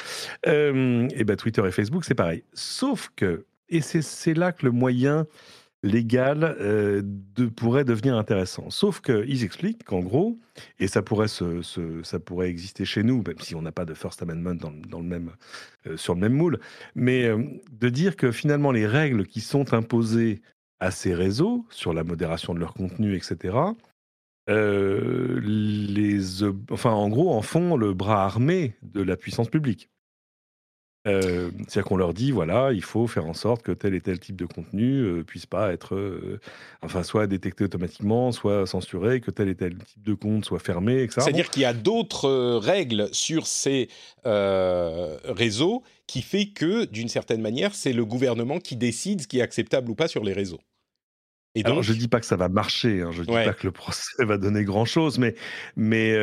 [0.47, 2.45] Euh, et ben Twitter et Facebook c'est pareil.
[2.55, 5.27] Sauf que et c'est là que le moyen
[5.83, 7.03] légal euh,
[7.57, 8.71] pourrait devenir intéressant.
[8.71, 10.39] Sauf qu'ils expliquent qu'en gros,
[10.79, 11.29] et ça pourrait,
[12.49, 15.33] exister chez nous, même si on n'a pas de First Amendment dans, le- même,
[15.87, 16.61] euh, sur le même moule,
[16.95, 17.43] mais euh,
[17.73, 20.43] de dire que finalement les règles qui sont imposées
[20.81, 23.55] à ces réseaux sur la modération de leur contenu, etc.,
[26.71, 29.91] enfin, en gros, en font le bras armé de la puissance publique.
[31.07, 34.21] Euh, C'est-à-dire qu'on leur dit, voilà, il faut faire en sorte que tel et tel
[34.21, 36.39] type de contenu euh, puisse pas être, euh,
[36.83, 41.03] enfin, soit détecté automatiquement, soit censuré, que tel et tel type de compte soit fermé,
[41.03, 41.23] etc.
[41.23, 43.89] C'est-à-dire qu'il y a d'autres euh, règles sur ces
[44.25, 49.43] réseaux qui fait que, d'une certaine manière, c'est le gouvernement qui décide ce qui est
[49.43, 50.61] acceptable ou pas sur les réseaux.
[51.55, 53.45] Et Alors, je dis pas que ça va marcher, hein, je dis Ouais.
[53.45, 55.35] pas que le procès va donner grand chose, mais,
[55.77, 56.15] mais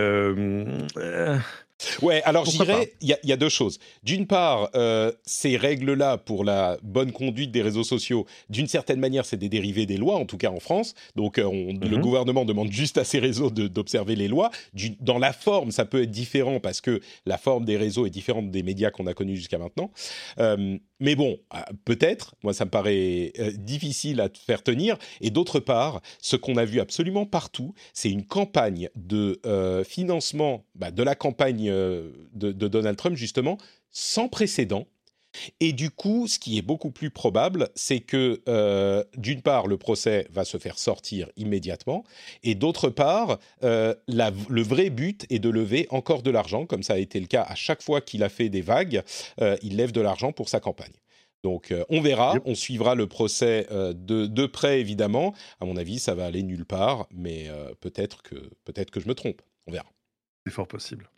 [2.01, 3.79] ouais, alors je dirais, il y, a- il y a deux choses.
[4.03, 9.25] D'une part, euh, ces règles-là pour la bonne conduite des réseaux sociaux, d'une certaine manière,
[9.25, 10.95] c'est des dérivés des lois, en tout cas en France.
[11.15, 14.49] Donc, euh, on- le gouvernement demande juste à ces réseaux d'observer les lois.
[14.73, 18.09] Du- dans la forme, ça peut être différent parce que la forme des réseaux est
[18.11, 19.91] différente des médias qu'on a connus jusqu'à maintenant.
[20.39, 24.97] Euh, mais bon, euh, peut-être, moi ça me paraît euh, difficile à faire tenir.
[25.21, 30.65] Et d'autre part, ce qu'on a vu absolument partout, c'est une campagne de euh, financement
[30.75, 33.57] bah, de la campagne de, de, Donald Trump, justement,
[33.91, 34.87] sans précédent.
[35.59, 38.41] Et du coup, ce qui est beaucoup plus probable, c'est que,
[39.17, 42.03] d'une part, le procès va se faire sortir immédiatement,
[42.43, 46.93] et d'autre part, la, le vrai but est de lever encore de l'argent, comme ça
[46.93, 49.01] a été le cas à chaque fois qu'il a fait des vagues,
[49.61, 50.93] il lève de l'argent pour sa campagne.
[51.43, 55.33] Donc euh, on verra, on suivra le procès euh, de, près évidemment.
[55.59, 58.35] À mon avis, ça va aller nulle part, mais euh, peut-être que
[58.65, 59.41] peut-être que je me trompe.
[59.67, 59.89] On verra.
[60.45, 61.09] C'est fort possible.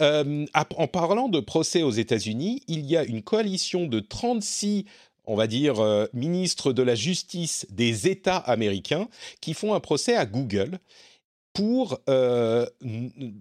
[0.00, 4.84] En parlant de procès aux États-Unis, il y a une coalition de 36
[5.30, 5.74] on va dire,
[6.14, 9.08] ministres de la justice des États américains
[9.42, 10.78] qui font un procès à Google
[11.58, 12.66] pour, euh,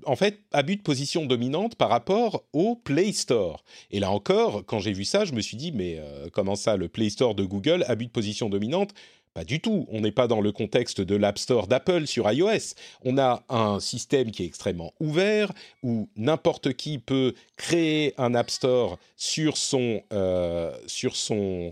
[0.07, 3.63] en fait, abus de position dominante par rapport au Play Store.
[3.91, 6.78] Et là encore, quand j'ai vu ça, je me suis dit, mais euh, comment ça,
[6.78, 8.95] le Play Store de Google, abus de position dominante?
[9.38, 9.85] Pas du tout.
[9.91, 12.73] On n'est pas dans le contexte de l'App Store d'Apple sur iOS.
[13.05, 15.51] On a un système qui est extrêmement ouvert,
[15.83, 21.71] où n'importe qui peut créer un App Store sur son, euh, sur son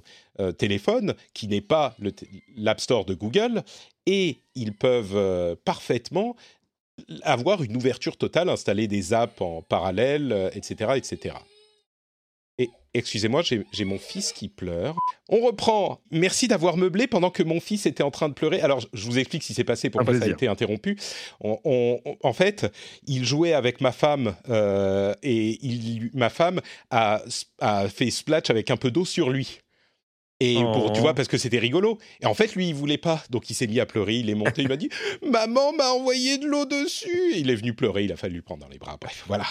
[0.57, 1.95] téléphone, qui n'est pas
[2.55, 3.63] l'App Store de Google,
[4.05, 6.36] et ils peuvent euh, parfaitement
[7.24, 11.36] avoir une ouverture totale, installer des apps en parallèle, etc., euh, etc.
[12.96, 14.96] Excusez-moi, j'ai mon fils qui pleure.
[15.28, 16.00] On reprend.
[16.12, 18.62] Merci d'avoir meublé pendant que mon fils était en train de pleurer.
[18.62, 20.98] Alors, je vous explique ce qui s'est passé, pourquoi ça a été interrompu.
[21.41, 22.72] en fait,
[23.06, 25.60] il jouait avec ma femme euh, et
[26.14, 27.22] ma femme a,
[27.60, 29.60] a fait splash avec un peu d'eau sur lui.
[30.39, 31.14] Et pour, tu vois, oh.
[31.14, 31.98] parce que c'était rigolo.
[32.22, 33.24] Et en fait, lui, il voulait pas.
[33.30, 34.16] Donc, il s'est mis à pleurer.
[34.16, 34.62] Il est monté.
[34.62, 34.89] il m'a dit
[35.22, 37.34] Maman m'a envoyé de l'eau dessus.
[37.36, 38.06] il est venu pleurer.
[38.06, 38.98] Il a fallu le prendre dans les bras.
[39.00, 39.46] Bref, voilà.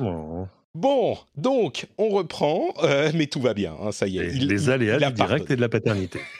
[0.00, 0.46] Oh.
[0.74, 2.72] Bon, donc, on reprend.
[2.82, 3.74] Euh, mais tout va bien.
[3.80, 4.28] Hein, ça y est.
[4.28, 6.20] Il, les aléas du direct et de la paternité.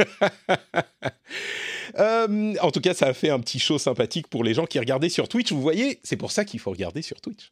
[1.99, 4.79] Euh, en tout cas, ça a fait un petit show sympathique pour les gens qui
[4.79, 5.51] regardaient sur Twitch.
[5.51, 7.51] Vous voyez, c'est pour ça qu'il faut regarder sur Twitch.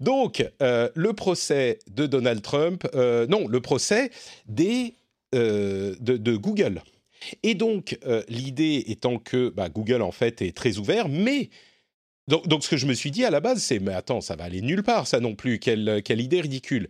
[0.00, 4.10] Donc, euh, le procès de Donald Trump, non, le procès
[4.46, 4.94] des
[5.32, 6.82] de, Google.
[7.42, 11.50] Et donc, l'idée étant que bah, Google, en fait, est très ouvert, mais...
[12.28, 14.44] Donc, ce que je me suis dit à la base, c'est, mais attends, ça va
[14.44, 16.88] aller nulle part, ça non plus, quelle, idée ridicule.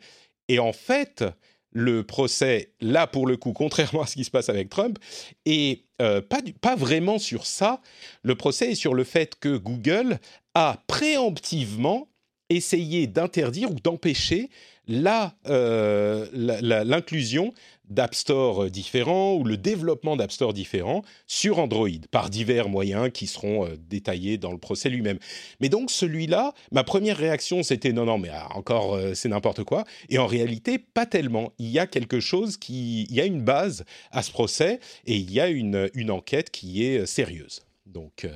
[0.48, 1.24] Et en fait,
[1.72, 4.98] le procès, là pour le coup, contrairement à ce qui se passe avec Trump,
[5.44, 7.80] est euh, pas, pas vraiment sur ça.
[8.22, 10.18] Le procès est sur le fait que Google
[10.54, 12.08] a préemptivement
[12.48, 14.48] essayé d'interdire ou d'empêcher
[14.86, 17.54] l'inclusion
[17.88, 23.26] d'App Store différents ou le développement d'App Store différents sur Android par divers moyens qui
[23.26, 25.18] seront euh, détaillés dans le procès lui-même.
[25.60, 29.64] Mais donc celui-là, ma première réaction c'était non non mais ah, encore euh, c'est n'importe
[29.64, 31.52] quoi et en réalité pas tellement.
[31.58, 35.16] Il y a quelque chose qui il y a une base à ce procès et
[35.16, 37.62] il y a une, une enquête qui est euh, sérieuse.
[37.86, 38.26] Donc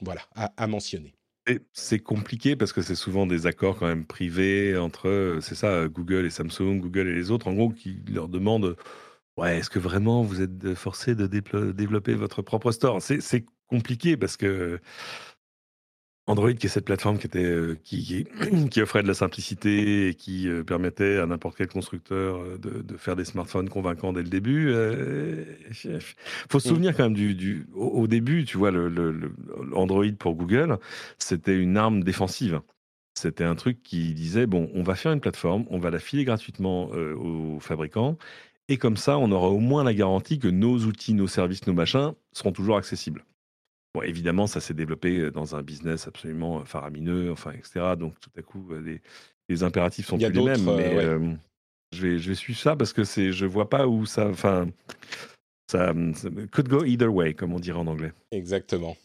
[0.00, 1.17] voilà à mentionner.
[1.72, 6.26] C'est compliqué parce que c'est souvent des accords quand même privés entre, c'est ça, Google
[6.26, 8.76] et Samsung, Google et les autres, en gros, qui leur demandent
[9.36, 11.26] Ouais, est-ce que vraiment vous êtes forcé de
[11.72, 13.02] développer votre propre store?
[13.02, 14.80] C'est compliqué parce que
[16.28, 18.26] Android, qui est cette plateforme qui, était, qui,
[18.70, 23.24] qui, offrait de la simplicité et qui permettait à n'importe quel constructeur de, faire des
[23.24, 24.72] smartphones convaincants dès le début.
[25.84, 26.00] Il
[26.48, 26.70] faut se mmh.
[26.70, 29.32] souvenir quand même du, au, début, tu vois, le,
[29.74, 30.78] Android pour Google,
[31.18, 32.60] c'était une arme défensive.
[33.14, 36.24] C'était un truc qui disait bon, on va faire une plateforme, on va la filer
[36.24, 38.16] gratuitement aux fabricants,
[38.68, 41.72] et comme ça, on aura au moins la garantie que nos outils, nos services, nos
[41.72, 43.24] machins seront toujours accessibles.
[43.94, 47.94] Bon, évidemment, ça s'est développé dans un business absolument faramineux, enfin, etc.
[47.98, 48.68] Donc, tout à coup,
[49.48, 50.64] les, impératifs sont plus les mêmes.
[50.76, 51.38] Mais
[51.92, 54.28] je, vais, je vais suivre ça parce que c'est, je vois pas où ça.
[54.28, 54.68] Enfin,
[55.70, 58.12] ça, ça could go either way, comme on dirait en anglais.
[58.30, 58.96] Exactement.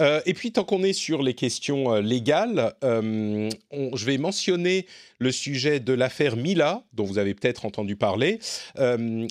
[0.00, 4.86] Euh, et puis, tant qu'on est sur les questions euh, légales, euh, je vais mentionner
[5.18, 8.40] le sujet de l'affaire Mila, dont vous avez peut-être entendu parler.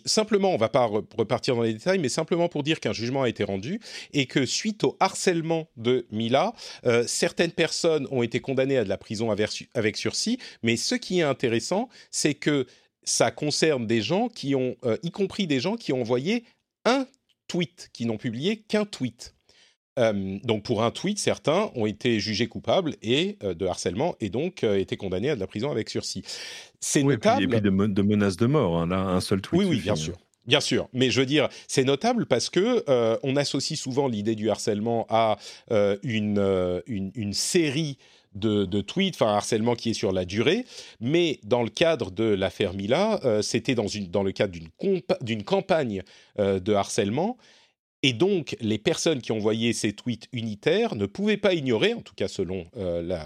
[0.06, 3.24] simplement, on ne va pas repartir dans les détails, mais simplement pour dire qu'un jugement
[3.24, 3.82] a été rendu
[4.14, 6.54] et que suite au harcèlement de Mila,
[7.08, 9.36] certaines personnes ont été condamnées à de la prison
[9.74, 10.38] avec sursis.
[10.64, 12.68] Mais ce qui est intéressant, c'est que
[13.04, 16.46] ça concerne des gens qui ont, y compris des gens qui ont envoyé
[16.86, 17.06] un
[17.50, 19.36] tweet, qui n'ont publié qu'un tweet.
[20.02, 24.30] Euh, donc pour un tweet, certains ont été jugés coupables et euh, de harcèlement et
[24.30, 26.24] donc euh, été condamnés à de la prison avec sursis.
[26.80, 27.44] C'est notable.
[27.44, 28.78] Et puis, de, menaces de mort.
[28.78, 29.62] Hein, là, un seul tweet.
[29.62, 30.18] Oui, oui, bien sûr.
[30.48, 32.84] Bien sûr, mais je veux dire, c'est notable parce que
[33.22, 35.38] on associe souvent l'idée du harcèlement à
[35.70, 38.00] une, une, série
[38.36, 40.66] de, de tweets, enfin harcèlement qui est sur la durée,
[41.00, 43.84] mais dans le cadre de l'affaire Mila, euh, c'était dans,
[44.24, 44.54] le cadre
[45.22, 46.04] d'une campagne
[46.40, 47.38] euh, de harcèlement.
[48.04, 52.16] Et donc, les personnes qui envoyaient ces tweets unitaires ne pouvaient pas ignorer, en tout
[52.16, 52.66] cas selon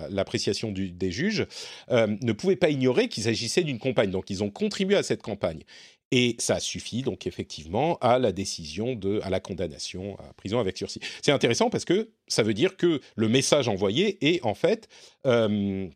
[0.09, 1.47] l'appréciation des juges,
[1.89, 4.11] ne pouvaient pas ignorer qu'il s'agissait d'une campagne.
[4.11, 5.63] Donc, ils ont contribué à cette campagne.
[6.11, 10.77] Et ça suffit donc effectivement à la décision de, à la condamnation à prison avec
[10.77, 10.99] sursis.
[11.21, 14.87] C'est intéressant parce que ça veut dire que le message envoyé est en fait
[15.25, 15.89] euh,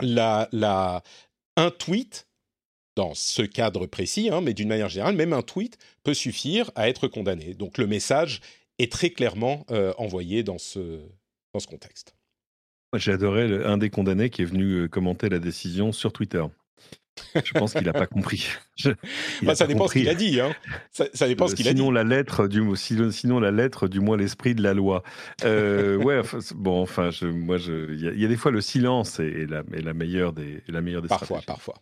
[0.00, 2.28] un tweet
[2.96, 6.88] dans ce cadre précis, hein, mais d'une manière générale, même un tweet peut suffire à
[6.88, 7.54] être condamné.
[7.54, 8.40] Donc le message
[8.78, 11.00] est très clairement euh, envoyé dans ce,
[11.54, 12.14] dans ce contexte.
[12.94, 16.44] J'ai adoré un des condamnés qui est venu euh, commenter la décision sur Twitter.
[17.34, 18.48] Je pense qu'il n'a pas compris.
[19.42, 20.40] Bah, ça dépend ce qu'il a dit.
[20.40, 20.54] Hein.
[20.90, 21.90] Ça, dépend ce qu'il a dit.
[21.92, 25.02] La lettre du, sinon la lettre, du moins l'esprit de la loi.
[25.44, 26.22] Euh, ouais,
[26.54, 30.32] bon, enfin, je, moi, il y, a des fois le silence est, la, la, meilleure
[30.32, 31.74] des, la meilleure des Parfois, parfois.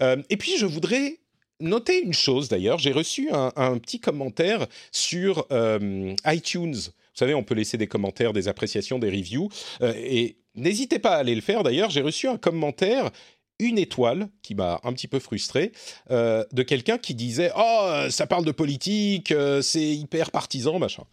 [0.00, 1.18] Euh, et puis, je voudrais
[1.60, 2.78] noter une chose d'ailleurs.
[2.78, 6.74] J'ai reçu un, petit commentaire sur euh, iTunes.
[6.74, 9.48] Vous savez, on peut laisser des commentaires, des appréciations, des reviews.
[9.80, 11.90] et n'hésitez pas à aller le faire d'ailleurs.
[11.90, 13.10] J'ai reçu un commentaire
[13.58, 15.72] une étoile qui m'a un petit peu frustré
[16.10, 21.04] euh, de quelqu'un qui disait oh ça parle de politique euh, c'est hyper partisan machin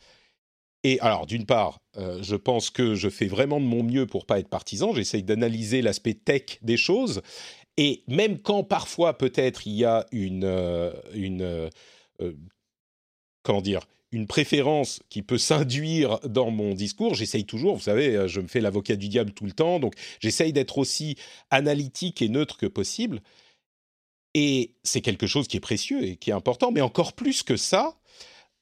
[0.84, 4.26] et alors d'une part euh, je pense que je fais vraiment de mon mieux pour
[4.26, 7.22] pas être partisan j'essaye d'analyser l'aspect tech des choses
[7.78, 11.69] et même quand parfois peut-être il y a une une
[13.43, 18.28] comment dire une préférence qui peut s'induire dans mon discours, j'essaye toujours, vous savez, euh,
[18.28, 21.15] je me fais l'avocat du diable tout le temps, donc j'essaye d'être aussi
[21.49, 23.22] analytique et neutre que possible.
[24.34, 27.57] Et c'est quelque chose qui est précieux et qui est important, mais encore plus que
[27.57, 27.99] ça,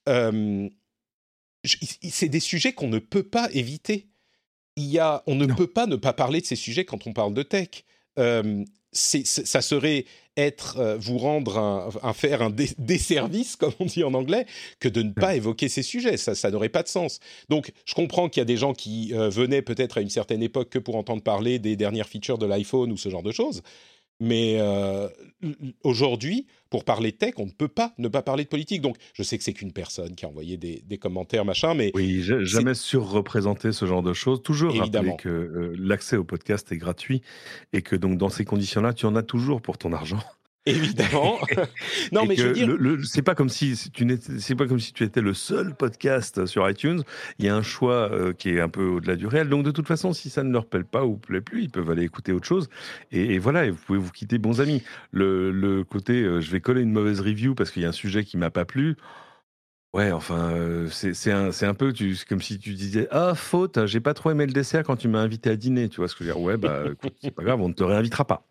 [0.08, 0.70] euh,
[1.66, 4.08] c'est des sujets qu'on ne peut pas éviter.
[4.76, 7.14] Il y a, on ne peut pas ne pas parler de ces sujets quand on
[7.14, 7.86] parle de tech.
[8.18, 10.06] Euh, ça serait
[10.38, 14.46] être euh, vous rendre un, faire un desservice comme on dit en anglais
[14.80, 16.18] que de ne pas évoquer ces sujets.
[16.18, 17.20] Ça ça n'aurait pas de sens.
[17.50, 20.42] Donc je comprends qu'il y a des gens qui euh, venaient peut-être à une certaine
[20.42, 23.62] époque que pour entendre parler des dernières features de l'iPhone ou ce genre de choses
[24.20, 25.08] mais euh,
[25.84, 28.82] aujourd'hui, pour parler tech, on ne peut pas ne pas parler de politique.
[28.82, 31.92] Donc, je sais que c'est qu'une personne qui a envoyé des, commentaires, machin, mais...
[31.96, 34.42] Oui, jamais surreprésenter ce genre de choses.
[34.44, 35.12] Toujours Évidemment.
[35.12, 37.22] rappeler que euh, l'accès au podcast est gratuit
[37.72, 40.20] et que donc dans ces conditions-là, tu en as toujours pour ton argent.
[40.66, 41.40] Évidemment.
[42.12, 45.04] non, mais je veux dire, c'est pas comme si tu c'est pas comme si tu
[45.04, 47.04] étais le seul podcast sur iTunes.
[47.40, 49.50] Il y a un choix euh, qui est un peu au-delà du réel.
[49.50, 51.90] Donc de toute façon, si ça ne leur plaît pas ou plaît plus, ils peuvent
[51.90, 52.70] aller écouter autre chose.
[53.12, 54.84] Et, voilà, et vous pouvez vous quitter bons amis.
[55.12, 58.24] Le, côté, euh, je vais coller une mauvaise review parce qu'il y a un sujet
[58.24, 58.98] qui m'a pas plu.
[59.94, 64.00] Ouais, enfin, euh, c'est un, un, peu tu, comme si tu disais Ah, faute, j'ai
[64.00, 65.90] pas trop aimé le dessert quand tu m'as invité à dîner.
[65.90, 66.84] Tu vois ce que je veux dire Ouais, bah,
[67.22, 68.49] c'est pas grave, on ne te réinvitera pas.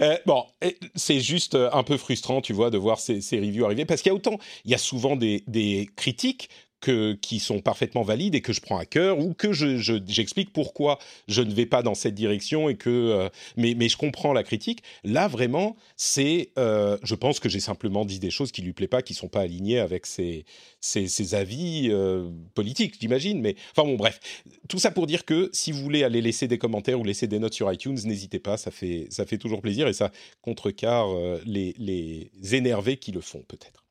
[0.00, 0.46] Euh, bon,
[0.94, 4.10] c'est juste euh, un peu frustrant, tu vois, de voir ces, reviews arriver, parce qu'il
[4.10, 6.48] y a autant, il y a souvent des critiques
[6.80, 10.98] qui sont parfaitement valides et que je prends à cœur ou que j'explique je, pourquoi
[11.28, 14.42] je ne vais pas dans cette direction et que euh, mais, mais je comprends la
[14.42, 14.82] critique.
[15.04, 18.88] Là vraiment, c'est euh, je pense que j'ai simplement dit des choses qui lui plaisent
[18.88, 20.44] pas, qui sont pas alignées avec ses,
[20.80, 23.40] ses, avis euh, politiques, j'imagine.
[23.40, 24.20] Mais enfin bon, bref,
[24.68, 27.38] tout ça pour dire que si vous voulez aller laisser des commentaires ou laisser des
[27.38, 30.10] notes sur iTunes, n'hésitez pas, ça fait ça fait toujours plaisir et ça
[30.40, 31.08] contrecarre
[31.44, 33.84] les les énervés qui le font peut-être.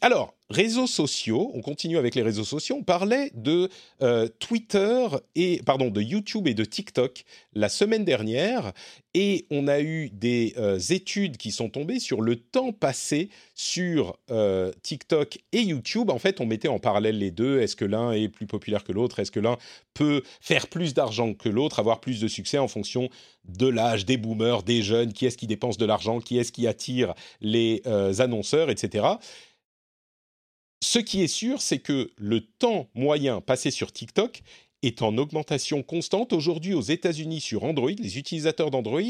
[0.00, 2.76] Alors, réseaux sociaux, on continue avec les réseaux sociaux.
[2.78, 3.68] On parlait de
[4.02, 7.24] euh, Twitter et pardon de YouTube et de TikTok
[7.54, 8.72] la semaine dernière
[9.14, 14.18] et on a eu des euh, études qui sont tombées sur le temps passé sur
[14.82, 16.10] TikTok et YouTube.
[16.10, 17.60] En fait, on mettait en parallèle les deux.
[17.60, 19.56] Est-ce que l'un est plus populaire que l'autre Est-ce que l'un
[19.94, 23.10] peut faire plus d'argent que l'autre, avoir plus de succès en fonction
[23.46, 26.68] de l'âge, des boomers, des jeunes Qui est-ce qui dépense de l'argent Qui est-ce qui
[26.68, 27.82] attire les
[28.20, 29.04] annonceurs, etc.
[30.80, 34.42] Ce qui est sûr, c'est que le temps moyen passé sur TikTok
[34.82, 36.32] est en augmentation constante.
[36.32, 39.00] Aujourd'hui, aux États-Unis, sur Android, les utilisateurs d'Android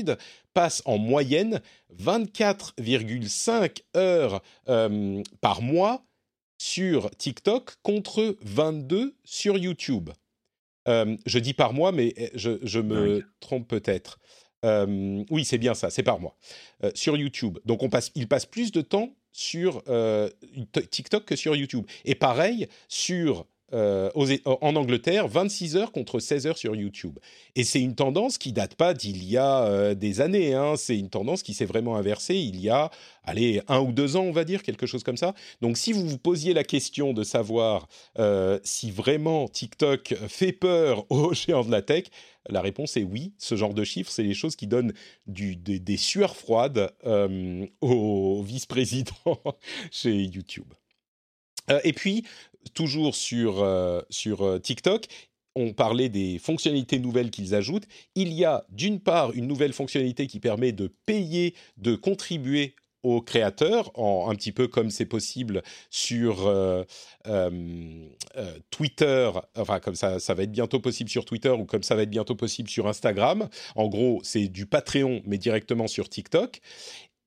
[0.55, 1.61] passent en moyenne
[1.95, 6.05] 24,5 heures euh, par mois
[6.57, 10.11] sur TikTok contre 22 sur YouTube.
[10.89, 14.19] Euh, je dis par mois, mais eh, je, me trompe peut-être.
[14.65, 16.37] Euh, oui, c'est bien ça, c'est par mois.
[16.95, 17.59] sur YouTube.
[17.67, 20.29] Donc, on passe, il passe plus de temps sur euh,
[20.91, 21.87] TikTok que sur YouTube.
[22.05, 24.09] Et pareil sur euh,
[24.47, 27.19] en Angleterre, 26 heures contre 16 heures sur YouTube.
[27.55, 30.55] Et c'est une tendance qui date pas d'il y a euh, des années.
[30.55, 30.75] Hein.
[30.77, 32.91] C'est une tendance qui s'est vraiment inversée il y a,
[33.25, 35.35] allez, un ou deux ans, on va dire, quelque chose comme ça.
[35.61, 37.89] Donc, si vous vous posiez la question de savoir
[38.19, 42.05] euh, si vraiment TikTok fait peur aux géants de la tech,
[42.49, 43.35] la réponse est oui.
[43.37, 44.95] Ce genre de chiffres, c'est les choses qui donnent
[45.27, 46.91] du, des, sueurs froides
[47.83, 49.13] au vice-président
[49.91, 50.73] chez YouTube.
[51.85, 52.25] et puis,
[52.73, 55.05] toujours sur, euh, sur euh, TikTok,
[55.55, 57.87] on parlait des fonctionnalités nouvelles qu'ils ajoutent.
[58.15, 63.23] Il y a d'une part une nouvelle fonctionnalité qui permet de payer, de contribuer aux
[63.23, 66.85] créateurs, en, un petit peu comme c'est possible sur euh,
[68.71, 72.03] Twitter, enfin comme ça, ça va être bientôt possible sur Twitter ou comme ça va
[72.03, 73.49] être bientôt possible sur Instagram.
[73.77, 76.61] En gros, c'est du Patreon, mais directement sur TikTok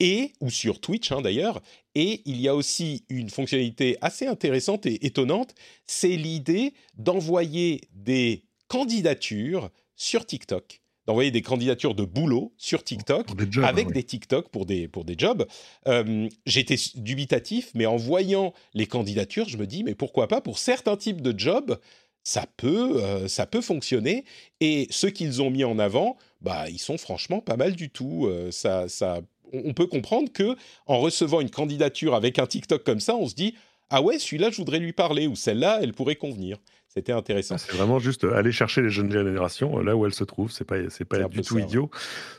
[0.01, 1.61] et ou sur Twitch hein, d'ailleurs.
[1.95, 5.53] Et il y a aussi une fonctionnalité assez intéressante et étonnante,
[5.85, 13.27] c'est l'idée d'envoyer des candidatures sur TikTok, d'envoyer des candidatures de boulot sur TikTok
[13.63, 15.45] avec des TikTok pour des pour des jobs.
[15.87, 20.57] Euh, j'étais dubitatif, mais en voyant les candidatures, je me dis mais pourquoi pas pour
[20.57, 21.79] certains types de jobs
[22.23, 24.25] ça peut, euh, ça peut fonctionner.
[24.59, 28.27] Et ceux qu'ils ont mis en avant, bah, ils sont franchement pas mal du tout.
[28.27, 29.21] Euh, ça, ça
[29.53, 33.35] on peut comprendre que en recevant une candidature avec un TikTok comme ça, on se
[33.35, 33.55] dit
[33.91, 36.57] ah ouais, celui-là, je voudrais lui parler ou celle-là, elle pourrait convenir.
[36.87, 37.57] C'était intéressant.
[37.57, 40.51] C'est vraiment juste aller chercher les jeunes générations euh, là où elles se trouvent.
[40.51, 41.89] C'est pas, c'est pas du tout idiot.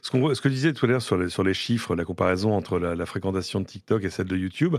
[0.02, 2.52] Ce, qu'on, ce que disais tout à l'heure sur les, sur les chiffres, la comparaison
[2.52, 4.76] entre la, fréquentation de TikTok et celle de YouTube,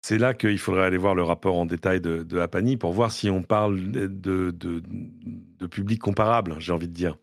[0.00, 3.12] c'est là qu'il faudrait aller voir le rapport en détail de, de Apani pour voir
[3.12, 7.16] si on parle de, de, de public comparable, j'ai envie de dire.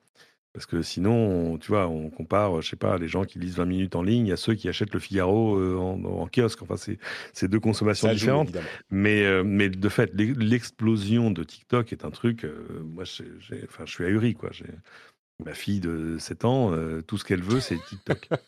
[0.54, 3.66] Parce que sinon, tu vois, on compare, je sais pas, les gens qui lisent 20
[3.66, 6.64] minutes en ligne à ceux qui achètent le Figaro euh, en, kiosque.
[6.64, 6.76] Enfin,
[7.34, 8.50] c'est deux consommations différentes.
[8.90, 12.46] mais, euh, mais de fait, l'explosion de TikTok est un truc.
[12.46, 14.50] Euh, moi, enfin, je suis ahuri, quoi.
[15.46, 16.74] Ma fille de 7 ans,
[17.08, 18.30] tout ce qu'elle veut, c'est TikTok.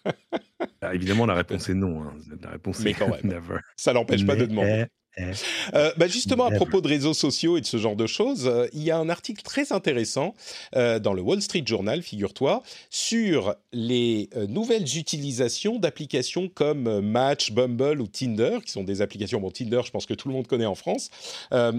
[0.83, 2.03] Ah, évidemment, la réponse est non.
[2.03, 2.13] Hein.
[2.41, 3.57] La réponse est never.
[3.75, 4.87] Ça n'empêche pas de demander.
[5.19, 8.67] Euh, bah justement, à propos de réseaux sociaux et de ce genre de choses, euh,
[8.73, 10.33] il y a un article très intéressant
[10.75, 18.01] euh, dans le Wall Street Journal, figure-toi, sur les nouvelles utilisations d'applications comme Match, Bumble
[18.01, 20.65] ou Tinder, qui sont des applications, bon Tinder je pense que tout le monde connaît
[20.65, 21.09] en France,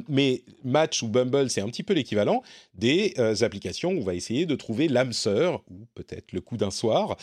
[0.09, 2.43] mais Match ou Bumble c'est un petit peu l'équivalent
[2.74, 6.70] des applications où on va essayer de trouver l'âme sœur, ou peut-être le coup d'un
[6.70, 7.16] soir,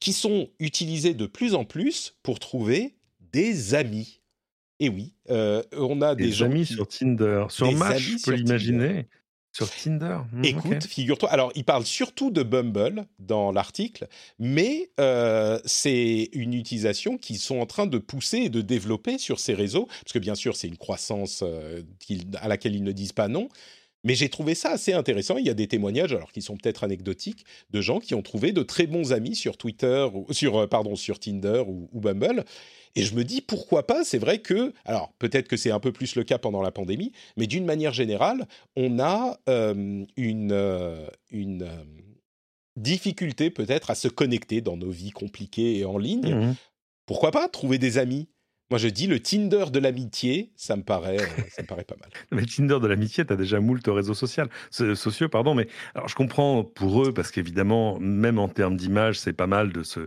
[0.00, 2.94] qui sont utilisées de plus en plus pour trouver
[3.32, 4.20] des amis
[4.80, 9.06] et oui, euh, on a des, amis sur Tinder, sur Match, je peux l'imaginer.
[9.52, 10.18] Sur Tinder.
[10.32, 11.30] Mmh, Écoute, figure-toi.
[11.30, 14.06] Alors, il parle surtout de Bumble dans l'article,
[14.38, 19.40] mais euh, c'est une utilisation qu'ils sont en train de pousser et de développer sur
[19.40, 21.82] ces réseaux, parce que bien sûr, c'est une croissance euh,
[22.36, 23.48] à laquelle ils ne disent pas non.
[24.04, 25.38] Mais j'ai trouvé ça assez intéressant.
[25.38, 28.52] Il y a des témoignages, alors qui sont peut-être anecdotiques, de gens qui ont trouvé
[28.52, 32.44] de très bons amis sur Twitter, ou sur pardon, sur Tinder ou Bumble,
[32.98, 35.92] et je me dis pourquoi pas, c'est vrai que, alors peut-être que c'est un peu
[35.92, 38.46] plus le cas pendant la pandémie, mais d'une manière générale,
[38.76, 41.84] on a euh, une, euh, une euh,
[42.76, 46.34] difficulté peut-être à se connecter dans nos vies compliquées et en ligne.
[46.34, 46.54] Mmh
[47.06, 47.48] pourquoi pas?
[47.48, 48.28] Trouver des amis
[48.70, 51.16] moi, je dis le Tinder de l'amitié, ça me paraît,
[51.50, 52.10] ça me paraît pas mal.
[52.30, 56.14] Le Tinder de l'amitié, tu as déjà moult réseaux sociaux, sociaux, pardon, mais alors je
[56.14, 60.06] comprends pour eux parce qu'évidemment, même en termes d'image, c'est pas mal de se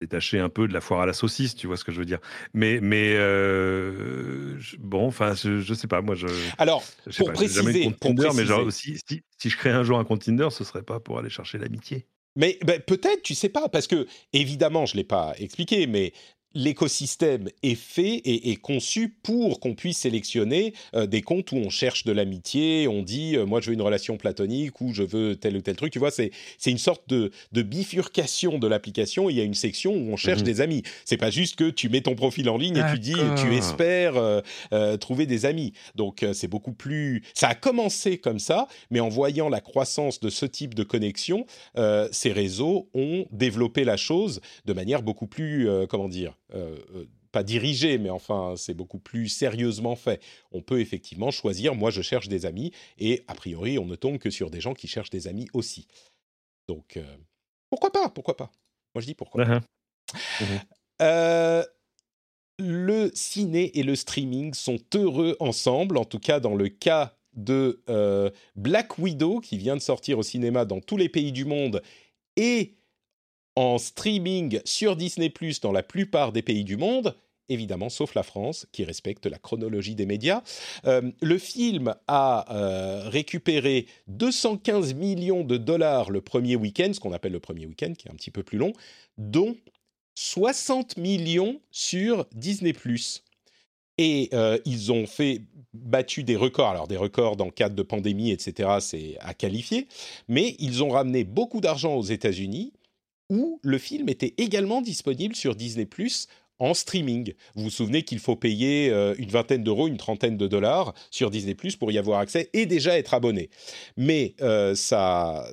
[0.00, 2.06] détacher un peu de la foire à la saucisse, tu vois ce que je veux
[2.06, 2.20] dire.
[2.54, 6.28] Mais, mais euh, bon, enfin, je, je, sais pas, moi, je.
[6.56, 6.84] Alors,
[7.16, 7.92] pour, préciser,
[8.34, 11.00] mais genre aussi, si, si, je crée un jour un compte Tinder, ce serait pas
[11.00, 12.06] pour aller chercher l'amitié.
[12.36, 16.12] Mais ben, peut-être, tu sais pas, parce que évidemment, je l'ai pas expliqué, mais
[16.58, 21.70] l'écosystème est fait et est conçu pour qu'on puisse sélectionner euh, des comptes où on
[21.70, 25.36] cherche de l'amitié, on dit euh, moi je veux une relation platonique ou je veux
[25.36, 25.92] tel ou tel truc.
[25.92, 26.32] Tu vois, c'est
[26.66, 29.30] une sorte de, de bifurcation de l'application.
[29.30, 30.46] Il y a une section où on cherche mhm.
[30.46, 30.82] des amis.
[31.04, 34.16] C'est pas juste que tu mets ton profil en ligne et tu dis tu espères
[34.16, 35.72] euh, trouver des amis.
[35.94, 37.22] Donc c'est beaucoup plus.
[37.34, 41.46] Ça a commencé comme ça, mais en voyant la croissance de ce type de connexion,
[42.10, 46.36] ces réseaux ont développé la chose de manière beaucoup plus comment dire
[47.30, 50.22] pas dirigé, mais enfin, c'est beaucoup plus sérieusement fait.
[50.50, 54.18] On peut effectivement choisir, moi je cherche des amis, et a priori, on ne tombe
[54.18, 55.86] que sur des gens qui cherchent des amis aussi.
[56.68, 57.16] Donc, euh,
[57.68, 58.50] pourquoi pas Pourquoi pas?
[58.94, 59.44] Moi je dis pourquoi
[61.00, 61.66] uh-huh.
[62.58, 67.82] le ciné et le streaming sont heureux ensemble, en tout cas dans le cas de
[68.56, 71.82] Black Widow, qui vient de sortir au cinéma dans tous les pays du monde,
[72.36, 72.77] et
[73.58, 75.30] en streaming sur Disney⁇
[75.62, 77.16] dans la plupart des pays du monde,
[77.48, 80.42] évidemment, sauf la France, qui respecte la chronologie des médias.
[80.86, 87.12] Euh, le film a euh, récupéré 215 millions de dollars le premier week-end, ce qu'on
[87.12, 88.72] appelle le premier week-end, qui est un petit peu plus long,
[89.16, 89.56] dont
[90.14, 92.70] 60 millions sur Disney⁇
[94.00, 95.42] et euh, ils ont fait
[95.74, 96.68] battu des records.
[96.68, 98.76] Alors des records dans le cadre de pandémie, etc.
[98.80, 99.88] C'est à qualifier.
[100.28, 102.72] Mais ils ont ramené beaucoup d'argent aux États-Unis,
[103.30, 107.34] où le film était également disponible sur Disney Plus en streaming.
[107.54, 111.30] Vous vous souvenez qu'il faut payer euh, une vingtaine d'euros, une trentaine de dollars sur
[111.30, 113.50] Disney Plus pour y avoir accès et déjà être abonné.
[113.96, 115.46] Mais euh, ça,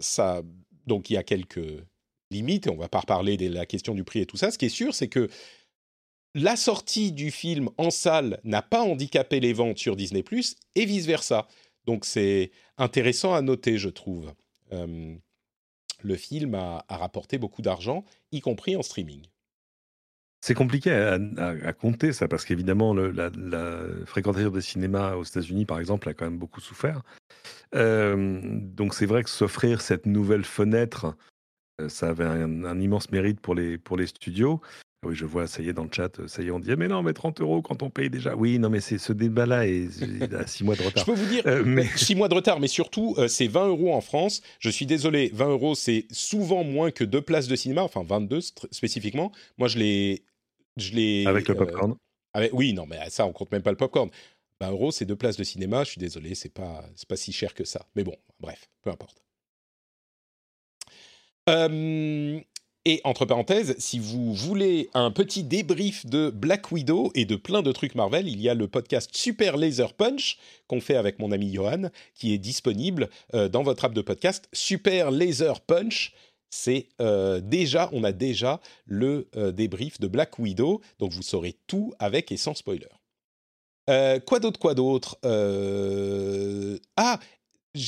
[0.88, 1.84] donc il y a quelques
[2.32, 2.68] limites.
[2.68, 4.52] Et on va pas reparler de la question du prix et tout ça.
[4.52, 5.30] Ce qui est sûr, c'est que
[6.34, 10.22] la sortie du film en salle n'a pas handicapé les ventes sur Disney⁇
[10.76, 11.48] et vice-versa.
[11.86, 14.34] Donc c'est intéressant à noter, je trouve.
[14.74, 15.16] Euh,
[16.06, 19.24] le film a, rapporté beaucoup d'argent, y compris en streaming.
[20.42, 23.32] C'est compliqué à, compter ça, parce qu'évidemment, la,
[24.06, 27.02] fréquentation des cinémas aux États-Unis, par exemple, a quand même beaucoup souffert.
[27.74, 31.16] Euh, donc c'est vrai que s'offrir cette nouvelle fenêtre,
[31.82, 34.62] euh, ça avait un, immense mérite pour les studios.
[35.06, 36.88] Oui, je vois, ça y est, dans le chat, ça y est, on dit mais
[36.88, 38.36] non, mais 30 euros quand on paye déjà.
[38.36, 39.88] Oui, non, mais c'est ce débat-là et
[40.34, 41.06] a 6 mois de retard.
[41.06, 41.86] Je peux vous dire, euh, mais...
[41.96, 44.42] 6 mois de retard, mais surtout, euh, c'est 20 euros en France.
[44.60, 48.40] Je suis désolé, 20 euros, c'est souvent moins que deux places de cinéma, enfin 22
[48.72, 49.32] spécifiquement.
[49.58, 50.24] Moi, je l'ai.
[50.78, 51.96] Je avec le euh, popcorn
[52.34, 54.10] avec, Oui, non, mais ça, on compte même pas le popcorn.
[54.62, 55.84] 20 euros, c'est deux places de cinéma.
[55.84, 57.86] Je suis désolé, c'est pas, pas si cher que ça.
[57.96, 59.24] Mais bon, bref, peu importe.
[61.50, 62.40] Euh,
[62.86, 67.64] et entre parenthèses, si vous voulez un petit débrief de Black Widow et de plein
[67.64, 71.32] de trucs Marvel, il y a le podcast Super Laser Punch qu'on fait avec mon
[71.32, 74.48] ami Johan, qui est disponible euh, dans votre app de podcast.
[74.54, 76.14] Super Laser Punch,
[76.52, 81.58] c'est euh, déjà, on a déjà le euh, débrief de Black Widow, donc vous saurez
[81.66, 82.88] tout avec et sans spoiler.
[84.28, 85.18] quoi d'autre, quoi d'autre
[86.98, 87.20] Ah,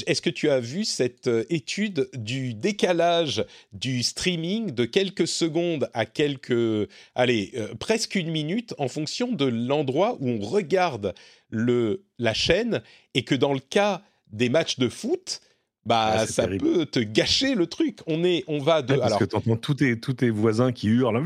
[0.06, 5.90] est-ce que tu as vu cette euh, étude du décalage du streaming de quelques secondes
[5.94, 11.14] à quelques, allez, euh, presque une minute en fonction de l'endroit où on regarde
[11.50, 12.82] le, la chaîne
[13.14, 15.42] et que dans le cas des matchs de foot,
[15.88, 18.00] bah ah, ça peut te gâcher le truc.
[18.08, 18.96] On est, on va de.
[18.96, 21.24] parce que tu entends tous tes, tous tes voisins qui hurlent.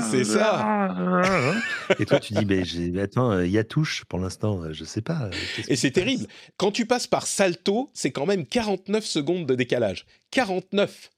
[0.00, 0.94] C'est ça.
[1.98, 5.28] Et toi, tu dis, mais attends, il y a touche pour l'instant, je sais pas.
[5.68, 6.26] Et c'est terrible.
[6.56, 10.06] Quand tu passes par Salto, c'est quand même 49 secondes de décalage.
[10.30, 11.10] 49.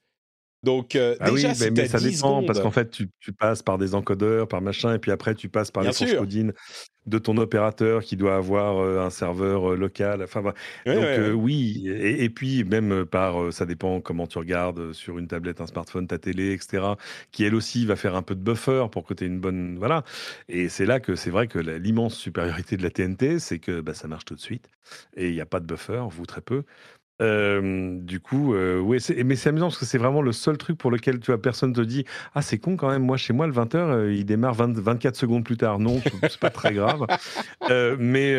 [0.63, 3.79] Donc euh, ah déjà, oui, mais, ça dépend parce qu'en fait, tu, tu, passes par
[3.79, 6.53] des encodeurs, par machin, et puis après, tu passes par les sources codines
[7.07, 10.23] de ton opérateur qui doit avoir euh, un serveur euh, local.
[10.23, 10.43] Enfin,
[10.85, 11.05] donc
[11.35, 16.07] oui, et, puis même par, ça dépend comment tu regardes sur une tablette, un smartphone,
[16.07, 16.83] ta télé, etc.
[17.33, 19.79] Qui elle aussi va faire un peu de buffer pour que tu aies une bonne,
[19.79, 20.05] voilà.
[20.49, 23.95] Et c'est là que c'est vrai que l'immense supériorité de la TNT, c'est que bah,
[23.95, 24.69] ça marche tout de suite
[25.17, 26.65] et il n'y a pas de buffer, vous très peu.
[27.21, 30.79] Euh, du coup, euh, ouais, mais c'est amusant parce que c'est vraiment le seul truc
[30.79, 32.05] pour lequel tu vois personne te dit
[32.35, 33.03] ah c'est con quand même.
[33.03, 35.79] Moi chez moi le 20h euh, il démarre 24 secondes plus tard.
[35.79, 37.07] Non, c'est pas très grave.
[37.99, 38.37] mais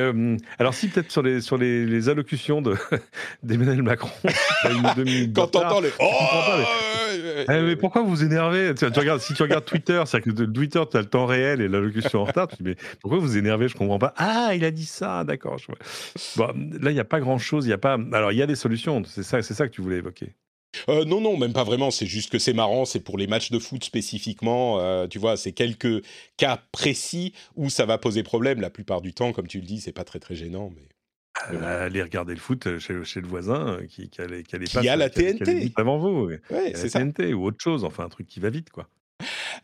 [0.59, 2.75] alors si peut-être sur les sur les, allocutions de
[3.43, 4.09] d'Emmanuel Macron,
[5.35, 7.00] quand t'entends les oh
[7.49, 10.97] eh, mais pourquoi vous énervez tu, regardes, Si tu regardes Twitter, c'est que Twitter, tu
[10.97, 12.47] as le temps réel et l'allocution en retard.
[12.47, 14.13] Tu dis, mais pourquoi vous énervez Je comprends pas.
[14.17, 15.57] Ah, il a dit ça, d'accord.
[16.35, 17.65] Bon, là, il n'y a pas grand-chose.
[17.65, 17.97] Il y a pas.
[18.13, 19.01] Alors, il y a des solutions.
[19.05, 20.35] C'est ça, c'est ça que tu voulais évoquer.
[20.89, 21.91] Euh, non, non, même pas vraiment.
[21.91, 22.85] C'est juste que c'est marrant.
[22.85, 24.79] C'est pour les matchs de foot spécifiquement.
[24.79, 26.03] Euh, tu vois, c'est quelques
[26.37, 28.61] cas précis où ça va poser problème.
[28.61, 30.71] La plupart du temps, comme tu le dis, c'est pas très très gênant.
[30.75, 30.87] Mais
[31.53, 34.55] euh, aller regarder le foot euh, chez, le voisin euh, qui, qui, a les, qui
[34.89, 35.71] a la TNT.
[35.77, 36.29] avant vous.
[36.49, 38.87] Ouais, c'est TNT ou autre chose, enfin un truc qui va vite, quoi.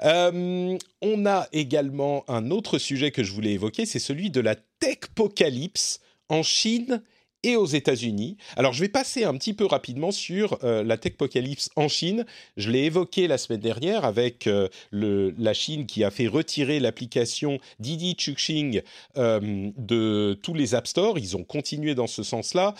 [0.01, 5.99] on a également un autre sujet que je voulais évoquer, c'est celui de la techpocalypse
[6.29, 7.01] en Chine
[7.43, 8.37] et aux États-Unis.
[8.55, 12.25] Alors, je vais passer un petit peu rapidement sur euh, la techpocalypse en Chine.
[12.57, 17.59] Je l'ai évoqué la semaine dernière avec euh, la Chine qui a fait retirer l'application
[17.79, 18.81] Didi Chuxing
[19.17, 21.19] euh, de tous les App Store.
[21.19, 22.73] Ils ont continué dans ce sens-là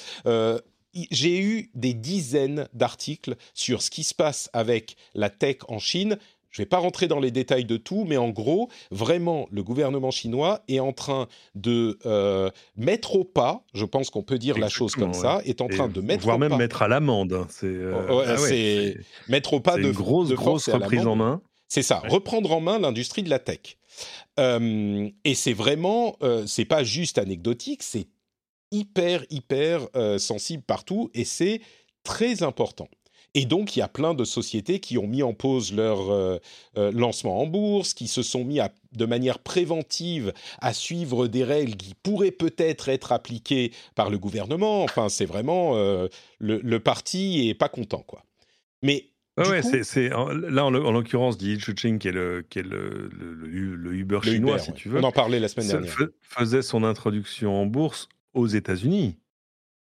[1.12, 6.18] j'ai eu des dizaines d'articles sur ce qui se passe avec la tech en Chine.
[6.58, 9.62] Je ne vais pas rentrer dans les détails de tout, mais en gros, vraiment, le
[9.62, 14.58] gouvernement chinois est en train de euh, mettre au pas, je pense qu'on peut dire
[14.58, 16.58] la chose comme ça, est en train de mettre voire même pas.
[16.58, 17.34] mettre à l'amende.
[17.34, 21.42] Hein, c'est euh, ah mettre au pas de une grosse, grosse reprise en main.
[21.68, 23.78] C'est ça, reprendre en main l'industrie de la tech.
[24.40, 28.08] Euh, et c'est vraiment, c'est pas juste anecdotique, c'est
[28.72, 29.88] hyper, hyper
[30.18, 31.62] sensible partout et c'est
[32.04, 32.88] très important.
[33.40, 36.40] Et donc, il y a plein de sociétés qui ont mis en pause leur euh,
[36.76, 41.44] euh, lancement en bourse, qui se sont mis à, de manière préventive à suivre des
[41.44, 44.84] règles qui pourraient peut-être être appliquées par le gouvernement.
[44.84, 46.10] Enfin, c'est vraiment le,
[46.40, 48.24] le, parti est pas content, quoi.
[48.82, 53.94] Mais Ouais, c'est, là en, l'occurrence, Di Chuching, qui est le, qui est le, le,
[53.94, 55.00] Uber chinois, si tu veux.
[55.00, 55.96] On en parlait la semaine dernière.
[56.24, 59.16] Faisait son introduction en bourse aux États-Unis.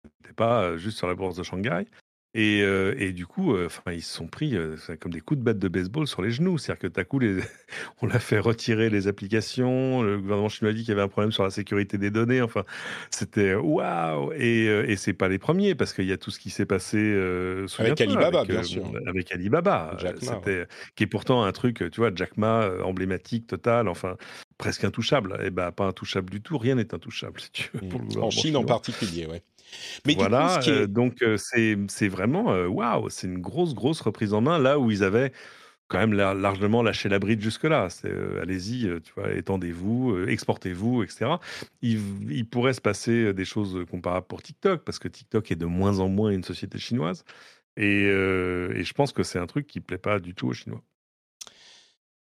[0.02, 1.86] C'était pas juste sur la bourse de Shanghai.
[2.34, 5.38] Et, euh, et, du coup, euh, enfin, ils se sont pris euh, comme des coups
[5.38, 6.58] de batte de baseball sur les genoux.
[6.58, 7.38] C'est-à-dire que d'un coup, les...
[8.02, 10.02] on l'a fait retirer les applications.
[10.02, 12.42] Le gouvernement chinois a dit qu'il y avait un problème sur la sécurité des données.
[12.42, 12.64] Enfin,
[13.10, 14.32] c'était waouh.
[14.32, 16.98] Et, et c'est pas les premiers parce qu'il y a tout ce qui s'est passé
[17.78, 18.84] avec Alibaba, bien sûr.
[19.06, 19.96] Avec Alibaba,
[20.96, 23.88] qui est pourtant un truc, tu vois, Jack Ma emblématique total.
[23.88, 24.16] Enfin,
[24.58, 25.36] presque intouchable.
[25.40, 26.58] Et eh ben, pas intouchable du tout.
[26.58, 29.42] Rien n'est intouchable, si tu veux, pour le En Chine en particulier, ouais.
[30.06, 34.90] Mais voilà, donc c'est vraiment waouh, c'est une grosse grosse reprise en main là où
[34.90, 35.32] ils avaient
[35.88, 37.88] quand même largement lâché la bride jusque-là.
[38.40, 41.36] allez-y, tu vois, étendez-vous, exportez-vous, etc.
[41.82, 42.00] Il,
[42.30, 45.98] il, pourrait se passer des choses comparables pour TikTok parce que TikTok est de moins
[46.00, 47.24] en moins une société chinoise
[47.76, 50.82] et, et je pense que c'est un truc qui plaît pas du tout aux Chinois.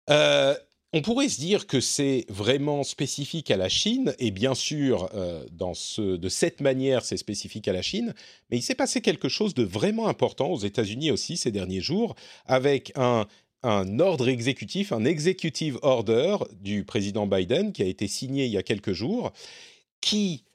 [0.09, 0.55] Euh,
[0.93, 5.45] on pourrait se dire que c'est vraiment spécifique à la Chine, et bien sûr, euh,
[5.51, 8.13] dans ce, de cette manière, c'est spécifique à la Chine,
[8.49, 12.15] mais il s'est passé quelque chose de vraiment important aux États-Unis aussi ces derniers jours,
[12.45, 13.25] avec un,
[13.99, 18.63] ordre exécutif, un executive order du président Biden qui a été signé il y a
[18.63, 19.33] quelques jours,
[19.99, 20.45] qui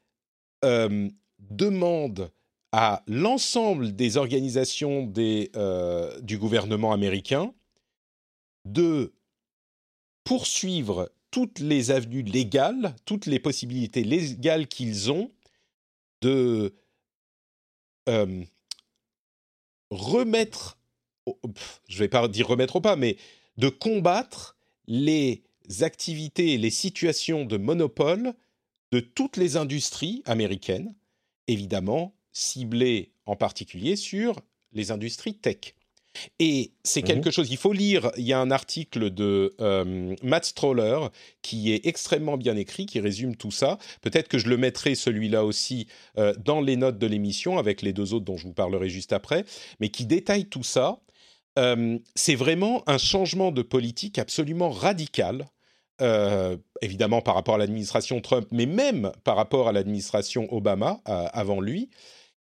[0.64, 2.30] euh, demande
[2.70, 7.52] à l'ensemble des organisations euh, du gouvernement américain
[8.64, 9.12] de
[10.24, 15.30] poursuivre toutes les avenues légales, toutes les possibilités légales qu'ils ont
[16.20, 16.74] de
[18.08, 18.44] euh,
[19.90, 20.78] remettre,
[21.88, 23.16] je ne vais pas dire remettre au pas, mais
[23.56, 24.56] de combattre
[24.86, 25.42] les
[25.80, 28.34] activités les situations de monopole
[28.90, 30.94] de toutes les industries américaines,
[31.48, 34.40] évidemment ciblées en particulier sur
[34.72, 35.74] les industries tech.
[36.38, 40.14] Et c'est mmh quelque chose, il faut lire, il y a un article de euh,
[40.22, 41.08] Matt Stroller
[41.42, 43.78] qui est extrêmement bien écrit, qui résume tout ça.
[44.02, 45.86] Peut-être que je le mettrai celui-là aussi
[46.18, 49.12] euh, dans les notes de l'émission avec les deux autres dont je vous parlerai juste
[49.12, 49.44] après,
[49.80, 51.00] mais qui détaille tout ça.
[51.58, 55.46] Euh, c'est vraiment un changement de politique absolument radical.
[56.80, 61.90] évidemment par rapport à l'administration Trump, mais même par rapport à l'administration Obama avant lui.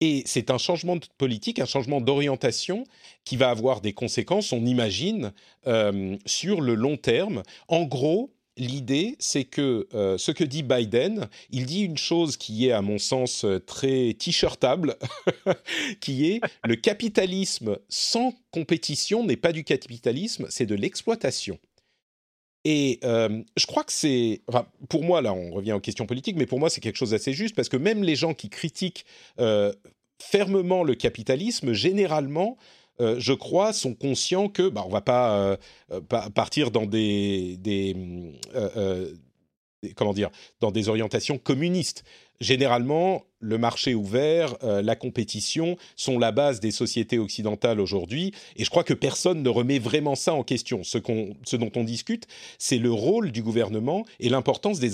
[0.06, 2.84] Et c'est un changement de politique, un changement d'orientation
[3.24, 5.32] qui va avoir des conséquences, on imagine,
[5.66, 7.42] euh, sur le long terme.
[7.70, 12.68] En gros, l'idée, c'est que euh, ce que dit Biden, il dit une chose qui
[12.68, 14.98] est, à mon sens, très t-shirtable,
[16.02, 21.58] qui est le capitalisme sans compétition n'est pas du capitalisme, c'est de l'exploitation.
[22.66, 24.42] Et euh, je crois que c'est,
[24.90, 27.34] pour moi, là, on revient aux questions politiques, mais pour moi, c'est quelque chose d'assez
[27.34, 29.06] juste parce que même les gens qui critiquent
[30.20, 32.58] fermement le capitalisme, généralement,
[33.02, 35.58] euh, je crois, sont conscients que bah, on va pas, euh,
[35.92, 37.58] euh, partir dans des,
[39.96, 42.04] comment dire, dans des orientations communistes.
[42.40, 48.70] Généralement, le marché ouvert, la compétition sont la base des sociétés occidentales aujourd'hui, et je
[48.70, 50.84] crois que personne ne remet vraiment ça en question.
[50.84, 50.98] Ce,
[51.46, 54.94] ce dont on discute, c'est le rôle du gouvernement et l'importance des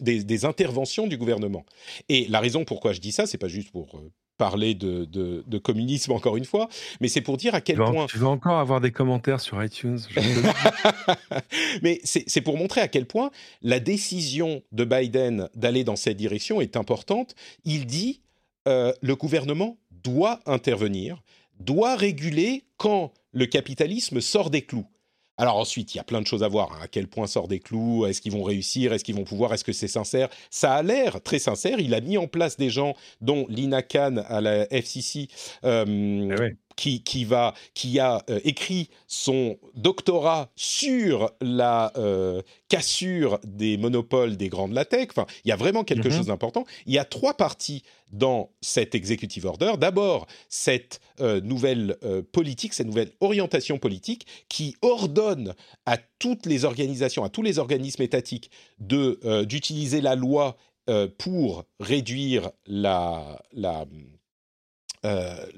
[0.00, 1.64] des, des, interventions du gouvernement.
[2.10, 3.88] Et la raison pourquoi je dis ça, c'est pas juste pour
[4.36, 6.68] parler de, de, communisme encore une fois,
[7.00, 8.06] mais c'est pour dire à quel point...
[8.06, 9.98] Tu vas encore avoir des commentaires sur iTunes.
[11.82, 13.30] mais c'est pour montrer à quel point
[13.62, 17.34] la décision de Biden d'aller dans cette direction est importante.
[17.64, 18.20] Il dit
[18.66, 21.22] euh, le gouvernement doit intervenir,
[21.60, 24.86] doit réguler quand le capitalisme sort des clous.
[25.36, 26.72] Alors ensuite, il y a plein de choses à voir.
[26.72, 26.78] Hein.
[26.82, 29.64] À quel point sort des clous Est-ce qu'ils vont réussir Est-ce qu'ils vont pouvoir Est-ce
[29.64, 30.28] que c'est sincère?
[30.50, 31.80] Ça a l'air très sincère.
[31.80, 35.28] Il a mis en place des gens, dont Lina Khan à la FCC,
[35.64, 43.38] euh, eh qui, qui, va, qui a euh, écrit son doctorat sur la euh, cassure
[43.44, 45.12] des monopoles des grandes latex.
[45.16, 46.16] Enfin, il y a vraiment quelque mm-hmm.
[46.16, 46.64] chose d'important.
[46.86, 49.72] Il y a trois parties dans cet executive order.
[49.78, 51.96] D'abord, cette euh, nouvelle
[52.32, 55.54] politique, cette nouvelle orientation politique qui ordonne
[55.86, 60.56] à toutes les organisations, à tous les organismes étatiques d'utiliser la loi
[61.18, 63.86] pour réduire la, la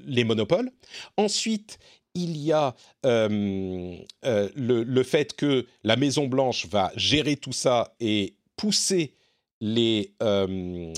[0.06, 0.70] les monopoles.
[1.16, 1.78] Ensuite,
[2.16, 2.74] il y a
[3.04, 9.12] euh, euh, le, fait que la Maison Blanche va gérer tout ça et pousser
[9.60, 10.92] les, le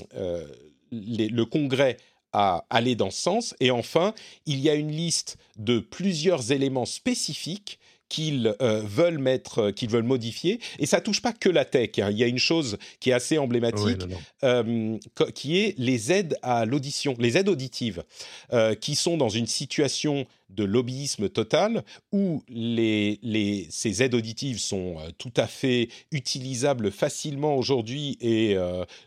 [1.43, 1.97] Congrès
[2.31, 3.55] à aller dans ce sens.
[3.59, 4.13] Et enfin,
[4.45, 7.79] il y a une liste de plusieurs éléments spécifiques
[8.09, 10.59] qu'ils euh, veulent mettre, euh, qu'ils veulent modifier.
[10.79, 11.91] Et ça touche pas que la tech.
[11.99, 12.09] hein.
[12.11, 14.97] Il y a une chose qui est assez emblématique, Oui, euh,
[15.33, 18.03] qui est les aides à l'audition, les aides auditives,
[18.51, 24.59] euh, qui sont dans une situation de lobbyisme total où les, les, ces aides auditives
[24.59, 28.57] sont tout à fait utilisables facilement aujourd'hui et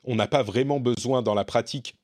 [0.04, 1.96] on n'a pas vraiment besoin dans la pratique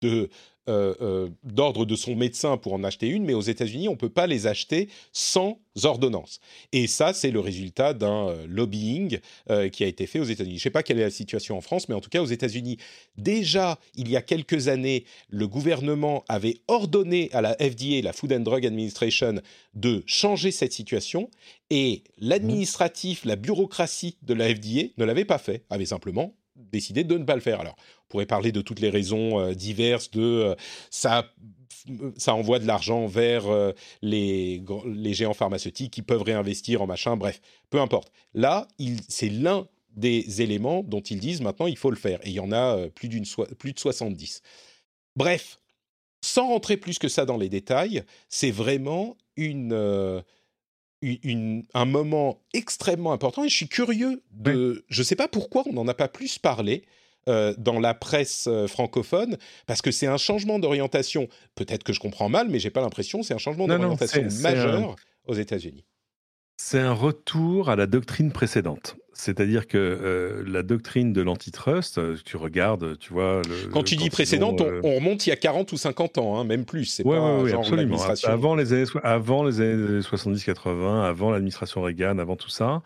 [0.00, 0.30] de
[0.68, 3.96] euh, euh, d'ordre de son médecin pour en acheter une, mais aux États-Unis, on ne
[3.96, 6.40] peut pas les acheter sans ordonnance.
[6.72, 9.18] Et ça, c'est le résultat d'un euh, lobbying
[9.50, 10.56] euh, qui a été fait aux États-Unis.
[10.56, 12.26] Je ne sais pas quelle est la situation en France, mais en tout cas aux
[12.26, 12.78] États-Unis,
[13.16, 18.32] déjà il y a quelques années, le gouvernement avait ordonné à la FDA, la Food
[18.32, 19.40] and Drug Administration,
[19.74, 21.30] de changer cette situation,
[21.70, 26.34] et l'administratif, la bureaucratie de la FDA ne l'avait pas fait, avait simplement
[26.72, 27.60] décidé de ne pas le faire.
[27.60, 30.54] Alors, on pourrait parler de toutes les raisons euh, diverses de euh,
[30.90, 31.26] ça
[32.16, 33.72] ça envoie de l'argent vers euh,
[34.02, 38.12] les, les géants pharmaceutiques qui peuvent réinvestir en machin, bref, peu importe.
[38.34, 38.68] Là,
[39.08, 39.66] c'est l'un
[39.96, 42.20] des éléments dont ils disent maintenant il faut le faire.
[42.24, 43.08] Et il y en a euh, plus,
[43.58, 44.42] plus de 70.
[45.16, 45.58] Bref,
[46.22, 50.20] sans rentrer plus que ça dans les détails, c'est vraiment une, euh,
[51.02, 54.84] une- un moment extrêmement important et je suis curieux de...
[54.88, 56.84] Je ne sais pas pourquoi on n'en a pas plus parlé
[57.28, 59.36] euh, dans la presse euh, francophone,
[59.66, 61.28] parce que c'est un changement d'orientation.
[61.54, 63.22] Peut-être que je comprends mal, mais j'ai pas l'impression.
[63.22, 64.96] C'est un changement d'orientation majeur
[65.26, 65.84] aux États-Unis.
[66.56, 68.96] C'est un retour à la doctrine précédente.
[69.20, 73.42] C'est-à-dire que euh, la doctrine de l'antitrust, euh, tu regardes, tu vois.
[73.48, 76.18] Le, Quand tu dis précédente, ont, euh, on remonte il y a 40 ou 50
[76.18, 76.86] ans, hein, même plus.
[76.86, 77.96] C'est Ouais, ouais, absolument.
[78.24, 82.82] Avant les années, so- avant les années 70-80, avant l'administration Reagan, avant tout ça,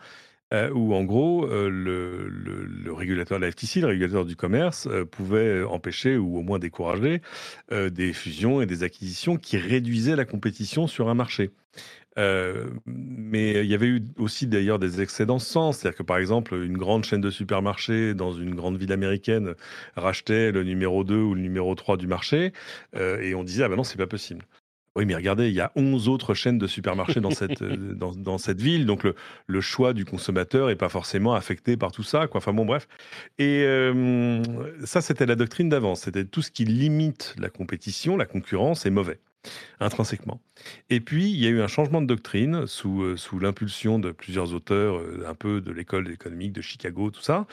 [0.53, 4.87] euh, où en gros, euh, le, le- le régulateur, la FTC, le régulateur du commerce,
[4.91, 7.21] euh, pouvait empêcher ou au moins décourager
[7.71, 11.51] des fusions et des acquisitions qui réduisaient la compétition sur un marché.
[12.17, 15.77] Euh, mais il y avait eu aussi d'ailleurs des excès dans ce sens.
[15.77, 19.55] C'est-à-dire que par exemple, une grande chaîne de supermarchés dans une grande ville américaine
[19.95, 22.53] rachetait le numéro 2 ou le numéro 3 du marché
[22.95, 24.45] euh, et on disait, ah ben non, c'est pas possible.
[24.97, 28.13] Oui, mais regardez, il y a 11 autres chaînes de supermarchés dans cette, euh, dans,
[28.13, 29.13] dans cette ville, donc le,
[29.45, 32.27] le choix du consommateur n'est pas forcément affecté par tout ça.
[32.27, 32.37] Quoi.
[32.37, 32.87] Enfin bon, bref.
[33.37, 34.41] Et euh,
[34.85, 36.01] ça, c'était la doctrine d'avance.
[36.01, 39.19] C'était tout ce qui limite la compétition, la concurrence est mauvais,
[39.79, 40.41] intrinsèquement.
[40.89, 44.11] Et puis, il y a eu un changement de doctrine sous, euh, sous l'impulsion de
[44.11, 47.47] plusieurs auteurs, euh, un peu de l'école économique de Chicago, tout ça,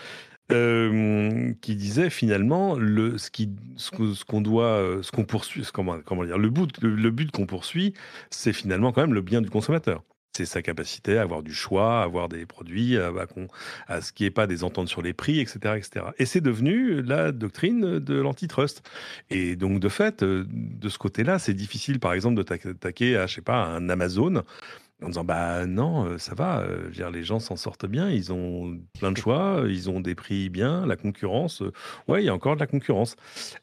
[0.52, 5.98] euh, qui disait finalement le, ce qui- ce qu'on doit, ce qu'on poursuit, ce- comment,
[6.04, 7.94] comment dire, le but, le but qu'on poursuit,
[8.30, 10.02] c'est finalement quand même le bien du consommateur.
[10.34, 13.12] C'est sa capacité à avoir du choix, à avoir des produits, à,
[13.86, 15.74] à ce qui n'est pas des ententes sur les prix, etc.
[15.76, 16.06] etc.
[16.18, 18.82] Et c'est devenu la doctrine de l'antitrust.
[19.28, 23.26] Et donc, de fait, euh, de ce côté-là, c'est difficile, par exemple, de t'attaquer à,
[23.26, 24.42] je sais pas, un Amazon
[25.02, 27.86] en disant bah non, euh, ça va, euh, je veux dire, les gens s'en sortent
[27.86, 31.72] bien, ils ont plein de choix, ils ont des prix bien, la concurrence, euh,
[32.08, 33.16] ouais, il y a encore de la concurrence.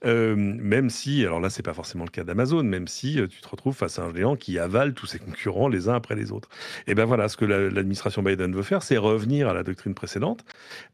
[0.06, 3.48] Euh, même si, alors là, c'est pas forcément le cas d'Amazon, même si tu te
[3.48, 6.49] retrouves face à un géant qui avale tous ses concurrents les uns après les autres.
[6.88, 9.94] Et ben voilà, ce que la- l'administration Biden veut faire, c'est revenir à la doctrine
[9.94, 10.44] précédente.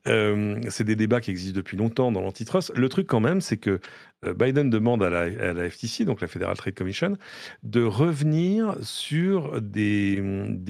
[0.07, 2.71] Euh, c'est des débats qui existent depuis longtemps dans l'antitrust.
[2.75, 3.79] Le truc quand même, c'est que
[4.23, 7.17] Biden demande à la, FTC, donc la Federal Trade Commission,
[7.63, 10.21] de revenir sur des,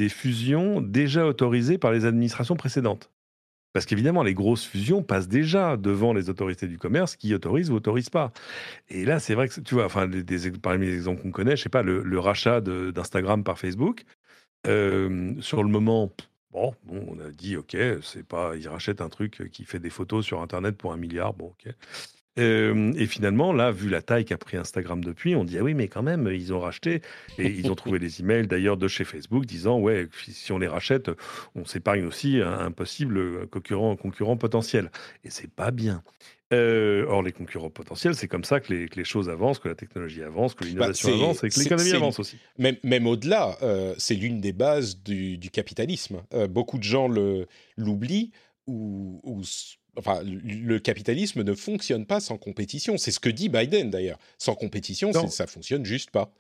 [0.10, 3.12] fusions déjà autorisées par les administrations précédentes.
[3.74, 7.76] Parce qu'évidemment, les grosses fusions passent déjà devant les autorités du commerce qui autorisent ou
[7.76, 8.32] autorisent pas.
[8.88, 10.10] Et là, c'est vrai que, tu vois, enfin,
[10.62, 14.06] parmi les exemples qu'on connaît, je sais pas, le, rachat d'Instagram par Facebook,
[14.66, 16.14] euh, sur le moment,
[16.52, 19.90] bon, bon, on a dit, ok, c'est pas, ils rachètent un truc qui fait des
[19.90, 21.74] photos sur Internet pour un milliard, bon, ok.
[22.38, 25.74] Euh, et finalement, là, vu la taille qu'a pris Instagram depuis, on dit ah oui,
[25.74, 27.02] mais quand même, ils ont racheté
[27.38, 30.68] et ils ont trouvé les emails d'ailleurs de chez Facebook disant ouais, si on les
[30.68, 31.10] rachète,
[31.56, 34.92] on s'épargne aussi un, possible concurrent, concurrent potentiel.
[35.24, 36.04] Et c'est pas bien.
[36.54, 39.68] Euh, or, les concurrents potentiels, c'est comme ça que les, que les choses avancent, que
[39.68, 42.38] la technologie avance, que l'innovation Bah, c'est- avance et que l'économie avance aussi.
[42.60, 46.22] Même, même au-delà, euh, c'est l'une des bases du, du capitalisme.
[46.34, 47.08] Euh, beaucoup de gens
[47.78, 48.32] l'oublient
[48.68, 49.42] ou, ou
[49.98, 52.98] enfin, le, capitalisme ne fonctionne pas sans compétition.
[52.98, 54.20] C'est ce que dit Biden d'ailleurs.
[54.38, 56.32] Sans compétition, ça fonctionne juste pas.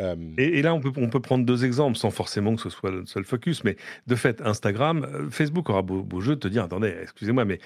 [0.00, 2.70] Euh, Et, et là, on peut, on peut prendre deux exemples sans forcément que ce
[2.70, 3.64] soit le seul focus.
[3.64, 3.76] Mais
[4.06, 7.58] de fait, Instagram, euh, Facebook aura beau, beau jeu de te dire attendez, excusez-moi, mais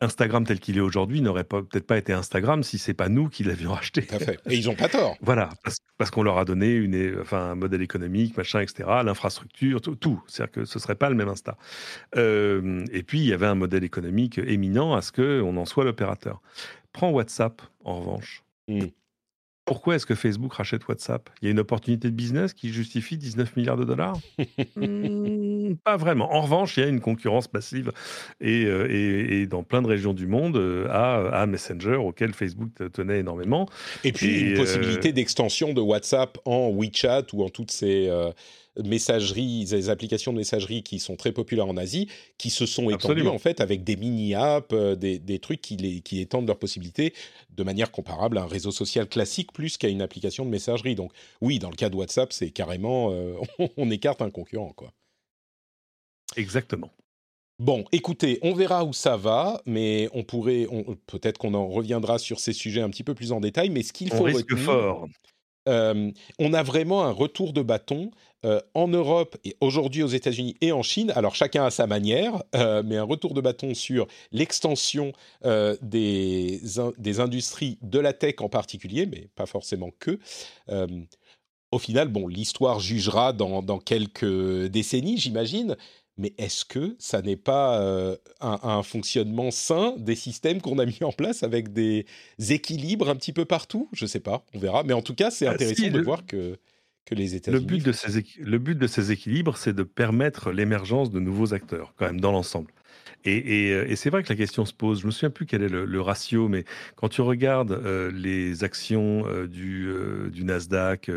[0.00, 3.44] Instagram tel qu'il est aujourd'hui n'aurait peut-être pas été Instagram si c'est pas nous qui
[3.44, 4.06] l'avions acheté.
[4.06, 4.40] tout à fait.
[4.48, 5.16] Et ils ont pas tort.
[5.20, 9.80] Voilà, parce, parce qu'on leur a donné une, enfin, un modèle économique, machin, etc., l'infrastructure,
[9.80, 9.96] tout.
[9.96, 10.22] tout.
[10.26, 11.56] C'est-à-dire que ce serait pas le même Insta.
[12.16, 15.84] Euh, et puis, il y avait un modèle économique éminent à ce qu'on en soit
[15.84, 16.40] l'opérateur.
[16.92, 18.42] Prends WhatsApp, en revanche.
[18.68, 18.86] Mm.
[19.64, 21.30] Pourquoi est-ce que Facebook rachète WhatsApp?
[21.40, 24.18] Il y a une opportunité de business qui justifie 19 milliards de dollars?
[24.76, 26.32] Hmm, Pas vraiment.
[26.34, 27.92] En revanche, il y a une concurrence massive
[28.40, 30.56] et, et, dans plein de régions du monde
[30.90, 33.68] à, à, Messenger, auquel Facebook tenait énormément.
[34.04, 38.10] Et puis une possibilité d'extension de WhatsApp en WeChat ou en toutes ces
[38.76, 43.26] messageries, des applications de messagerie qui sont très populaires en Asie, qui se sont étendues
[43.26, 47.12] en fait avec des mini-apps, euh, des, trucs qui, les, qui étendent leurs possibilités
[47.50, 50.94] de manière comparable à un réseau social classique plus qu'à une application de messagerie.
[50.94, 53.34] Donc oui, dans le cas de WhatsApp, c'est carrément, euh,
[53.76, 54.72] on, écarte un concurrent.
[54.72, 54.92] quoi.
[56.36, 56.90] Exactement.
[57.58, 60.66] Bon, écoutez, on verra où ça va, mais on pourrait,
[61.06, 63.68] peut-être qu'on en reviendra sur ces sujets un petit peu plus en détail.
[63.68, 65.06] Mais ce qu'il faut on risque fort.
[65.68, 68.10] Euh, on a vraiment un retour de bâton
[68.44, 71.12] euh, en Europe et aujourd'hui aux États-Unis et en Chine.
[71.14, 75.12] Alors chacun à sa manière, euh, mais un retour de bâton sur l'extension
[75.42, 76.60] des,
[76.98, 80.18] des industries de la tech en particulier, mais pas forcément que.
[81.72, 85.76] au final, bon, l'histoire jugera dans, dans quelques décennies, j'imagine,
[86.20, 90.98] mais est-ce que ça n'est pas euh, un, fonctionnement sain des systèmes qu'on a mis
[91.02, 92.04] en place avec des
[92.50, 93.88] équilibres un petit peu partout?
[93.92, 94.82] Je ne sais pas, on verra.
[94.82, 96.58] Mais en tout cas, c'est ah, intéressant de voir que,
[97.06, 97.60] que les États-Unis.
[97.60, 101.54] Le, but de ces, le but de ces équilibres, c'est de permettre l'émergence de nouveaux
[101.54, 102.72] acteurs, quand même, dans l'ensemble.
[103.26, 105.00] Euh, et, c'est vrai que la question se pose.
[105.00, 106.64] Je me souviens plus quel est le, ratio, mais
[106.96, 109.92] quand tu regardes euh, les actions euh, du,
[110.30, 111.10] du, Nasdaq,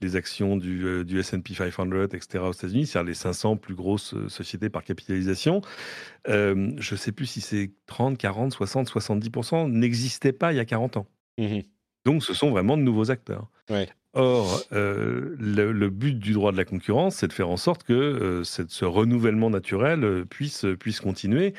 [0.00, 2.44] les actions du, du S&P 500, etc.
[2.44, 5.60] aux États-Unis, c'est-à-dire les 500 plus grosses sociétés par capitalisation,
[6.26, 10.64] je ne sais plus si c'est 30, 40, 60, 70% n'existaient pas il y a
[10.64, 11.06] 40 ans.
[11.38, 11.60] Mmh
[12.04, 13.50] Donc, ce sont vraiment de nouveaux acteurs.
[13.68, 13.88] Ouais.
[14.12, 17.92] Or, euh, le, but du droit de la concurrence, c'est de faire en sorte que
[17.92, 21.54] euh, ce renouvellement naturel euh, puisse, puisse continuer.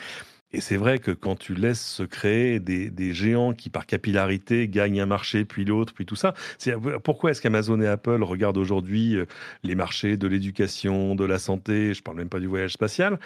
[0.52, 5.00] Et c'est vrai que quand tu laisses se créer des, géants qui, par capillarité, gagnent
[5.00, 6.74] un marché, puis l'autre, puis tout ça, c'est
[7.06, 9.16] pourquoi est-ce qu'Amazon et Apple regardent aujourd'hui
[9.64, 13.18] les marchés de l'éducation, de la santé, je parle même pas du voyage spatial?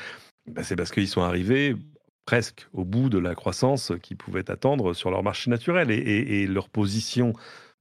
[0.45, 1.75] Ben, C'est parce qu'ils sont arrivés
[2.27, 5.89] presque au bout de la croissance qu'ils pouvaient attendre sur leur marché naturel.
[5.89, 7.33] Et leur position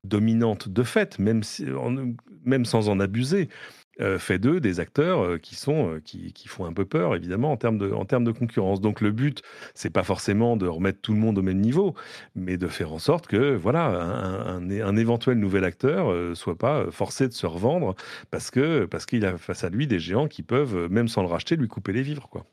[0.05, 1.43] dominante de fait, même,
[2.64, 3.48] sans en abuser,
[4.01, 7.14] euh, fait d'eux des acteurs euh, qui, sont, euh, qui, qui, font un peu peur,
[7.14, 8.81] évidemment, en termes de, en termes de concurrence.
[8.81, 9.43] Donc le but,
[9.74, 11.94] c'est pas forcément de remettre tout le monde au même niveau,
[12.35, 17.28] mais de faire en sorte que voilà, un, un, éventuel nouvel acteur soit pas forcé
[17.28, 17.94] de se revendre
[18.31, 18.51] parce
[18.90, 21.68] parce qu'il a face à lui des géants qui peuvent, même sans le racheter, lui
[21.68, 22.28] couper les vivres.
[22.28, 22.47] Quoi.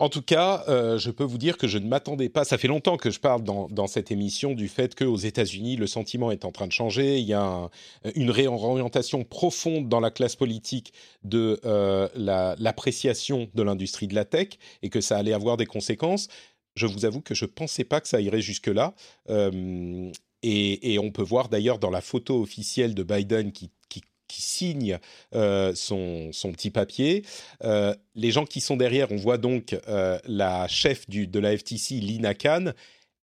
[0.00, 2.44] En tout cas, euh, je peux vous dire que je ne m'attendais pas.
[2.44, 6.30] Ça fait longtemps que je parle dans, cette émission du fait qu'aux États-Unis, le sentiment
[6.30, 7.18] est en train de changer.
[7.18, 7.68] Il y a
[8.14, 14.48] une réorientation profonde dans la classe politique de euh, l'appréciation de l'industrie de la tech
[14.82, 16.28] et que ça allait avoir des conséquences.
[16.76, 18.94] Je vous avoue que je ne pensais pas que ça irait jusque-là.
[19.28, 20.10] Euh,
[20.42, 24.00] et, on peut voir d'ailleurs dans la photo officielle de Biden qui qui
[24.32, 24.98] signe
[25.34, 27.24] euh, son, son, petit papier.
[27.64, 31.56] Euh, les gens qui sont derrière, on voit donc euh, la chef du, de la
[31.56, 32.72] FTC, Lina Khan,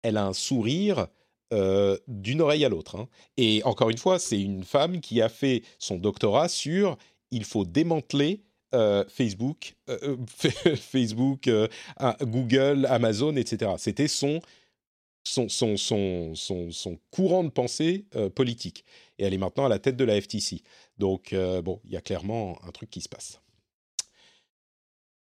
[0.04, 1.08] elle a un sourire
[2.10, 2.98] d'une oreille à l'autre.
[2.98, 3.08] Hein.
[3.38, 6.98] Et encore une fois, c'est une femme qui a fait son doctorat sur
[7.32, 8.42] il faut démanteler
[9.08, 9.76] Facebook,
[10.76, 11.50] Facebook,
[12.22, 13.72] Google, Amazon, etc.
[13.78, 14.42] C'était son
[15.28, 16.34] son, son, son,
[16.72, 18.06] son, courant de pensée
[18.36, 18.86] politique.
[19.20, 20.62] Et elle est maintenant à la tête de la FTC.
[20.98, 23.42] Donc, euh, bon, il y a clairement un truc qui se passe.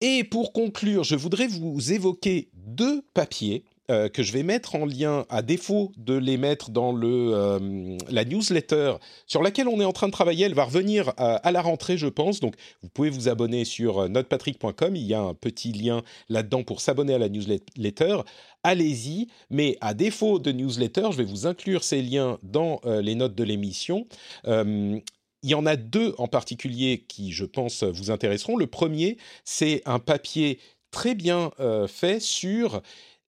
[0.01, 4.85] Et pour conclure, je voudrais vous évoquer deux papiers euh, que je vais mettre en
[4.85, 8.95] lien, à défaut de les mettre dans le, euh, la newsletter
[9.25, 10.45] sur laquelle on est en train de travailler.
[10.45, 12.39] Elle va revenir à, la rentrée, je pense.
[12.39, 14.95] Donc, vous pouvez vous abonner sur notepatrick.com.
[14.95, 18.17] Il y a un petit lien là-dedans pour s'abonner à la newsletter.
[18.63, 19.27] Allez-y.
[19.49, 23.43] Mais à défaut de newsletter, je vais vous inclure ces liens dans les notes de
[23.43, 24.07] l'émission.
[24.45, 25.01] Il
[25.43, 28.57] y en a deux en particulier qui, je pense, vous intéresseront.
[28.57, 30.59] Le premier, c'est un papier
[30.91, 32.81] très bien euh, fait sur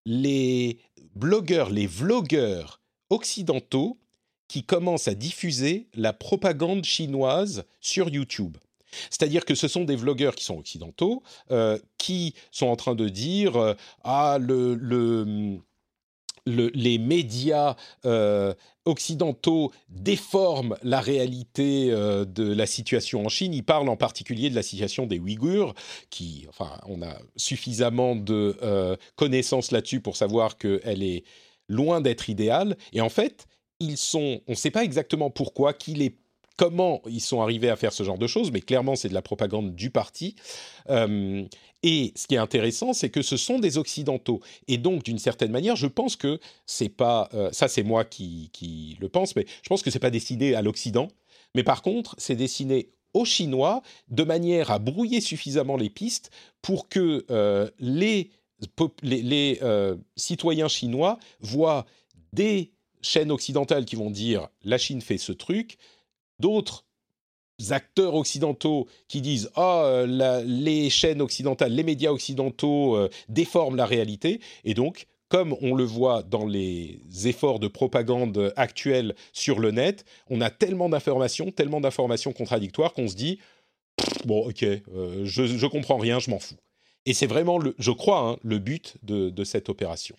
[0.06, 0.80] les
[1.16, 4.00] blogueurs, les vlogueurs occidentaux
[4.48, 8.58] qui commencent à diffuser la propagande chinoise sur YouTube.
[9.10, 11.22] C'est-à-dire que ce sont des vlogueurs qui sont occidentaux,
[11.52, 15.60] euh, qui sont en train de dire euh, ah le, le
[16.50, 18.54] les médias euh,
[18.86, 23.54] occidentaux déforment la réalité euh, de la situation en Chine.
[23.54, 25.74] Ils parlent en particulier de la situation des Ouïghours,
[26.10, 31.24] qui, enfin, on a suffisamment de euh, connaissances là-dessus pour savoir qu'elle est
[31.68, 32.78] loin d'être idéale.
[32.94, 33.48] Et en fait,
[33.80, 36.18] ils sont, on ne sait pas exactement pourquoi, qui les
[36.60, 39.22] comment ils sont arrivés à faire ce genre de choses, mais clairement c'est de la
[39.22, 40.36] propagande du parti.
[40.90, 41.46] Euh,
[41.84, 45.52] et ce qui est intéressant, c'est que ce sont des occidentaux, et donc d'une certaine
[45.52, 49.46] manière, je pense que c'est pas euh, ça, c'est moi qui, qui, le pense, mais
[49.64, 51.08] je pense que c'est pas destiné à l'Occident,
[51.56, 56.30] mais par contre, c'est destiné aux Chinois de manière à brouiller suffisamment les pistes
[56.62, 58.32] pour que euh, les,
[59.02, 59.62] les,
[60.18, 61.86] citoyens chinois voient
[62.34, 65.78] des chaînes occidentales qui vont dire la Chine fait ce truc,
[66.40, 66.86] d'autres
[67.72, 74.40] acteurs occidentaux qui disent ah les chaînes occidentales, les médias occidentaux euh, déforment la réalité
[74.64, 80.04] et donc comme on le voit dans les efforts de propagande actuels sur le net,
[80.30, 83.40] on a tellement d'informations, tellement d'informations contradictoires qu'on se dit
[84.26, 86.56] bon ok euh, je, je comprends rien, je m'en fous.
[87.06, 90.16] Et c'est vraiment, le, je crois, hein, le but de, de cette opération.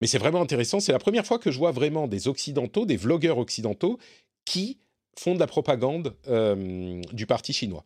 [0.00, 0.80] Mais c'est vraiment intéressant.
[0.80, 3.98] C'est la première fois que je vois vraiment des occidentaux, des vlogueurs occidentaux,
[4.46, 4.78] qui
[5.18, 7.84] font de la propagande euh, du parti chinois.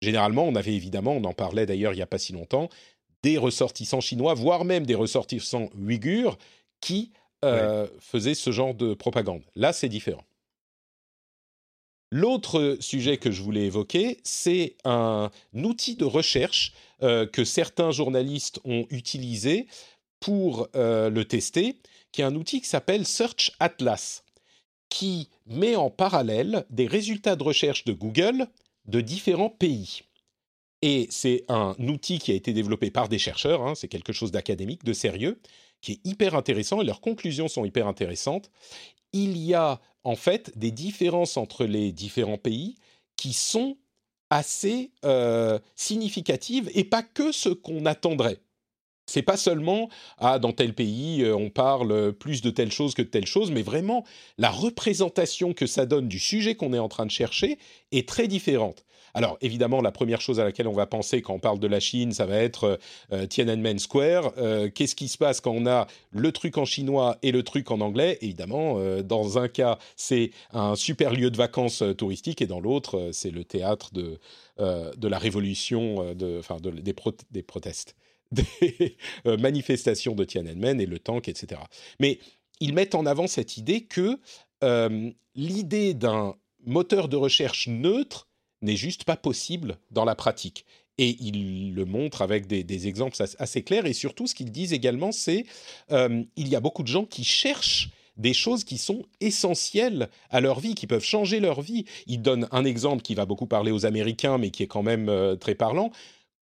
[0.00, 2.70] Généralement, on avait évidemment, on en parlait d'ailleurs il n'y a pas si longtemps,
[3.22, 6.38] des ressortissants chinois, voire même des ressortissants ouïghurs,
[6.80, 7.12] qui
[7.44, 9.42] euh, faisaient ce genre de propagande.
[9.54, 10.24] Là, c'est différent.
[12.12, 16.72] L'autre sujet que je voulais évoquer, c'est un outil de recherche
[17.02, 19.66] euh, que certains journalistes ont utilisé
[20.20, 21.76] pour le tester,
[22.10, 24.24] qui est un outil qui s'appelle Search Atlas
[24.88, 28.48] qui met en parallèle des résultats de recherche de Google
[28.86, 30.02] de différents pays.
[30.82, 34.30] Et c'est un outil qui a été développé par des chercheurs, hein, c'est quelque chose
[34.30, 35.40] d'académique, de sérieux,
[35.80, 38.50] qui est hyper intéressant et leurs conclusions sont hyper intéressantes.
[39.12, 42.76] Il y a en fait des différences entre les différents pays
[43.16, 43.76] qui sont
[44.30, 48.40] assez euh, significatives et pas que ce qu'on attendrait
[49.06, 49.88] c'est pas seulement
[50.18, 53.50] ah dans tel pays euh, on parle plus de telle chose que de telle chose,
[53.50, 54.04] mais vraiment
[54.36, 57.58] la représentation que ça donne du sujet qu'on est en train de chercher
[57.92, 58.84] est très différente.
[59.14, 61.80] Alors évidemment, la première chose à laquelle on va penser quand on parle de la
[61.80, 62.78] Chine, ça va être
[63.12, 64.32] euh, Tiananmen Square.
[64.36, 67.70] Euh, qu'est-ce qui se passe quand on a le truc en chinois et le truc
[67.70, 68.18] en anglais?
[68.20, 73.30] Évidemment, dans un cas, c'est un super lieu de vacances touristique et dans l'autre, c'est
[73.30, 74.18] le théâtre de,
[74.58, 76.92] la révolution, enfin des,
[77.30, 77.96] des protestes
[78.32, 78.96] des
[79.26, 81.60] euh, manifestations de Tiananmen et le tank, etc.
[82.00, 82.18] Mais
[82.60, 84.18] ils mettent en avant cette idée que
[84.64, 86.34] euh, l'idée d'un
[86.64, 88.28] moteur de recherche neutre
[88.62, 90.64] n'est juste pas possible dans la pratique.
[90.98, 93.84] Et ils le montrent avec des, exemples assez clairs.
[93.84, 95.44] Et surtout, ce qu'ils disent également, c'est
[95.92, 100.40] euh, il y a beaucoup de gens qui cherchent des choses qui sont essentielles à
[100.40, 101.84] leur vie, qui peuvent changer leur vie.
[102.06, 105.36] Ils donnent un exemple qui va beaucoup parler aux Américains, mais qui est quand même
[105.38, 105.90] très parlant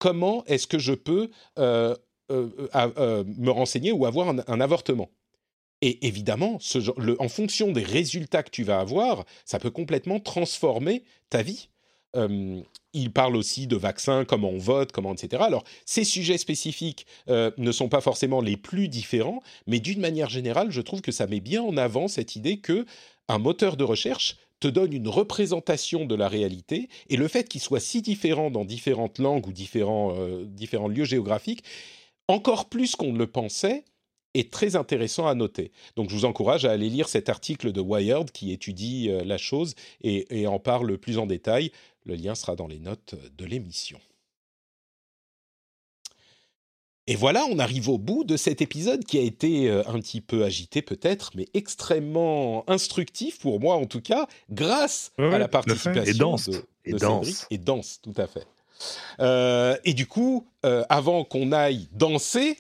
[0.04, 1.96] comment est-ce que je peux euh,
[2.30, 5.10] euh, euh, me renseigner ou avoir un, avortement?
[5.82, 6.60] Et évidemment,
[7.20, 11.70] en fonction des résultats que tu vas avoir, ça peut complètement transformer ta vie.
[12.94, 15.42] il parle aussi de vaccins, comment on vote, comment, etc.
[15.46, 20.70] Alors, ces sujets spécifiques ne sont pas forcément les plus différents, mais d'une manière générale,
[20.70, 22.86] je trouve que ça met bien en avant cette idée que
[23.30, 27.60] un moteur de recherche te donne une représentation de la réalité, et le fait qu'il
[27.60, 31.64] soit si différent dans différentes langues ou différents, euh, différents lieux géographiques,
[32.30, 33.84] encore plus qu'on ne le pensait,
[34.34, 35.74] est très intéressant à noter.
[35.98, 39.38] Donc je vous encourage à aller lire cet article de Wired qui étudie euh, la
[39.38, 41.72] chose et, et en parle plus en détail.
[42.06, 44.00] Le lien sera dans les notes de l'émission.
[47.08, 50.22] Et voilà, on arrive au bout de cet épisode qui a été euh, un petit
[50.22, 56.38] peu agité peut-être, mais extrêmement instructif pour moi en tout cas, grâce à la participation
[56.38, 57.48] et de, et dense.
[57.50, 58.48] et dense, tout à fait.
[59.20, 62.58] Euh, et du coup, euh, avant qu'on aille danser,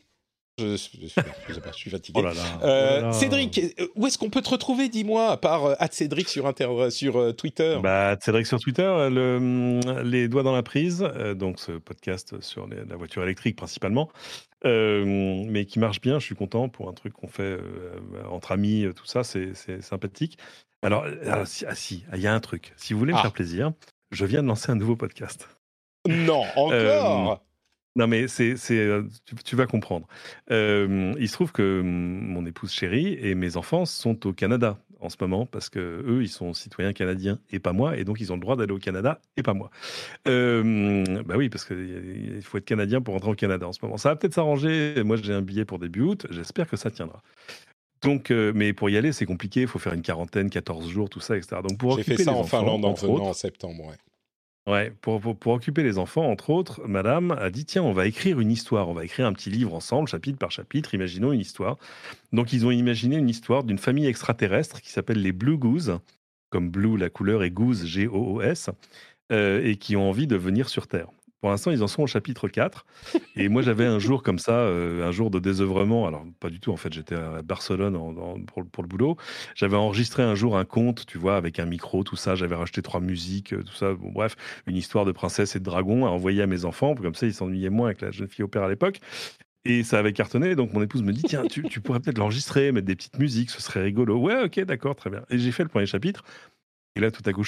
[0.59, 2.19] je, suis fatigué.
[2.19, 3.13] Oh là là, euh, oh là.
[3.13, 3.59] Cédric,
[3.95, 7.31] où est-ce qu'on peut te retrouver, dis-moi, à part euh, Cédric sur, inter sur euh,
[7.31, 7.79] Twitter?
[7.81, 12.67] Bah, Cédric sur Twitter, le, les doigts dans la prise, euh, donc ce podcast sur
[12.67, 14.09] les, la voiture électrique principalement,
[14.65, 16.19] euh, mais qui marche bien.
[16.19, 17.57] Je suis content pour un truc qu'on fait
[18.29, 20.37] entre amis, tout ça, c'est sympathique.
[20.83, 22.73] Alors, ah, si, ah, si, il y a un truc.
[22.75, 23.21] Si vous voulez me Ah.
[23.21, 23.71] faire plaisir,
[24.11, 25.47] je viens de lancer un nouveau podcast.
[26.07, 27.41] Non, encore?
[27.95, 30.07] Non, mais c'est, c'est, euh, tu, tu vas comprendre.
[30.51, 34.79] Euh, il se trouve que hum, mon épouse chérie et mes enfants sont au Canada
[35.03, 38.19] en ce moment parce que eux, ils sont citoyens canadiens et pas moi, et donc
[38.19, 39.69] ils ont le droit d'aller au Canada et pas moi.
[40.27, 43.97] Euh, bah oui, parce qu'il faut être canadien pour rentrer au Canada en ce moment.
[43.97, 45.03] Ça va peut-être s'arranger.
[45.03, 46.25] Moi, j'ai un billet pour début août.
[46.31, 47.21] J'espère que ça tiendra.
[48.01, 49.61] Donc, euh, mais pour y aller, c'est compliqué.
[49.61, 51.61] Il faut faire une quarantaine, 14 jours, tout ça, etc.
[51.67, 53.95] Donc, pour J'ai fait ça en enfants, Finlande en entre venant autres, en septembre, ouais.
[54.65, 58.39] Ouais, pour, pour, occuper les enfants, entre autres, madame a dit tiens, on va écrire
[58.39, 61.77] une histoire, on va écrire un petit livre ensemble, chapitre par chapitre, imaginons une histoire.
[62.31, 65.99] Donc, ils ont imaginé une histoire d'une famille extraterrestre qui s'appelle les Blue Goose.
[66.49, 68.69] comme Blue la couleur et Goose G-O-O-S,
[69.31, 71.07] et qui ont envie de venir sur Terre.
[71.43, 72.85] Pour l'instant, ils en sont au chapitre 4.
[73.35, 76.07] Et moi, j'avais un jour comme ça, euh, un jour de désœuvrement.
[76.07, 77.97] Alors, pas du tout, en fait, j'étais à Barcelone
[78.45, 79.17] pour, le boulot.
[79.53, 82.35] J'avais enregistré un jour un conte, tu vois, avec un micro, tout ça.
[82.35, 83.93] J'avais racheté trois musiques, euh, tout ça.
[83.93, 84.37] Bon, bref,
[84.67, 86.95] une histoire de princesse et de dragon à envoyer à mes enfants.
[86.95, 89.01] Comme ça, ils s'ennuyaient moins avec la jeune fille au père à l'époque.
[89.65, 90.55] Et ça avait cartonné.
[90.55, 93.49] Donc, mon épouse me dit Tiens, tu, tu pourrais peut-être l'enregistrer, mettre des petites musiques,
[93.49, 94.17] ce serait rigolo.
[94.17, 95.23] Ouais, ok, d'accord, très bien.
[95.29, 96.23] Et j'ai fait le premier chapitre.
[96.95, 97.43] Et là, tout à coup,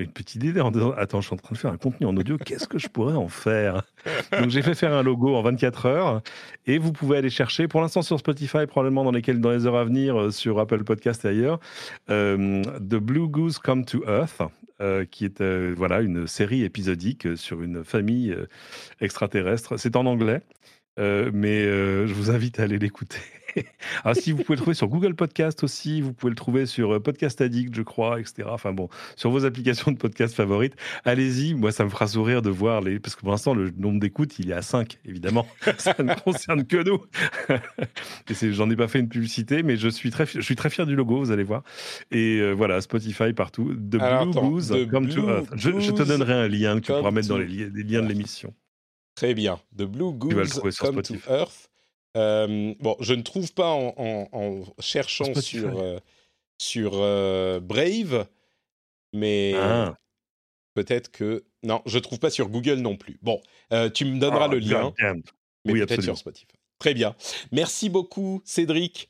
[0.00, 2.06] j'ai une petite idée en disant Attends, je suis en train de faire un contenu
[2.06, 3.82] en audio, qu'est-ce que je pourrais en faire?
[4.32, 6.22] Donc, j'ai fait faire un logo en 24 heures
[6.66, 9.76] et vous pouvez aller chercher, pour l'instant sur Spotify, probablement dans, lesquels, dans les heures
[9.76, 11.60] à venir, euh, sur Apple Podcast et ailleurs,
[12.08, 14.40] euh, The Blue Goose Come to Earth.
[14.82, 18.34] Euh, qui est voilà une série épisodique sur une famille
[19.02, 19.76] extraterrestre.
[19.76, 20.40] C'est en anglais,
[20.96, 23.20] mais je vous invite à aller l'écouter.
[24.04, 26.94] ah, si vous pouvez le trouver sur Google Podcast aussi, vous pouvez le trouver sur
[26.94, 28.48] euh, Podcast Addict, je crois, etc.
[28.50, 30.74] Enfin bon, sur vos applications de podcast favorites,
[31.04, 31.54] allez-y.
[31.54, 32.98] Moi, ça me fera sourire de voir les.
[32.98, 35.46] Parce que pour l'instant, le nombre d'écoutes, il est à 5, évidemment.
[35.78, 37.00] ça ne concerne que nous.
[38.42, 40.86] Et j'en ai pas fait une publicité, mais je suis très, je suis très fier
[40.86, 41.62] du logo, vous allez voir.
[42.10, 43.74] Et euh, voilà, Spotify partout.
[43.74, 45.48] The Blue Goose, Come to Earth.
[45.56, 48.54] Je, te donnerai un lien que tu pourras mettre dans les, liens de l'émission.
[49.14, 49.58] Très bien.
[49.76, 51.69] The Blue Goose Come to Earth.
[52.16, 55.98] Euh, bon, je ne trouve pas en, cherchant sur, euh,
[56.58, 58.26] sur euh, Brave,
[59.12, 59.94] mais ah.
[60.74, 61.44] peut-être que.
[61.62, 63.18] Non, je ne trouve pas sur Google non plus.
[63.22, 63.40] Bon,
[63.94, 64.92] tu me donneras ah, le lien,
[65.64, 66.59] mais peut-être sur Spotify.
[66.80, 67.14] Très bien.
[67.52, 69.08] Merci beaucoup, Cédric.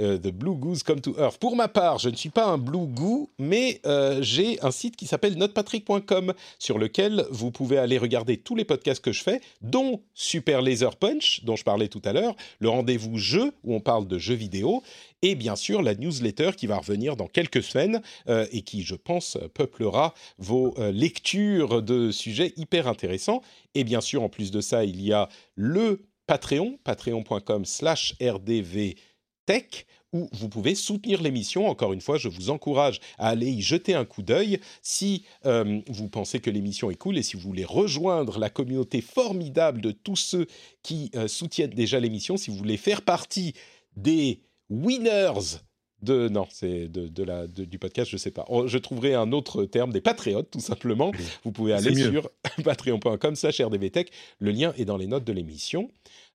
[0.00, 1.38] Euh, The Blue Goose Come to Earth.
[1.38, 4.96] Pour ma part, je ne suis pas un Blue Goo, mais euh, j'ai un site
[4.96, 9.40] qui s'appelle notepatrick.com sur lequel vous pouvez aller regarder tous les podcasts que je fais,
[9.60, 13.80] dont Super Laser Punch, dont je parlais tout à l'heure, le rendez-vous jeu où on
[13.80, 14.82] parle de jeux vidéo,
[15.20, 18.94] et bien sûr la newsletter qui va revenir dans quelques semaines euh, et qui, je
[18.94, 23.42] pense, peuplera vos lectures de sujets hyper intéressants.
[23.74, 26.00] Et bien sûr, en plus de ça, il y a le
[26.32, 31.68] Patreon, patreon.com slash rdvtech, où vous pouvez soutenir l'émission.
[31.68, 35.82] Encore une fois, je vous encourage à aller y jeter un coup d'œil si euh,
[35.88, 39.90] vous pensez que l'émission est cool et si vous voulez rejoindre la communauté formidable de
[39.90, 40.46] tous ceux
[40.82, 43.52] qui euh, soutiennent déjà l'émission, si vous voulez faire partie
[43.94, 44.40] des
[44.70, 45.58] winners
[46.02, 48.44] de non, c'est de, la du podcast, je sais pas.
[48.48, 51.12] Oh, je trouverai un autre terme, des patriotes tout simplement.
[51.44, 52.28] Vous pouvez aller sur
[52.64, 54.10] patreon.com/rdvtech.
[54.40, 55.90] Le lien est dans les notes de l'émission.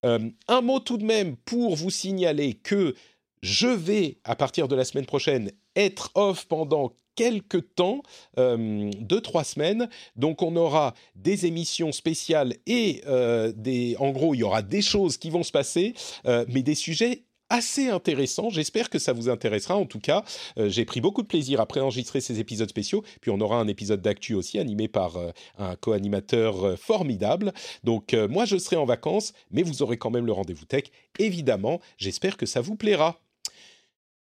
[0.05, 2.95] Euh, un mot tout de même pour vous signaler que
[3.41, 8.03] je vais à partir de la semaine prochaine être off pendant quelques temps,
[8.37, 9.89] euh, deux trois semaines.
[10.15, 14.83] Donc on aura des émissions spéciales et euh, des, en gros il y aura des
[14.83, 15.93] choses qui vont se passer,
[16.25, 18.49] mais des sujets assez intéressant.
[18.49, 19.75] J'espère que ça vous intéressera.
[19.75, 20.23] En tout cas,
[20.57, 23.03] euh, j'ai pris beaucoup de plaisir à préenregistrer ces épisodes spéciaux.
[23.21, 27.53] Puis on aura un épisode d'actu aussi animé par euh, un co-animateur euh, formidable.
[27.83, 30.85] Donc moi, je serai en vacances, mais vous aurez quand même le rendez-vous tech.
[31.19, 33.19] Évidemment, j'espère que ça vous plaira.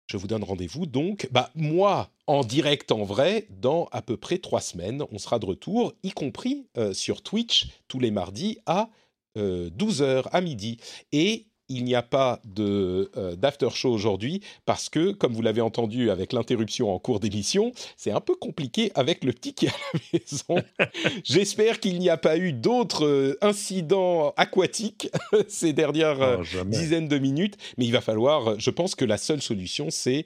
[0.07, 4.39] Je vous donne rendez-vous donc, bah moi en direct en vrai dans à peu près
[4.39, 5.03] trois semaines.
[5.11, 8.89] On sera de retour, y compris sur Twitch tous les mardis à
[9.37, 10.79] 12h à midi.
[11.11, 15.61] Et il n'y a pas de euh, d'after show aujourd'hui parce que, comme vous l'avez
[15.61, 19.71] entendu avec l'interruption en cours d'émission, c'est un peu compliqué avec le petit qui est
[19.71, 20.65] à la maison.
[21.25, 25.11] J'espère qu'il n'y a pas eu d'autres euh, incidents aquatiques
[25.49, 28.59] ces dernières euh, dizaines de minutes, mais il va falloir.
[28.59, 30.25] Je pense que la seule solution, c'est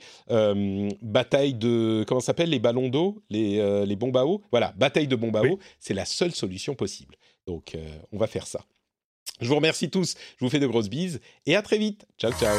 [1.02, 4.42] bataille de comment s'appelle les ballons d'eau, les, les bombes à eau?
[4.50, 7.16] Voilà, bataille de bombes à eau, c'est la seule solution possible.
[7.46, 7.76] Donc,
[8.12, 8.64] on va faire ça.
[9.40, 12.06] Je vous remercie tous, je vous fais de grosses bises et à très vite.
[12.18, 12.56] Ciao, ciao.